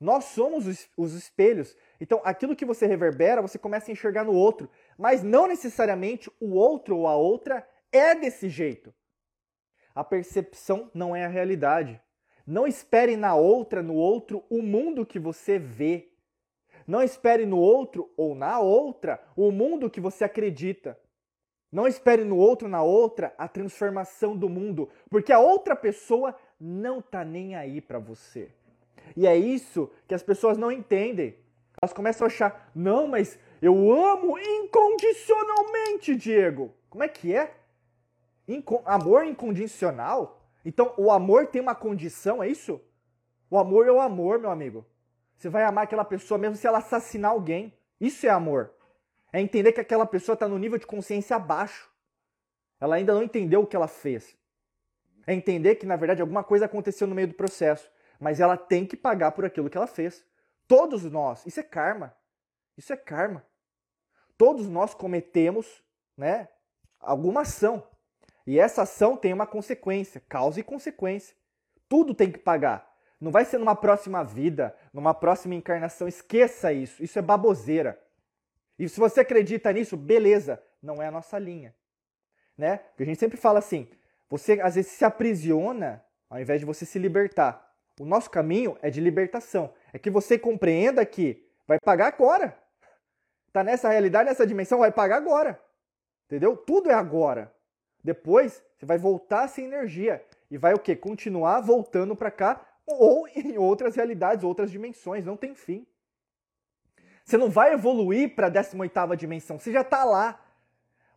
Nós 0.00 0.26
somos 0.26 0.66
os, 0.66 0.88
os 0.96 1.14
espelhos. 1.14 1.76
Então, 2.00 2.20
aquilo 2.24 2.54
que 2.54 2.64
você 2.64 2.86
reverbera, 2.86 3.42
você 3.42 3.58
começa 3.58 3.90
a 3.90 3.92
enxergar 3.92 4.24
no 4.24 4.32
outro. 4.32 4.70
Mas 4.96 5.22
não 5.22 5.46
necessariamente 5.46 6.30
o 6.40 6.54
outro 6.54 6.96
ou 6.96 7.06
a 7.06 7.16
outra 7.16 7.66
é 7.90 8.14
desse 8.14 8.48
jeito. 8.48 8.94
A 9.94 10.04
percepção 10.04 10.90
não 10.94 11.14
é 11.14 11.24
a 11.24 11.28
realidade. 11.28 12.00
Não 12.46 12.66
espere 12.66 13.16
na 13.16 13.34
outra, 13.34 13.82
no 13.82 13.94
outro, 13.94 14.44
o 14.50 14.60
mundo 14.60 15.06
que 15.06 15.18
você 15.18 15.58
vê. 15.58 16.10
Não 16.86 17.02
espere 17.02 17.46
no 17.46 17.58
outro 17.58 18.10
ou 18.16 18.34
na 18.34 18.60
outra 18.60 19.22
o 19.36 19.50
mundo 19.50 19.90
que 19.90 20.00
você 20.00 20.24
acredita. 20.24 20.98
Não 21.72 21.88
espere 21.88 22.24
no 22.24 22.36
outro, 22.36 22.68
na 22.68 22.82
outra, 22.82 23.34
a 23.36 23.48
transformação 23.48 24.36
do 24.36 24.48
mundo, 24.48 24.88
porque 25.10 25.32
a 25.32 25.40
outra 25.40 25.74
pessoa 25.74 26.36
não 26.60 27.02
tá 27.02 27.24
nem 27.24 27.56
aí 27.56 27.80
para 27.80 27.98
você. 27.98 28.50
E 29.16 29.26
é 29.26 29.36
isso 29.36 29.90
que 30.06 30.14
as 30.14 30.22
pessoas 30.22 30.56
não 30.56 30.70
entendem. 30.70 31.36
Elas 31.82 31.92
começam 31.92 32.26
a 32.26 32.28
achar: 32.28 32.70
"Não, 32.74 33.08
mas 33.08 33.38
eu 33.60 33.92
amo 33.92 34.38
incondicionalmente, 34.38 36.14
Diego". 36.14 36.72
Como 36.88 37.02
é 37.02 37.08
que 37.08 37.34
é? 37.34 37.54
Inco 38.46 38.82
amor 38.84 39.24
incondicional? 39.24 40.40
Então, 40.64 40.94
o 40.96 41.10
amor 41.10 41.48
tem 41.48 41.60
uma 41.60 41.74
condição, 41.74 42.42
é 42.42 42.48
isso? 42.48 42.80
O 43.50 43.58
amor 43.58 43.86
é 43.86 43.92
o 43.92 44.00
amor, 44.00 44.38
meu 44.38 44.50
amigo. 44.50 44.86
Você 45.36 45.48
vai 45.48 45.64
amar 45.64 45.84
aquela 45.84 46.04
pessoa 46.04 46.38
mesmo 46.38 46.56
se 46.56 46.66
ela 46.66 46.78
assassinar 46.78 47.30
alguém. 47.32 47.76
Isso 48.00 48.26
é 48.26 48.30
amor. 48.30 48.72
É 49.32 49.40
entender 49.40 49.72
que 49.72 49.80
aquela 49.80 50.06
pessoa 50.06 50.34
está 50.34 50.46
no 50.46 50.58
nível 50.58 50.78
de 50.78 50.86
consciência 50.86 51.36
abaixo. 51.36 51.90
Ela 52.80 52.96
ainda 52.96 53.14
não 53.14 53.22
entendeu 53.22 53.62
o 53.62 53.66
que 53.66 53.74
ela 53.74 53.88
fez. 53.88 54.36
É 55.26 55.34
entender 55.34 55.76
que, 55.76 55.86
na 55.86 55.96
verdade, 55.96 56.20
alguma 56.20 56.44
coisa 56.44 56.66
aconteceu 56.66 57.06
no 57.06 57.14
meio 57.14 57.28
do 57.28 57.34
processo. 57.34 57.90
Mas 58.20 58.40
ela 58.40 58.56
tem 58.56 58.86
que 58.86 58.96
pagar 58.96 59.32
por 59.32 59.44
aquilo 59.44 59.68
que 59.68 59.76
ela 59.76 59.86
fez. 59.86 60.24
Todos 60.68 61.04
nós. 61.04 61.44
Isso 61.46 61.60
é 61.60 61.62
karma. 61.62 62.14
Isso 62.76 62.92
é 62.92 62.96
karma. 62.96 63.44
Todos 64.36 64.68
nós 64.68 64.94
cometemos 64.94 65.82
né, 66.16 66.48
alguma 67.00 67.42
ação. 67.42 67.86
E 68.46 68.58
essa 68.58 68.82
ação 68.82 69.16
tem 69.16 69.32
uma 69.32 69.46
consequência, 69.46 70.22
causa 70.28 70.60
e 70.60 70.62
consequência. 70.62 71.34
Tudo 71.88 72.14
tem 72.14 72.30
que 72.30 72.38
pagar. 72.38 72.93
Não 73.20 73.30
vai 73.30 73.44
ser 73.44 73.58
numa 73.58 73.74
próxima 73.74 74.22
vida, 74.22 74.74
numa 74.92 75.14
próxima 75.14 75.54
encarnação. 75.54 76.06
Esqueça 76.06 76.72
isso. 76.72 77.02
Isso 77.02 77.18
é 77.18 77.22
baboseira. 77.22 78.00
E 78.78 78.88
se 78.88 78.98
você 78.98 79.20
acredita 79.20 79.72
nisso, 79.72 79.96
beleza, 79.96 80.62
não 80.82 81.02
é 81.02 81.06
a 81.06 81.10
nossa 81.10 81.38
linha. 81.38 81.74
Né? 82.56 82.78
Porque 82.78 83.04
a 83.04 83.06
gente 83.06 83.18
sempre 83.18 83.36
fala 83.36 83.58
assim: 83.58 83.88
você 84.28 84.60
às 84.60 84.74
vezes 84.74 84.92
se 84.92 85.04
aprisiona 85.04 86.04
ao 86.28 86.40
invés 86.40 86.60
de 86.60 86.66
você 86.66 86.84
se 86.84 86.98
libertar. 86.98 87.72
O 88.00 88.04
nosso 88.04 88.28
caminho 88.28 88.76
é 88.82 88.90
de 88.90 89.00
libertação. 89.00 89.72
É 89.92 89.98
que 89.98 90.10
você 90.10 90.38
compreenda 90.38 91.04
que 91.06 91.46
vai 91.66 91.78
pagar 91.78 92.08
agora. 92.08 92.58
Tá 93.52 93.62
nessa 93.62 93.88
realidade, 93.88 94.28
nessa 94.28 94.46
dimensão, 94.46 94.80
vai 94.80 94.90
pagar 94.90 95.16
agora. 95.16 95.60
Entendeu? 96.26 96.56
Tudo 96.56 96.90
é 96.90 96.94
agora. 96.94 97.54
Depois 98.02 98.62
você 98.76 98.84
vai 98.84 98.98
voltar 98.98 99.46
sem 99.48 99.66
energia 99.66 100.24
e 100.50 100.58
vai 100.58 100.74
o 100.74 100.78
quê? 100.78 100.96
Continuar 100.96 101.60
voltando 101.60 102.16
para 102.16 102.30
cá 102.30 102.60
ou 102.86 103.26
em 103.28 103.56
outras 103.58 103.96
realidades, 103.96 104.44
outras 104.44 104.70
dimensões, 104.70 105.24
não 105.24 105.36
tem 105.36 105.54
fim. 105.54 105.86
Você 107.24 107.36
não 107.36 107.48
vai 107.48 107.72
evoluir 107.72 108.34
para 108.34 108.48
a 108.48 108.50
18ª 108.50 109.16
dimensão, 109.16 109.58
você 109.58 109.72
já 109.72 109.80
está 109.80 110.04
lá. 110.04 110.40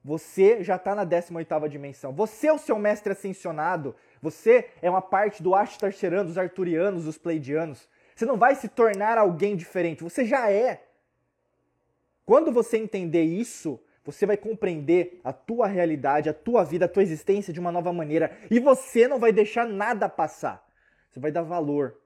Você 0.03 0.63
já 0.63 0.77
está 0.77 0.95
na 0.95 1.05
18ª 1.05 1.67
dimensão. 1.67 2.13
Você 2.13 2.47
é 2.47 2.53
o 2.53 2.57
seu 2.57 2.79
mestre 2.79 3.11
ascensionado. 3.11 3.93
Você 4.21 4.69
é 4.81 4.89
uma 4.89 5.01
parte 5.01 5.43
do 5.43 5.53
Ashtar-Sherano, 5.53 6.29
dos 6.29 6.37
Arturianos, 6.37 7.03
dos 7.03 7.17
Pleidianos. 7.17 7.89
Você 8.15 8.25
não 8.25 8.37
vai 8.37 8.55
se 8.55 8.69
tornar 8.69 9.17
alguém 9.17 9.55
diferente, 9.55 10.03
você 10.03 10.25
já 10.25 10.49
é. 10.49 10.83
Quando 12.25 12.51
você 12.51 12.77
entender 12.77 13.23
isso, 13.23 13.79
você 14.03 14.25
vai 14.25 14.37
compreender 14.37 15.19
a 15.23 15.33
tua 15.33 15.67
realidade, 15.67 16.29
a 16.29 16.33
tua 16.33 16.63
vida, 16.63 16.85
a 16.85 16.89
tua 16.89 17.03
existência 17.03 17.51
de 17.51 17.59
uma 17.59 17.71
nova 17.71 17.91
maneira. 17.91 18.37
E 18.49 18.59
você 18.59 19.07
não 19.07 19.19
vai 19.19 19.33
deixar 19.33 19.65
nada 19.65 20.07
passar. 20.07 20.66
Você 21.09 21.19
vai 21.19 21.31
dar 21.31 21.43
valor. 21.43 21.99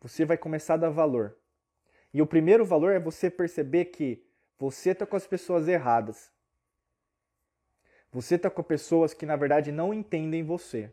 Você 0.00 0.24
vai 0.24 0.36
começar 0.36 0.74
a 0.74 0.78
dar 0.78 0.90
valor. 0.90 1.36
E 2.12 2.22
o 2.22 2.26
primeiro 2.26 2.64
valor 2.64 2.92
é 2.92 3.00
você 3.00 3.30
perceber 3.30 3.86
que 3.86 4.24
você 4.58 4.90
está 4.90 5.06
com 5.06 5.16
as 5.16 5.26
pessoas 5.26 5.68
erradas. 5.68 6.32
Você 8.10 8.36
está 8.36 8.48
com 8.48 8.62
pessoas 8.62 9.12
que 9.12 9.26
na 9.26 9.36
verdade 9.36 9.70
não 9.70 9.92
entendem 9.92 10.42
você. 10.42 10.92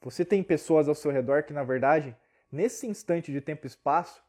Você 0.00 0.24
tem 0.24 0.42
pessoas 0.42 0.88
ao 0.88 0.94
seu 0.94 1.10
redor 1.10 1.44
que 1.44 1.52
na 1.52 1.64
verdade, 1.64 2.16
nesse 2.52 2.86
instante 2.86 3.32
de 3.32 3.40
tempo 3.40 3.66
e 3.66 3.68
espaço, 3.68 4.22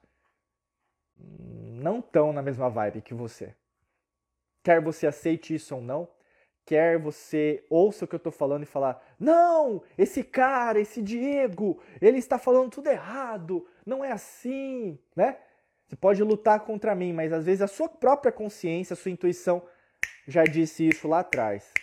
não 1.18 2.00
estão 2.00 2.32
na 2.32 2.42
mesma 2.42 2.70
vibe 2.70 3.02
que 3.02 3.14
você. 3.14 3.56
Quer 4.64 4.82
você 4.82 5.08
aceite 5.08 5.54
isso 5.54 5.76
ou 5.76 5.82
não, 5.82 6.10
quer 6.70 7.00
você 7.00 7.66
ouça 7.68 8.06
o 8.06 8.08
que 8.08 8.14
eu 8.14 8.18
estou 8.18 8.32
falando 8.32 8.62
e 8.62 8.68
falar: 8.68 9.04
não, 9.20 9.82
esse 9.98 10.24
cara, 10.24 10.80
esse 10.80 11.02
Diego, 11.02 11.82
ele 12.00 12.20
está 12.20 12.38
falando 12.38 12.70
tudo 12.70 12.88
errado, 12.88 13.68
não 13.84 14.06
é 14.06 14.12
assim, 14.12 15.00
né? 15.16 15.38
Você 15.88 15.96
pode 15.96 16.22
lutar 16.22 16.60
contra 16.60 16.94
mim, 16.94 17.12
mas 17.12 17.34
às 17.34 17.44
vezes 17.44 17.64
a 17.64 17.68
sua 17.68 17.90
própria 17.90 18.32
consciência, 18.32 18.94
a 18.94 18.98
sua 18.98 19.10
intuição 19.10 19.64
já 20.28 20.44
disse 20.44 20.88
isso 20.88 21.08
lá 21.08 21.22
atrás. 21.22 21.74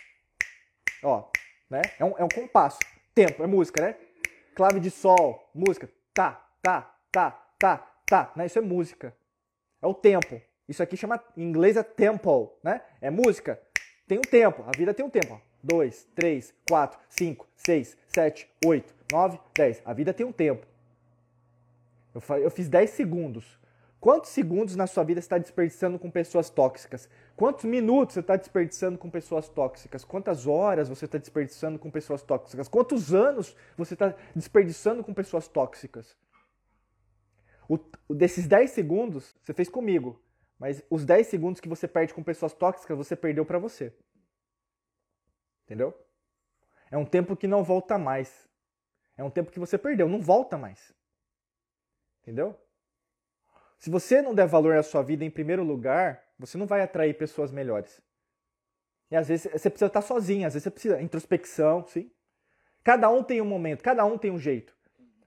Ó, 1.03 1.29
né? 1.69 1.81
É 1.99 2.05
um, 2.05 2.17
é 2.17 2.23
um 2.23 2.29
compasso. 2.29 2.79
Tempo, 3.13 3.43
é 3.43 3.47
música, 3.47 3.81
né? 3.81 3.95
Clave 4.55 4.79
de 4.79 4.89
sol, 4.89 5.51
música. 5.53 5.91
Tá, 6.13 6.49
tá, 6.61 6.95
tá, 7.11 7.31
tá, 7.59 7.77
tá. 8.05 8.31
Né? 8.37 8.45
Isso 8.45 8.57
é 8.57 8.61
música. 8.61 9.13
É 9.81 9.87
o 9.87 9.93
tempo. 9.93 10.41
Isso 10.69 10.81
aqui 10.81 10.95
chama, 10.95 11.21
em 11.35 11.43
inglês 11.43 11.75
é 11.75 11.83
tempo, 11.83 12.57
né? 12.63 12.81
É 13.01 13.09
música. 13.09 13.61
Tem 14.07 14.17
um 14.17 14.21
tempo, 14.21 14.63
a 14.65 14.71
vida 14.75 14.93
tem 14.93 15.05
um 15.05 15.09
tempo. 15.09 15.41
2, 15.61 16.07
3, 16.15 16.53
4, 16.69 16.99
5, 17.09 17.47
6, 17.55 17.97
7, 18.07 18.49
8, 18.65 18.95
9, 19.11 19.39
10. 19.53 19.81
A 19.83 19.93
vida 19.93 20.13
tem 20.13 20.25
um 20.25 20.31
tempo. 20.31 20.65
Eu, 22.13 22.49
fiz 22.49 22.69
10 22.69 22.89
segundos. 22.89 23.59
Quantos 23.99 24.29
segundos 24.29 24.75
na 24.75 24.87
sua 24.87 25.03
vida 25.03 25.19
está 25.19 25.37
desperdiçando 25.37 25.99
com 25.99 26.09
pessoas 26.09 26.49
tóxicas? 26.49 27.09
Quantos 27.35 27.65
minutos 27.65 28.13
você 28.13 28.19
está 28.21 28.35
desperdiçando 28.35 28.97
com 28.97 29.09
pessoas 29.09 29.49
tóxicas? 29.49 30.05
Quantas 30.05 30.47
horas 30.47 30.87
você 30.87 31.05
está 31.05 31.17
desperdiçando 31.17 31.77
com 31.77 31.89
pessoas 31.91 32.21
tóxicas? 32.21 32.67
Quantos 32.67 33.13
anos 33.13 33.55
você 33.75 33.95
está 33.95 34.13
desperdiçando 34.35 35.03
com 35.03 35.13
pessoas 35.13 35.47
tóxicas? 35.47 36.15
O, 37.67 37.77
desses 38.13 38.47
10 38.47 38.71
segundos, 38.71 39.35
você 39.43 39.53
fez 39.53 39.67
comigo, 39.67 40.21
mas 40.59 40.83
os 40.89 41.05
10 41.05 41.27
segundos 41.27 41.61
que 41.61 41.69
você 41.69 41.87
perde 41.87 42.13
com 42.13 42.23
pessoas 42.23 42.53
tóxicas, 42.53 42.97
você 42.97 43.15
perdeu 43.15 43.45
para 43.45 43.59
você. 43.59 43.93
Entendeu? 45.65 45.93
É 46.89 46.97
um 46.97 47.05
tempo 47.05 47.35
que 47.35 47.47
não 47.47 47.63
volta 47.63 47.97
mais. 47.97 48.47
É 49.15 49.23
um 49.23 49.29
tempo 49.29 49.51
que 49.51 49.59
você 49.59 49.77
perdeu, 49.77 50.07
não 50.07 50.21
volta 50.21 50.57
mais. 50.57 50.93
Entendeu? 52.21 52.59
Se 53.77 53.89
você 53.89 54.21
não 54.21 54.33
der 54.33 54.47
valor 54.47 54.75
à 54.75 54.83
sua 54.83 55.03
vida 55.03 55.23
em 55.23 55.29
primeiro 55.29 55.63
lugar, 55.63 56.23
você 56.37 56.57
não 56.57 56.65
vai 56.65 56.81
atrair 56.81 57.13
pessoas 57.15 57.51
melhores. 57.51 58.01
E 59.11 59.15
às 59.15 59.27
vezes 59.27 59.51
você 59.51 59.69
precisa 59.69 59.87
estar 59.87 60.01
sozinho, 60.01 60.47
às 60.47 60.53
vezes 60.53 60.63
você 60.63 60.71
precisa 60.71 61.01
introspecção, 61.01 61.85
sim. 61.85 62.11
Cada 62.83 63.09
um 63.09 63.23
tem 63.23 63.41
um 63.41 63.45
momento, 63.45 63.83
cada 63.83 64.03
um 64.05 64.17
tem 64.17 64.31
um 64.31 64.39
jeito. 64.39 64.75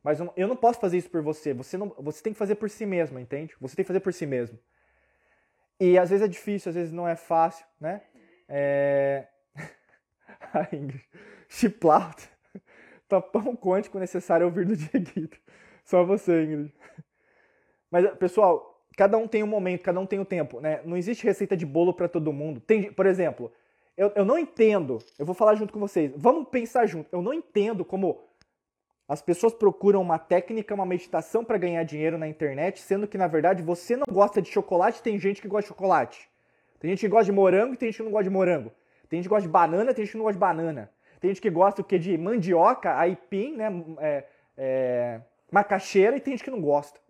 Mas 0.02 0.18
eu 0.36 0.48
não 0.48 0.56
posso 0.56 0.80
fazer 0.80 0.98
isso 0.98 1.10
por 1.10 1.22
você. 1.22 1.52
Você, 1.52 1.76
não, 1.76 1.88
você 1.98 2.22
tem 2.22 2.32
que 2.32 2.38
fazer 2.38 2.54
por 2.54 2.70
si 2.70 2.86
mesmo, 2.86 3.18
entende? 3.18 3.54
Você 3.60 3.76
tem 3.76 3.84
que 3.84 3.88
fazer 3.88 4.00
por 4.00 4.12
si 4.12 4.26
mesmo. 4.26 4.58
E 5.80 5.98
às 5.98 6.10
vezes 6.10 6.24
é 6.24 6.28
difícil, 6.28 6.68
às 6.68 6.76
vezes 6.76 6.92
não 6.92 7.08
é 7.08 7.16
fácil, 7.16 7.64
né? 7.80 8.02
É... 8.46 9.26
A 10.52 10.68
Ingrid. 10.76 11.02
Chiplauta. 11.48 12.22
Tapão 13.08 13.56
quântico 13.56 13.98
necessário 13.98 14.46
ouvir 14.46 14.66
do 14.66 14.76
Dieguito. 14.76 15.38
Só 15.84 16.04
você, 16.04 16.44
Ingrid. 16.44 16.74
Mas, 17.90 18.08
pessoal, 18.18 18.84
cada 18.96 19.16
um 19.16 19.26
tem 19.26 19.42
um 19.42 19.46
momento, 19.46 19.82
cada 19.82 19.98
um 19.98 20.06
tem 20.06 20.18
o 20.18 20.22
um 20.22 20.26
tempo, 20.26 20.60
né? 20.60 20.80
Não 20.84 20.96
existe 20.96 21.24
receita 21.24 21.56
de 21.56 21.64
bolo 21.64 21.94
para 21.94 22.08
todo 22.08 22.32
mundo. 22.32 22.60
Tem, 22.60 22.92
por 22.92 23.06
exemplo, 23.06 23.50
eu, 23.96 24.12
eu 24.14 24.24
não 24.24 24.38
entendo, 24.38 24.98
eu 25.18 25.26
vou 25.26 25.34
falar 25.34 25.54
junto 25.54 25.72
com 25.72 25.80
vocês, 25.80 26.12
vamos 26.14 26.48
pensar 26.48 26.86
junto. 26.86 27.08
Eu 27.10 27.22
não 27.22 27.32
entendo 27.32 27.84
como 27.84 28.22
as 29.10 29.20
pessoas 29.20 29.52
procuram 29.52 30.00
uma 30.00 30.20
técnica, 30.20 30.72
uma 30.72 30.86
meditação 30.86 31.44
para 31.44 31.58
ganhar 31.58 31.82
dinheiro 31.82 32.16
na 32.16 32.28
internet, 32.28 32.80
sendo 32.80 33.08
que 33.08 33.18
na 33.18 33.26
verdade 33.26 33.60
você 33.60 33.96
não 33.96 34.04
gosta 34.08 34.40
de 34.40 34.48
chocolate, 34.48 35.02
tem 35.02 35.18
gente 35.18 35.42
que 35.42 35.48
gosta 35.48 35.62
de 35.62 35.68
chocolate. 35.68 36.30
Tem 36.78 36.90
gente 36.90 37.00
que 37.00 37.08
gosta 37.08 37.24
de 37.24 37.32
morango 37.32 37.74
tem 37.74 37.88
gente 37.88 37.96
que 37.96 38.04
não 38.04 38.12
gosta 38.12 38.22
de 38.22 38.30
morango. 38.30 38.70
Tem 39.08 39.18
gente 39.18 39.24
que 39.24 39.30
gosta 39.30 39.48
de 39.48 39.52
banana, 39.52 39.92
tem 39.92 40.04
gente 40.04 40.12
que 40.12 40.16
não 40.16 40.22
gosta 40.26 40.34
de 40.34 40.38
banana. 40.38 40.92
Tem 41.18 41.28
gente 41.28 41.40
que 41.40 41.50
gosta 41.50 41.82
o 41.82 41.84
que 41.84 41.98
de 41.98 42.16
mandioca, 42.16 42.96
aipim, 42.98 43.56
né, 43.56 43.84
é, 43.98 44.24
é, 44.56 45.20
macaxeira 45.50 46.16
e 46.16 46.20
tem 46.20 46.34
gente 46.34 46.44
que 46.44 46.50
não 46.50 46.60
gosta. 46.60 47.00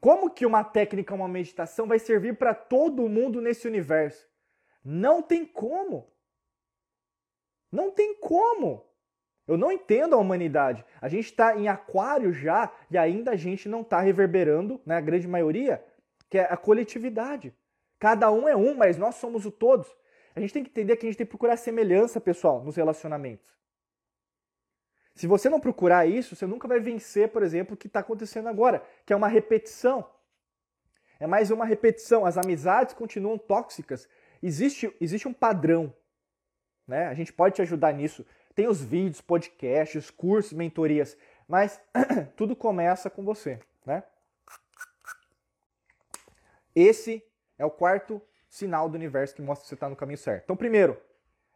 Como 0.00 0.30
que 0.30 0.46
uma 0.46 0.64
técnica, 0.64 1.14
uma 1.14 1.28
meditação 1.28 1.86
vai 1.86 1.98
servir 1.98 2.38
para 2.38 2.54
todo 2.54 3.10
mundo 3.10 3.42
nesse 3.42 3.68
universo? 3.68 4.26
Não 4.82 5.20
tem 5.20 5.44
como. 5.44 6.10
Não 7.70 7.90
tem 7.90 8.14
como. 8.14 8.90
Eu 9.46 9.56
não 9.56 9.72
entendo 9.72 10.14
a 10.14 10.18
humanidade. 10.18 10.84
A 11.00 11.08
gente 11.08 11.26
está 11.26 11.56
em 11.56 11.68
aquário 11.68 12.32
já 12.32 12.72
e 12.90 12.96
ainda 12.96 13.32
a 13.32 13.36
gente 13.36 13.68
não 13.68 13.80
está 13.80 14.00
reverberando, 14.00 14.80
na 14.86 14.96
né, 14.96 15.02
grande 15.02 15.26
maioria, 15.26 15.84
que 16.30 16.38
é 16.38 16.44
a 16.44 16.56
coletividade. 16.56 17.54
Cada 17.98 18.30
um 18.30 18.48
é 18.48 18.56
um, 18.56 18.74
mas 18.74 18.96
nós 18.96 19.16
somos 19.16 19.44
o 19.44 19.50
todos. 19.50 19.88
A 20.34 20.40
gente 20.40 20.52
tem 20.52 20.64
que 20.64 20.70
entender 20.70 20.96
que 20.96 21.06
a 21.06 21.08
gente 21.08 21.18
tem 21.18 21.26
que 21.26 21.30
procurar 21.30 21.56
semelhança, 21.56 22.20
pessoal, 22.20 22.62
nos 22.62 22.76
relacionamentos. 22.76 23.52
Se 25.14 25.26
você 25.26 25.48
não 25.48 25.60
procurar 25.60 26.06
isso, 26.06 26.34
você 26.34 26.46
nunca 26.46 26.66
vai 26.66 26.80
vencer, 26.80 27.28
por 27.28 27.42
exemplo, 27.42 27.74
o 27.74 27.76
que 27.76 27.86
está 27.86 28.00
acontecendo 28.00 28.48
agora, 28.48 28.82
que 29.04 29.12
é 29.12 29.16
uma 29.16 29.28
repetição. 29.28 30.08
É 31.20 31.26
mais 31.26 31.50
uma 31.50 31.64
repetição. 31.64 32.24
As 32.24 32.38
amizades 32.38 32.94
continuam 32.94 33.36
tóxicas. 33.36 34.08
Existe, 34.42 34.94
existe 35.00 35.28
um 35.28 35.32
padrão. 35.32 35.94
Né? 36.86 37.06
A 37.06 37.14
gente 37.14 37.32
pode 37.32 37.56
te 37.56 37.62
ajudar 37.62 37.92
nisso. 37.92 38.26
Tem 38.54 38.68
os 38.68 38.82
vídeos, 38.82 39.20
podcasts, 39.20 40.10
cursos, 40.10 40.52
mentorias, 40.52 41.16
mas 41.48 41.80
tudo 42.36 42.54
começa 42.54 43.08
com 43.08 43.24
você, 43.24 43.58
né? 43.84 44.02
Esse 46.74 47.22
é 47.58 47.64
o 47.64 47.70
quarto 47.70 48.20
sinal 48.48 48.88
do 48.88 48.94
universo 48.94 49.34
que 49.34 49.42
mostra 49.42 49.64
que 49.64 49.68
você 49.68 49.74
está 49.74 49.88
no 49.88 49.96
caminho 49.96 50.18
certo. 50.18 50.44
Então, 50.44 50.56
primeiro, 50.56 50.98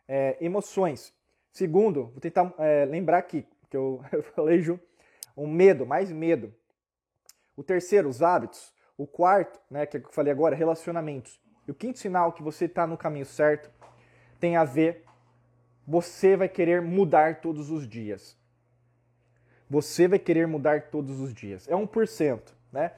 é, 0.09 0.37
emoções. 0.41 1.15
Segundo, 1.53 2.07
vou 2.07 2.21
tentar 2.21 2.53
é, 2.59 2.85
lembrar 2.85 3.19
aqui, 3.19 3.47
que 3.71 3.77
eu, 3.77 4.03
eu 4.13 4.23
falei 4.23 4.61
junto, 4.61 4.85
um 5.37 5.47
medo, 5.47 5.87
mais 5.87 6.11
medo. 6.11 6.55
O 7.57 7.63
terceiro, 7.63 8.09
os 8.09 8.23
hábitos. 8.23 8.75
O 8.97 9.07
quarto, 9.07 9.61
né, 9.71 9.85
que 9.85 9.99
eu 9.99 10.09
falei 10.11 10.33
agora, 10.33 10.57
relacionamentos. 10.57 11.39
E 11.67 11.71
o 11.71 11.75
quinto 11.75 11.99
sinal 11.99 12.33
que 12.33 12.43
você 12.43 12.65
está 12.65 12.87
no 12.87 12.97
caminho 12.97 13.27
certo 13.27 13.71
tem 14.41 14.57
a 14.57 14.65
ver 14.65 15.05
você 15.87 16.37
vai 16.37 16.49
querer 16.49 16.83
mudar 16.83 17.41
todos 17.41 17.71
os 17.71 17.87
dias. 17.87 18.37
Você 19.71 20.09
vai 20.09 20.19
querer 20.19 20.47
mudar 20.47 20.91
todos 20.91 21.21
os 21.21 21.33
dias. 21.33 21.69
É 21.69 21.75
1%, 21.75 22.41
né? 22.73 22.93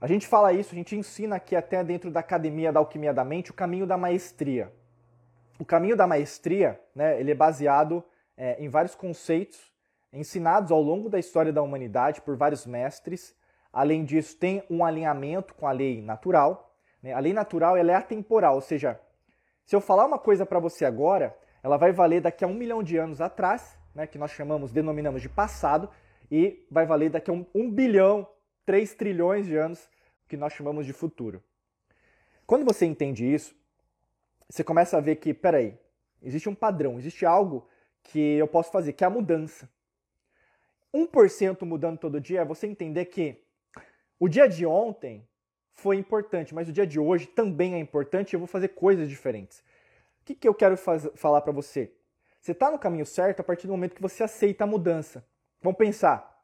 A 0.00 0.06
gente 0.06 0.26
fala 0.26 0.52
isso, 0.52 0.72
a 0.72 0.74
gente 0.74 0.96
ensina 0.96 1.36
aqui 1.36 1.54
até 1.54 1.82
dentro 1.84 2.10
da 2.10 2.20
Academia 2.20 2.72
da 2.72 2.80
Alquimia 2.80 3.14
da 3.14 3.24
Mente 3.24 3.52
o 3.52 3.54
caminho 3.54 3.86
da 3.86 3.96
maestria. 3.96 4.72
O 5.60 5.64
caminho 5.64 5.96
da 5.96 6.06
maestria, 6.06 6.80
né, 6.94 7.20
ele 7.20 7.30
é 7.30 7.34
baseado 7.34 8.02
é, 8.36 8.60
em 8.62 8.68
vários 8.68 8.96
conceitos 8.96 9.72
ensinados 10.12 10.72
ao 10.72 10.82
longo 10.82 11.08
da 11.08 11.18
história 11.18 11.52
da 11.52 11.62
humanidade 11.62 12.20
por 12.20 12.36
vários 12.36 12.66
mestres. 12.66 13.34
Além 13.72 14.04
disso, 14.04 14.36
tem 14.36 14.64
um 14.68 14.84
alinhamento 14.84 15.54
com 15.54 15.66
a 15.66 15.72
lei 15.72 16.02
natural. 16.02 16.74
Né? 17.02 17.12
A 17.12 17.20
lei 17.20 17.32
natural 17.32 17.76
ela 17.76 17.92
é 17.92 17.94
atemporal, 17.94 18.56
ou 18.56 18.60
seja, 18.60 19.00
se 19.64 19.76
eu 19.76 19.80
falar 19.80 20.04
uma 20.04 20.18
coisa 20.18 20.44
para 20.44 20.58
você 20.58 20.84
agora, 20.84 21.34
ela 21.62 21.76
vai 21.76 21.92
valer 21.92 22.20
daqui 22.20 22.44
a 22.44 22.46
um 22.46 22.54
milhão 22.54 22.82
de 22.82 22.96
anos 22.96 23.20
atrás, 23.20 23.78
né, 23.94 24.06
que 24.06 24.18
nós 24.18 24.30
chamamos, 24.32 24.72
denominamos 24.72 25.22
de 25.22 25.28
passado, 25.28 25.88
e 26.30 26.66
vai 26.70 26.86
valer 26.86 27.10
daqui 27.10 27.30
a 27.30 27.34
um, 27.34 27.46
um 27.54 27.70
bilhão, 27.70 28.26
três 28.64 28.94
trilhões 28.94 29.46
de 29.46 29.56
anos, 29.56 29.88
que 30.28 30.36
nós 30.36 30.52
chamamos 30.52 30.86
de 30.86 30.92
futuro. 30.92 31.42
Quando 32.46 32.64
você 32.64 32.86
entende 32.86 33.32
isso, 33.32 33.54
você 34.48 34.64
começa 34.64 34.96
a 34.96 35.00
ver 35.00 35.16
que, 35.16 35.32
peraí, 35.32 35.78
existe 36.22 36.48
um 36.48 36.54
padrão, 36.54 36.98
existe 36.98 37.24
algo 37.24 37.68
que 38.02 38.36
eu 38.36 38.48
posso 38.48 38.70
fazer, 38.72 38.92
que 38.92 39.04
é 39.04 39.06
a 39.06 39.10
mudança. 39.10 39.68
1% 40.94 41.64
mudando 41.64 41.98
todo 41.98 42.20
dia 42.20 42.40
é 42.40 42.44
você 42.44 42.66
entender 42.66 43.06
que 43.06 43.42
o 44.18 44.28
dia 44.28 44.46
de 44.46 44.66
ontem 44.66 45.26
foi 45.72 45.96
importante, 45.96 46.54
mas 46.54 46.68
o 46.68 46.72
dia 46.72 46.86
de 46.86 47.00
hoje 47.00 47.26
também 47.26 47.74
é 47.74 47.78
importante 47.78 48.32
e 48.32 48.36
eu 48.36 48.40
vou 48.40 48.46
fazer 48.46 48.68
coisas 48.68 49.08
diferentes. 49.08 49.62
O 50.22 50.24
que, 50.24 50.36
que 50.36 50.48
eu 50.48 50.54
quero 50.54 50.76
faz, 50.76 51.08
falar 51.16 51.40
para 51.40 51.52
você? 51.52 51.92
Você 52.40 52.52
está 52.52 52.70
no 52.70 52.78
caminho 52.78 53.04
certo 53.04 53.40
a 53.40 53.44
partir 53.44 53.66
do 53.66 53.72
momento 53.72 53.94
que 53.94 54.02
você 54.02 54.22
aceita 54.22 54.62
a 54.62 54.66
mudança. 54.66 55.26
Vamos 55.60 55.76
pensar. 55.76 56.40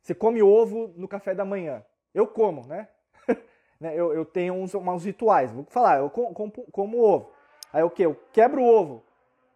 Você 0.00 0.12
come 0.12 0.42
ovo 0.42 0.92
no 0.96 1.06
café 1.06 1.32
da 1.32 1.44
manhã. 1.44 1.84
Eu 2.12 2.26
como, 2.26 2.66
né? 2.66 2.88
né? 3.80 3.94
eu, 3.94 4.12
eu 4.12 4.24
tenho 4.24 4.54
uns, 4.54 4.74
uns 4.74 5.04
rituais. 5.04 5.52
Vou 5.52 5.64
falar, 5.64 5.98
eu 5.98 6.10
como, 6.10 7.00
ovo. 7.00 7.32
Aí 7.72 7.82
o 7.84 7.90
que? 7.90 8.04
Eu 8.04 8.20
quebro 8.32 8.60
o 8.60 8.66
ovo. 8.66 9.04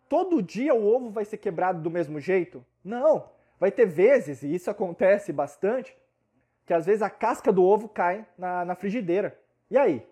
Todo 0.08 0.40
dia 0.40 0.72
o 0.72 0.86
ovo 0.86 1.10
vai 1.10 1.24
ser 1.24 1.38
quebrado 1.38 1.82
do 1.82 1.90
mesmo 1.90 2.20
jeito? 2.20 2.64
Não. 2.84 3.28
Vai 3.58 3.72
ter 3.72 3.86
vezes, 3.86 4.42
e 4.42 4.54
isso 4.54 4.70
acontece 4.70 5.32
bastante, 5.32 5.96
que 6.64 6.72
às 6.72 6.86
vezes 6.86 7.02
a 7.02 7.10
casca 7.10 7.52
do 7.52 7.64
ovo 7.64 7.88
cai 7.88 8.24
na, 8.38 8.64
na 8.64 8.74
frigideira. 8.76 9.36
E 9.68 9.76
aí? 9.76 10.06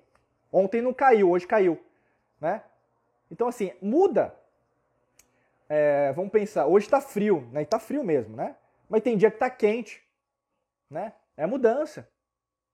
Ontem 0.50 0.82
não 0.82 0.92
caiu, 0.92 1.30
hoje 1.30 1.46
caiu. 1.46 1.78
Né? 2.40 2.62
Então, 3.34 3.48
assim, 3.48 3.72
muda. 3.82 4.32
É, 5.68 6.12
vamos 6.12 6.30
pensar, 6.30 6.66
hoje 6.66 6.86
está 6.86 7.00
frio, 7.00 7.48
né? 7.50 7.62
Está 7.62 7.80
frio 7.80 8.04
mesmo, 8.04 8.36
né? 8.36 8.54
Mas 8.88 9.02
tem 9.02 9.16
dia 9.16 9.28
que 9.28 9.34
está 9.34 9.50
quente, 9.50 10.00
né? 10.88 11.12
É 11.36 11.44
mudança. 11.44 12.08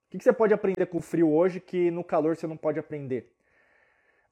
O 0.07 0.11
que, 0.11 0.23
você 0.23 0.35
pode 0.35 0.53
aprender 0.53 0.85
com 0.85 0.99
o 0.99 1.01
frio 1.01 1.31
hoje 1.33 1.61
que 1.61 1.91
no 1.91 2.05
calor 2.05 2.37
você 2.37 2.47
não 2.47 2.59
pode 2.59 2.79
aprender? 2.79 3.33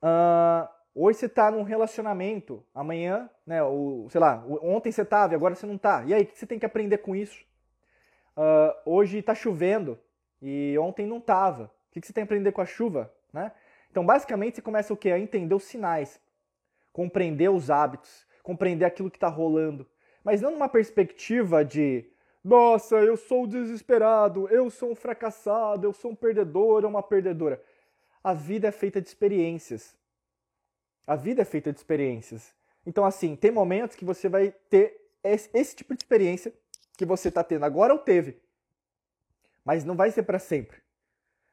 Uh, 0.03 0.69
hoje 0.95 1.21
você 1.21 1.27
está 1.27 1.51
num 1.51 1.63
relacionamento, 1.63 2.63
amanhã, 2.75 3.31
né? 3.47 3.63
O, 3.63 4.07
sei 4.11 4.21
lá, 4.21 4.45
ontem 4.61 4.93
você 4.93 5.01
estava 5.01 5.33
e 5.33 5.37
agora 5.37 5.55
você 5.55 5.65
não 5.65 5.77
está. 5.77 6.05
E 6.05 6.13
aí, 6.13 6.25
o 6.25 6.27
que 6.27 6.37
você 6.37 6.47
tem 6.47 6.59
que 6.59 6.67
aprender 6.67 6.99
com 6.99 7.17
isso? 7.17 7.43
Uh, 8.37 8.77
hoje 8.85 9.17
está 9.17 9.35
chovendo 9.35 9.99
e 10.43 10.77
ontem 10.79 11.07
não 11.07 11.17
estava. 11.17 11.73
O 11.89 11.93
que 11.99 12.07
você 12.07 12.13
tem 12.13 12.27
que 12.27 12.31
aprender 12.31 12.53
com 12.53 12.61
a 12.61 12.67
chuva, 12.67 13.11
né? 13.33 13.51
Então, 13.91 14.05
basicamente, 14.05 14.57
você 14.57 14.63
começa 14.63 14.93
o 14.93 14.97
quê? 14.97 15.11
A 15.11 15.19
entender 15.19 15.55
os 15.55 15.65
sinais, 15.65 16.21
compreender 16.93 17.51
os 17.51 17.71
hábitos, 17.71 18.27
compreender 18.43 18.85
aquilo 18.85 19.11
que 19.11 19.17
está 19.17 19.29
rolando. 19.29 19.87
Mas 20.23 20.41
não 20.41 20.51
numa 20.51 20.69
perspectiva 20.69 21.65
de, 21.65 22.05
nossa, 22.43 22.97
eu 22.97 23.17
sou 23.17 23.47
desesperado, 23.47 24.49
eu 24.49 24.71
sou 24.71 24.93
um 24.93 24.95
fracassado, 24.95 25.87
eu 25.87 25.93
sou 25.93 26.13
um 26.13 26.15
perdedor 26.15 26.85
uma 26.85 27.03
perdedora. 27.03 27.63
A 28.23 28.35
vida 28.35 28.69
é 28.69 28.73
feita 28.73 29.01
de 29.01 29.09
experiências. 29.09 29.97
A 31.07 31.17
vida 31.17 31.43
é 31.43 31.45
feita 31.45 31.73
de 31.73 31.79
experiências. 31.79 32.55
Então, 32.85 33.05
assim, 33.05 33.37
tem 33.37 33.51
momentos 33.51 33.97
que 33.97 34.05
você 34.05 34.29
vai 34.29 34.51
ter 34.69 35.11
esse, 35.23 35.51
esse 35.55 35.77
tipo 35.77 35.95
de 35.95 36.03
experiência 36.03 36.53
que 36.97 37.05
você 37.05 37.29
está 37.29 37.43
tendo 37.45 37.65
agora 37.65 37.93
ou 37.93 37.99
teve. 37.99 38.41
Mas 39.65 39.85
não 39.85 39.95
vai 39.95 40.11
ser 40.11 40.23
para 40.23 40.39
sempre. 40.39 40.79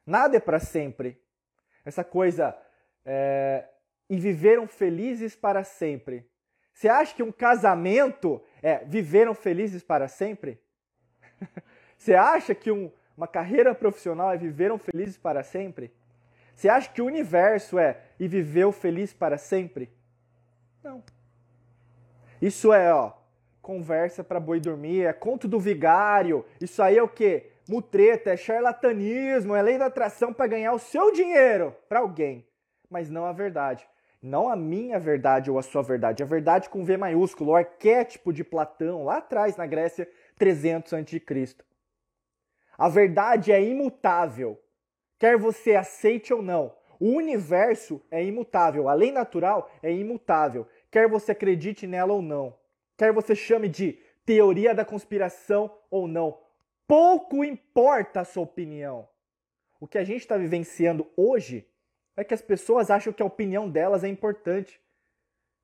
Nada 0.04 0.36
é 0.36 0.40
para 0.40 0.60
sempre 0.60 1.20
essa 1.86 2.04
coisa 2.04 2.54
é, 3.04 3.64
e 4.10 4.18
viveram 4.18 4.66
felizes 4.66 5.36
para 5.36 5.62
sempre. 5.64 6.28
Você 6.74 6.88
acha 6.88 7.14
que 7.14 7.22
um 7.22 7.32
casamento 7.32 8.42
é 8.62 8.84
viveram 8.84 9.32
felizes 9.32 9.82
para 9.82 10.08
sempre? 10.08 10.60
Você 11.96 12.14
acha 12.14 12.54
que 12.54 12.70
um, 12.70 12.92
uma 13.16 13.26
carreira 13.26 13.74
profissional 13.74 14.30
é 14.32 14.36
viveram 14.36 14.76
felizes 14.76 15.16
para 15.16 15.42
sempre? 15.42 15.90
Você 16.54 16.68
acha 16.68 16.90
que 16.90 17.00
o 17.00 17.06
universo 17.06 17.78
é 17.78 18.02
e 18.18 18.28
viveu 18.28 18.72
feliz 18.72 19.14
para 19.14 19.38
sempre? 19.38 19.90
Não. 20.82 21.02
Isso 22.40 22.72
é, 22.72 22.92
ó, 22.92 23.12
conversa 23.62 24.22
para 24.22 24.40
boi 24.40 24.60
dormir, 24.60 25.06
é 25.06 25.12
conto 25.12 25.48
do 25.48 25.58
vigário. 25.58 26.44
Isso 26.60 26.82
aí 26.82 26.98
é 26.98 27.02
o 27.02 27.08
quê? 27.08 27.52
Mutreta, 27.68 28.30
é 28.30 28.36
charlatanismo, 28.36 29.54
é 29.54 29.62
lei 29.62 29.76
da 29.76 29.86
atração 29.86 30.32
para 30.32 30.46
ganhar 30.46 30.72
o 30.72 30.78
seu 30.78 31.12
dinheiro 31.12 31.74
para 31.88 31.98
alguém, 31.98 32.46
mas 32.88 33.10
não 33.10 33.24
a 33.24 33.32
verdade. 33.32 33.86
Não 34.22 34.48
a 34.48 34.56
minha 34.56 34.98
verdade 34.98 35.50
ou 35.50 35.58
a 35.58 35.62
sua 35.62 35.82
verdade, 35.82 36.22
a 36.22 36.26
verdade 36.26 36.68
com 36.68 36.84
V 36.84 36.96
maiúsculo, 36.96 37.50
o 37.52 37.56
arquétipo 37.56 38.32
de 38.32 38.42
Platão, 38.42 39.04
lá 39.04 39.18
atrás 39.18 39.56
na 39.56 39.66
Grécia, 39.66 40.08
300 40.38 40.92
a.C. 40.94 41.56
A 42.78 42.88
verdade 42.88 43.52
é 43.52 43.62
imutável, 43.62 44.60
quer 45.18 45.36
você 45.36 45.74
aceite 45.74 46.32
ou 46.32 46.42
não. 46.42 46.74
O 46.98 47.10
universo 47.10 48.02
é 48.10 48.24
imutável, 48.24 48.88
a 48.88 48.94
lei 48.94 49.12
natural 49.12 49.70
é 49.82 49.92
imutável, 49.92 50.66
quer 50.90 51.08
você 51.08 51.32
acredite 51.32 51.86
nela 51.86 52.12
ou 52.12 52.22
não. 52.22 52.56
Quer 52.96 53.12
você 53.12 53.34
chame 53.34 53.68
de 53.68 53.98
teoria 54.24 54.74
da 54.74 54.84
conspiração 54.84 55.70
ou 55.90 56.08
não. 56.08 56.38
Pouco 56.86 57.44
importa 57.44 58.20
a 58.20 58.24
sua 58.24 58.44
opinião. 58.44 59.08
O 59.80 59.86
que 59.86 59.98
a 59.98 60.04
gente 60.04 60.20
está 60.20 60.36
vivenciando 60.36 61.10
hoje 61.16 61.68
é 62.16 62.24
que 62.24 62.32
as 62.32 62.40
pessoas 62.40 62.90
acham 62.90 63.12
que 63.12 63.22
a 63.22 63.26
opinião 63.26 63.68
delas 63.68 64.04
é 64.04 64.08
importante. 64.08 64.80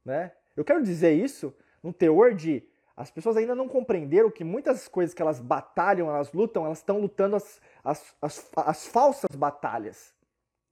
Né? 0.05 0.33
Eu 0.57 0.65
quero 0.65 0.83
dizer 0.83 1.13
isso 1.13 1.55
no 1.83 1.93
teor 1.93 2.35
de 2.35 2.69
as 2.95 3.11
pessoas 3.11 3.37
ainda 3.37 3.55
não 3.55 3.69
compreenderam 3.69 4.31
que 4.31 4.45
muitas 4.45 4.87
coisas 4.87 5.15
que 5.15 5.23
elas 5.23 5.41
batalham, 5.41 6.09
elas 6.09 6.33
lutam, 6.33 6.67
elas 6.67 6.79
estão 6.79 7.01
lutando 7.01 7.37
as, 7.37 7.61
as, 7.83 8.15
as, 8.21 8.51
as 8.57 8.87
falsas 8.87 9.35
batalhas. 9.35 10.15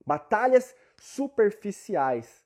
Batalhas 0.07 0.75
superficiais. 0.99 2.45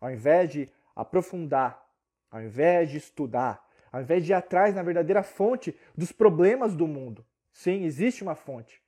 Ao 0.00 0.10
invés 0.10 0.50
de 0.50 0.68
aprofundar, 0.94 1.86
ao 2.30 2.42
invés 2.42 2.90
de 2.90 2.96
estudar, 2.96 3.64
ao 3.92 4.00
invés 4.00 4.24
de 4.24 4.32
ir 4.32 4.34
atrás 4.34 4.74
na 4.74 4.82
verdadeira 4.82 5.22
fonte 5.22 5.78
dos 5.96 6.10
problemas 6.10 6.74
do 6.74 6.88
mundo. 6.88 7.24
Sim, 7.52 7.84
existe 7.84 8.22
uma 8.22 8.34
fonte. 8.34 8.82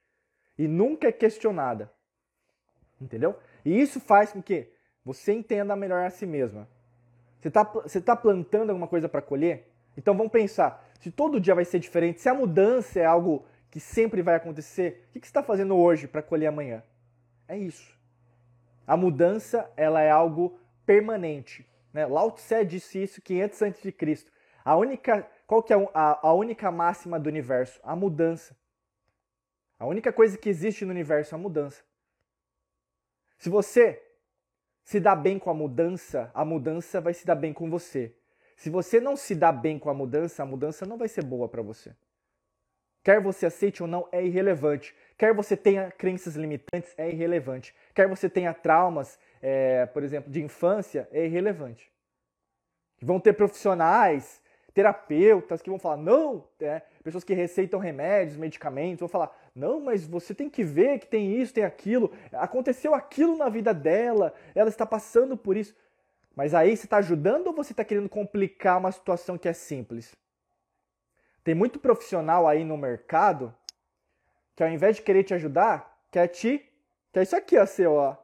E 0.58 0.66
nunca 0.66 1.08
é 1.08 1.12
questionada. 1.12 1.92
Entendeu? 3.00 3.38
E 3.64 3.80
isso 3.80 4.00
faz 4.00 4.32
com 4.32 4.42
que 4.42 4.68
você 5.04 5.32
entenda 5.32 5.76
melhor 5.76 6.04
a 6.04 6.10
si 6.10 6.24
mesma. 6.26 6.68
Você 7.40 7.48
está 7.48 7.62
você 7.62 8.00
tá 8.00 8.16
plantando 8.16 8.70
alguma 8.70 8.88
coisa 8.88 9.08
para 9.08 9.20
colher? 9.20 9.70
Então 9.96 10.16
vamos 10.16 10.32
pensar, 10.32 10.84
se 10.98 11.10
todo 11.10 11.40
dia 11.40 11.54
vai 11.54 11.64
ser 11.64 11.78
diferente, 11.78 12.20
se 12.20 12.28
a 12.28 12.34
mudança 12.34 12.98
é 12.98 13.04
algo 13.04 13.44
que 13.70 13.78
sempre 13.78 14.22
vai 14.22 14.36
acontecer, 14.36 15.06
o 15.10 15.12
que, 15.12 15.26
você 15.26 15.30
está 15.30 15.42
fazendo 15.42 15.76
hoje 15.76 16.06
para 16.06 16.22
colher 16.22 16.46
amanhã? 16.46 16.82
É 17.46 17.56
isso. 17.56 17.94
A 18.86 18.96
mudança 18.96 19.70
ela 19.76 20.00
é 20.00 20.10
algo 20.10 20.58
permanente. 20.86 21.66
Né? 21.92 22.06
Lao 22.06 22.30
Tse 22.30 22.64
disse 22.64 23.02
isso 23.02 23.20
500 23.20 23.62
a.C. 23.62 24.26
A 24.64 24.76
única, 24.76 25.28
qual 25.54 25.62
que 25.62 25.72
é 25.72 25.76
a, 25.94 26.28
a 26.28 26.32
única 26.32 26.68
máxima 26.72 27.20
do 27.20 27.28
universo? 27.28 27.78
A 27.84 27.94
mudança. 27.94 28.56
A 29.78 29.86
única 29.86 30.12
coisa 30.12 30.36
que 30.36 30.48
existe 30.48 30.84
no 30.84 30.90
universo 30.90 31.32
é 31.32 31.36
a 31.36 31.40
mudança. 31.40 31.84
Se 33.38 33.48
você 33.48 34.02
se 34.82 34.98
dá 34.98 35.14
bem 35.14 35.38
com 35.38 35.50
a 35.50 35.54
mudança, 35.54 36.28
a 36.34 36.44
mudança 36.44 37.00
vai 37.00 37.14
se 37.14 37.24
dar 37.24 37.36
bem 37.36 37.52
com 37.52 37.70
você. 37.70 38.16
Se 38.56 38.68
você 38.68 38.98
não 38.98 39.16
se 39.16 39.32
dá 39.34 39.52
bem 39.52 39.78
com 39.78 39.88
a 39.88 39.94
mudança, 39.94 40.42
a 40.42 40.46
mudança 40.46 40.84
não 40.84 40.98
vai 40.98 41.06
ser 41.06 41.22
boa 41.22 41.48
para 41.48 41.62
você. 41.62 41.94
Quer 43.04 43.20
você 43.20 43.46
aceite 43.46 43.80
ou 43.80 43.88
não, 43.88 44.08
é 44.10 44.24
irrelevante. 44.24 44.92
Quer 45.16 45.32
você 45.32 45.56
tenha 45.56 45.88
crenças 45.92 46.34
limitantes, 46.34 46.92
é 46.98 47.08
irrelevante. 47.08 47.72
Quer 47.94 48.08
você 48.08 48.28
tenha 48.28 48.52
traumas, 48.52 49.20
é, 49.40 49.86
por 49.86 50.02
exemplo, 50.02 50.32
de 50.32 50.42
infância, 50.42 51.08
é 51.12 51.26
irrelevante. 51.26 51.92
Vão 53.00 53.20
ter 53.20 53.34
profissionais, 53.34 54.42
terapeutas 54.74 55.62
que 55.62 55.70
vão 55.70 55.78
falar, 55.78 55.96
não, 55.96 56.44
é, 56.60 56.82
pessoas 57.02 57.22
que 57.22 57.32
receitam 57.32 57.78
remédios, 57.78 58.36
medicamentos, 58.36 58.98
vão 58.98 59.08
falar, 59.08 59.34
não, 59.54 59.80
mas 59.80 60.04
você 60.04 60.34
tem 60.34 60.50
que 60.50 60.64
ver 60.64 60.98
que 60.98 61.06
tem 61.06 61.40
isso, 61.40 61.54
tem 61.54 61.64
aquilo, 61.64 62.12
aconteceu 62.32 62.92
aquilo 62.92 63.36
na 63.36 63.48
vida 63.48 63.72
dela, 63.72 64.34
ela 64.52 64.68
está 64.68 64.84
passando 64.84 65.36
por 65.36 65.56
isso. 65.56 65.74
Mas 66.34 66.52
aí 66.52 66.76
você 66.76 66.86
está 66.86 66.96
ajudando 66.96 67.46
ou 67.46 67.52
você 67.52 67.72
está 67.72 67.84
querendo 67.84 68.08
complicar 68.08 68.78
uma 68.78 68.90
situação 68.90 69.38
que 69.38 69.48
é 69.48 69.52
simples? 69.52 70.16
Tem 71.44 71.54
muito 71.54 71.78
profissional 71.78 72.48
aí 72.48 72.64
no 72.64 72.76
mercado 72.76 73.54
que 74.56 74.62
ao 74.64 74.68
invés 74.68 74.96
de 74.96 75.02
querer 75.02 75.22
te 75.22 75.34
ajudar, 75.34 76.00
quer 76.10 76.26
te. 76.28 76.64
Quer 77.12 77.22
isso 77.22 77.36
aqui, 77.36 77.56
ó, 77.56 77.66
seu, 77.66 77.92
ó. 77.92 78.16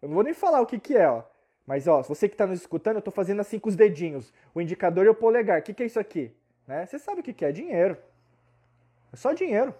Eu 0.00 0.08
não 0.08 0.14
vou 0.14 0.24
nem 0.24 0.32
falar 0.32 0.60
o 0.60 0.66
que, 0.66 0.78
que 0.78 0.96
é, 0.96 1.08
ó. 1.08 1.22
Mas, 1.66 1.88
ó, 1.88 2.02
você 2.02 2.28
que 2.28 2.34
está 2.34 2.46
nos 2.46 2.60
escutando, 2.60 2.96
eu 2.96 2.98
estou 2.98 3.12
fazendo 3.12 3.40
assim 3.40 3.58
com 3.58 3.68
os 3.68 3.76
dedinhos. 3.76 4.32
O 4.54 4.60
indicador 4.60 5.06
e 5.06 5.08
o 5.08 5.14
polegar. 5.14 5.60
O 5.60 5.62
que, 5.62 5.72
que 5.72 5.82
é 5.82 5.86
isso 5.86 5.98
aqui? 5.98 6.34
Né? 6.66 6.84
Você 6.84 6.98
sabe 6.98 7.20
o 7.20 7.22
que, 7.22 7.32
que 7.32 7.44
é? 7.44 7.52
Dinheiro. 7.52 7.96
É 9.12 9.16
só 9.16 9.32
dinheiro. 9.32 9.74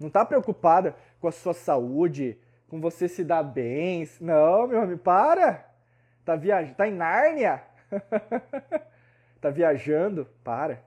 Não 0.00 0.08
está 0.08 0.24
preocupada 0.24 0.96
com 1.20 1.28
a 1.28 1.32
sua 1.32 1.54
saúde, 1.54 2.38
com 2.68 2.80
você 2.80 3.08
se 3.08 3.22
dar 3.22 3.42
bem. 3.42 4.08
Não, 4.20 4.66
meu 4.66 4.80
amigo, 4.80 5.00
para! 5.00 5.64
Tá 6.24 6.36
viajando, 6.36 6.74
tá 6.74 6.86
em 6.86 6.92
Nárnia? 6.92 7.62
tá 9.40 9.50
viajando? 9.50 10.26
Para. 10.44 10.82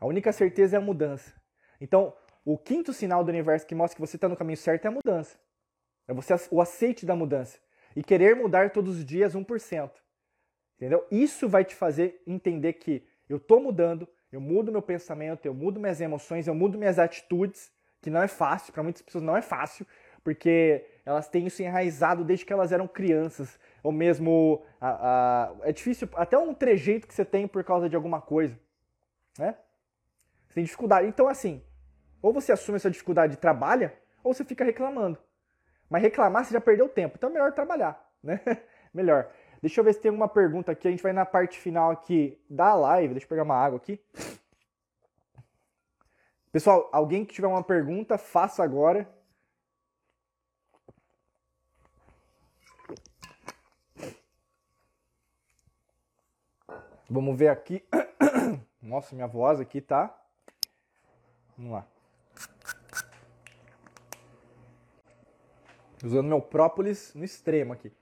A 0.00 0.06
única 0.06 0.32
certeza 0.32 0.76
é 0.76 0.78
a 0.78 0.82
mudança. 0.82 1.32
Então, 1.80 2.14
o 2.44 2.56
quinto 2.56 2.92
sinal 2.92 3.24
do 3.24 3.30
universo 3.30 3.66
que 3.66 3.74
mostra 3.74 3.96
que 3.96 4.00
você 4.00 4.16
está 4.16 4.28
no 4.28 4.36
caminho 4.36 4.56
certo 4.56 4.84
é 4.84 4.88
a 4.88 4.92
mudança. 4.92 5.36
É 6.08 6.14
você 6.14 6.34
o 6.50 6.60
aceite 6.60 7.04
da 7.04 7.16
mudança 7.16 7.58
e 7.96 8.02
querer 8.02 8.36
mudar 8.36 8.70
todos 8.70 8.98
os 8.98 9.04
dias 9.04 9.34
1%. 9.34 9.90
Entendeu? 10.76 11.06
Isso 11.10 11.48
vai 11.48 11.64
te 11.64 11.74
fazer 11.74 12.22
entender 12.26 12.74
que 12.74 13.02
eu 13.26 13.38
estou 13.38 13.58
mudando, 13.58 14.06
eu 14.30 14.40
mudo 14.40 14.70
meu 14.70 14.82
pensamento, 14.82 15.46
eu 15.46 15.54
mudo 15.54 15.80
minhas 15.80 16.00
emoções, 16.00 16.46
eu 16.46 16.54
mudo 16.54 16.76
minhas 16.76 16.98
atitudes, 16.98 17.72
que 18.02 18.10
não 18.10 18.22
é 18.22 18.28
fácil, 18.28 18.72
para 18.74 18.82
muitas 18.82 19.00
pessoas 19.00 19.24
não 19.24 19.34
é 19.34 19.40
fácil, 19.40 19.86
porque 20.22 20.84
elas 21.04 21.28
têm 21.28 21.46
isso 21.46 21.62
enraizado 21.62 22.22
desde 22.22 22.44
que 22.44 22.52
elas 22.52 22.70
eram 22.70 22.86
crianças, 22.86 23.58
ou 23.82 23.90
mesmo 23.90 24.62
a, 24.78 24.90
a, 24.90 25.54
é 25.62 25.72
difícil, 25.72 26.08
até 26.14 26.36
um 26.36 26.52
trejeito 26.52 27.06
que 27.06 27.14
você 27.14 27.24
tem 27.24 27.48
por 27.48 27.64
causa 27.64 27.88
de 27.88 27.96
alguma 27.96 28.20
coisa, 28.20 28.58
né? 29.38 29.56
Você 30.46 30.54
tem 30.54 30.64
dificuldade. 30.64 31.06
Então, 31.08 31.28
assim, 31.28 31.62
ou 32.20 32.32
você 32.32 32.52
assume 32.52 32.76
essa 32.76 32.90
dificuldade 32.90 33.34
e 33.34 33.36
trabalha, 33.36 33.94
ou 34.22 34.34
você 34.34 34.44
fica 34.44 34.64
reclamando. 34.64 35.18
Mas 35.88 36.02
reclamar 36.02 36.44
você 36.44 36.52
já 36.52 36.60
perdeu 36.60 36.88
tempo, 36.88 37.16
então 37.16 37.30
é 37.30 37.32
melhor 37.32 37.52
trabalhar, 37.52 38.04
né? 38.22 38.40
melhor. 38.92 39.30
Deixa 39.60 39.80
eu 39.80 39.84
ver 39.84 39.94
se 39.94 40.00
tem 40.00 40.10
alguma 40.10 40.28
pergunta 40.28 40.72
aqui. 40.72 40.88
A 40.88 40.90
gente 40.90 41.02
vai 41.02 41.12
na 41.12 41.24
parte 41.24 41.58
final 41.58 41.90
aqui 41.90 42.38
da 42.48 42.74
live. 42.74 43.14
Deixa 43.14 43.24
eu 43.24 43.28
pegar 43.28 43.42
uma 43.42 43.56
água 43.56 43.78
aqui. 43.78 44.00
Pessoal, 46.52 46.88
alguém 46.92 47.24
que 47.24 47.34
tiver 47.34 47.48
uma 47.48 47.62
pergunta, 47.62 48.16
faça 48.16 48.62
agora. 48.62 49.08
Vamos 57.08 57.38
ver 57.38 57.48
aqui. 57.48 57.84
Nossa, 58.82 59.14
minha 59.14 59.26
voz 59.26 59.60
aqui 59.60 59.80
tá. 59.80 60.16
Vamos 61.56 61.72
lá. 61.72 61.95
Usando 66.06 66.28
meu 66.28 66.40
própolis 66.40 67.12
no 67.14 67.24
extremo 67.24 67.72
aqui. 67.72 67.92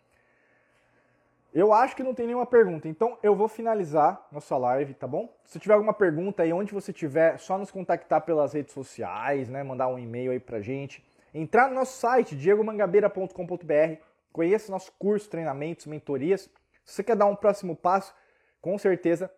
Eu 1.55 1.73
acho 1.73 1.95
que 1.95 2.03
não 2.03 2.15
tem 2.15 2.27
nenhuma 2.27 2.45
pergunta, 2.45 2.89
então 2.89 3.17
eu 3.23 3.35
vou 3.35 3.47
finalizar 3.47 4.27
nossa 4.33 4.57
live, 4.57 4.93
tá 4.93 5.07
bom? 5.07 5.33
Se 5.45 5.59
tiver 5.59 5.75
alguma 5.75 5.95
pergunta 5.95 6.43
aí, 6.43 6.53
onde 6.53 6.75
você 6.75 6.93
tiver, 6.93 7.39
só 7.39 7.57
nos 7.57 7.71
contactar 7.71 8.23
pelas 8.23 8.53
redes 8.53 8.75
sociais, 8.75 9.49
né? 9.49 9.63
Mandar 9.63 9.87
um 9.87 9.99
e-mail 9.99 10.33
aí 10.33 10.41
pra 10.41 10.61
gente. 10.61 11.03
Entrar 11.33 11.69
no 11.69 11.75
nosso 11.77 11.97
site, 11.97 12.37
diegomangabeira.com.br, 12.37 14.03
conheça 14.33 14.73
nosso 14.73 14.93
curso, 14.99 15.31
treinamentos, 15.31 15.87
mentorias. 15.87 16.51
Se 16.85 16.97
você 16.97 17.05
quer 17.05 17.17
dar 17.17 17.27
um 17.27 17.37
próximo 17.37 17.77
passo, 17.77 18.13
com 18.61 18.77
certeza 18.77 19.31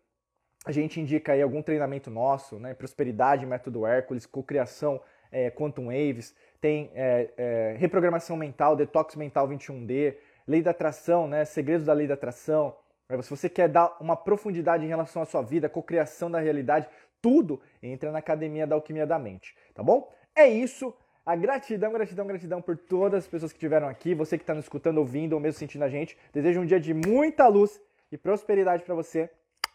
a 0.65 0.73
gente 0.73 1.01
indica 1.01 1.33
aí 1.33 1.43
algum 1.43 1.63
treinamento 1.63 2.11
nosso, 2.11 2.59
né? 2.59 2.75
Prosperidade, 2.75 3.47
Método 3.47 3.87
Hércules, 3.87 4.27
cocriação, 4.27 5.01
é, 5.31 5.51
Quantum 5.51 5.87
Waves, 5.87 6.35
tem 6.61 6.91
é, 6.95 7.31
é, 7.37 7.77
reprogramação 7.79 8.37
mental, 8.37 8.77
detox 8.77 9.15
mental 9.17 9.49
21D, 9.49 10.17
lei 10.47 10.63
da 10.63 10.71
atração, 10.71 11.27
né? 11.29 11.45
Segredos 11.45 11.87
da 11.87 11.93
lei 11.93 12.07
da 12.07 12.15
atração. 12.15 12.75
Se 13.23 13.31
você 13.31 13.49
quer 13.49 13.69
dar 13.69 13.97
uma 14.01 14.17
profundidade 14.17 14.85
em 14.85 14.89
relação 14.89 15.23
à 15.23 15.25
sua 15.25 15.43
vida, 15.43 15.69
cocriação 15.69 16.31
da 16.31 16.41
realidade, 16.41 16.89
tudo 17.23 17.61
entra 17.83 18.11
na 18.11 18.19
Academia 18.19 18.67
da 18.67 18.75
Alquimia 18.75 19.07
da 19.07 19.19
Mente, 19.19 19.57
tá 19.75 19.83
bom? 19.83 20.13
É 20.35 20.47
isso. 20.47 20.95
a 21.25 21.35
gratidão, 21.35 21.93
gratidão, 21.93 22.27
gratidão 22.27 22.63
por 22.63 22.77
todas 22.77 23.25
as 23.25 23.29
pessoas 23.29 23.53
que 23.53 23.57
estiveram 23.57 23.89
aqui, 23.89 24.15
você 24.15 24.39
que 24.39 24.45
está 24.45 24.55
nos 24.55 24.65
escutando, 24.65 24.99
ouvindo 24.99 25.33
ou 25.33 25.41
mesmo 25.41 25.59
sentindo 25.59 25.83
a 25.83 25.89
gente. 25.89 26.17
Desejo 26.33 26.61
um 26.61 26.67
dia 26.67 26.79
de 26.79 26.95
muita 26.95 27.49
luz 27.49 27.81
e 28.13 28.17
prosperidade 28.17 28.85
para 28.85 28.95
você. 28.95 29.29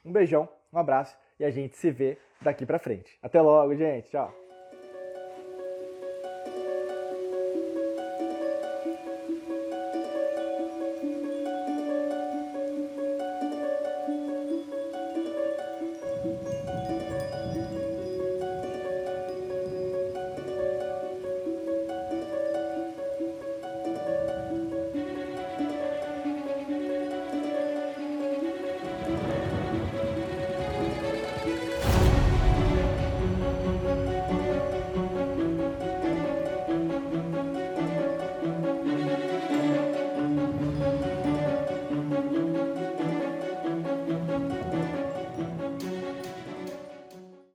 Um 0.05 0.11
beijão, 0.11 0.47
um 0.71 0.77
abraço 0.77 1.17
e 1.39 1.43
a 1.43 1.51
gente 1.51 1.75
se 1.75 1.91
vê 1.91 2.17
daqui 2.41 2.65
para 2.65 2.79
frente. 2.79 3.17
Até 3.21 3.41
logo, 3.41 3.75
gente. 3.75 4.09
Tchau. 4.09 4.40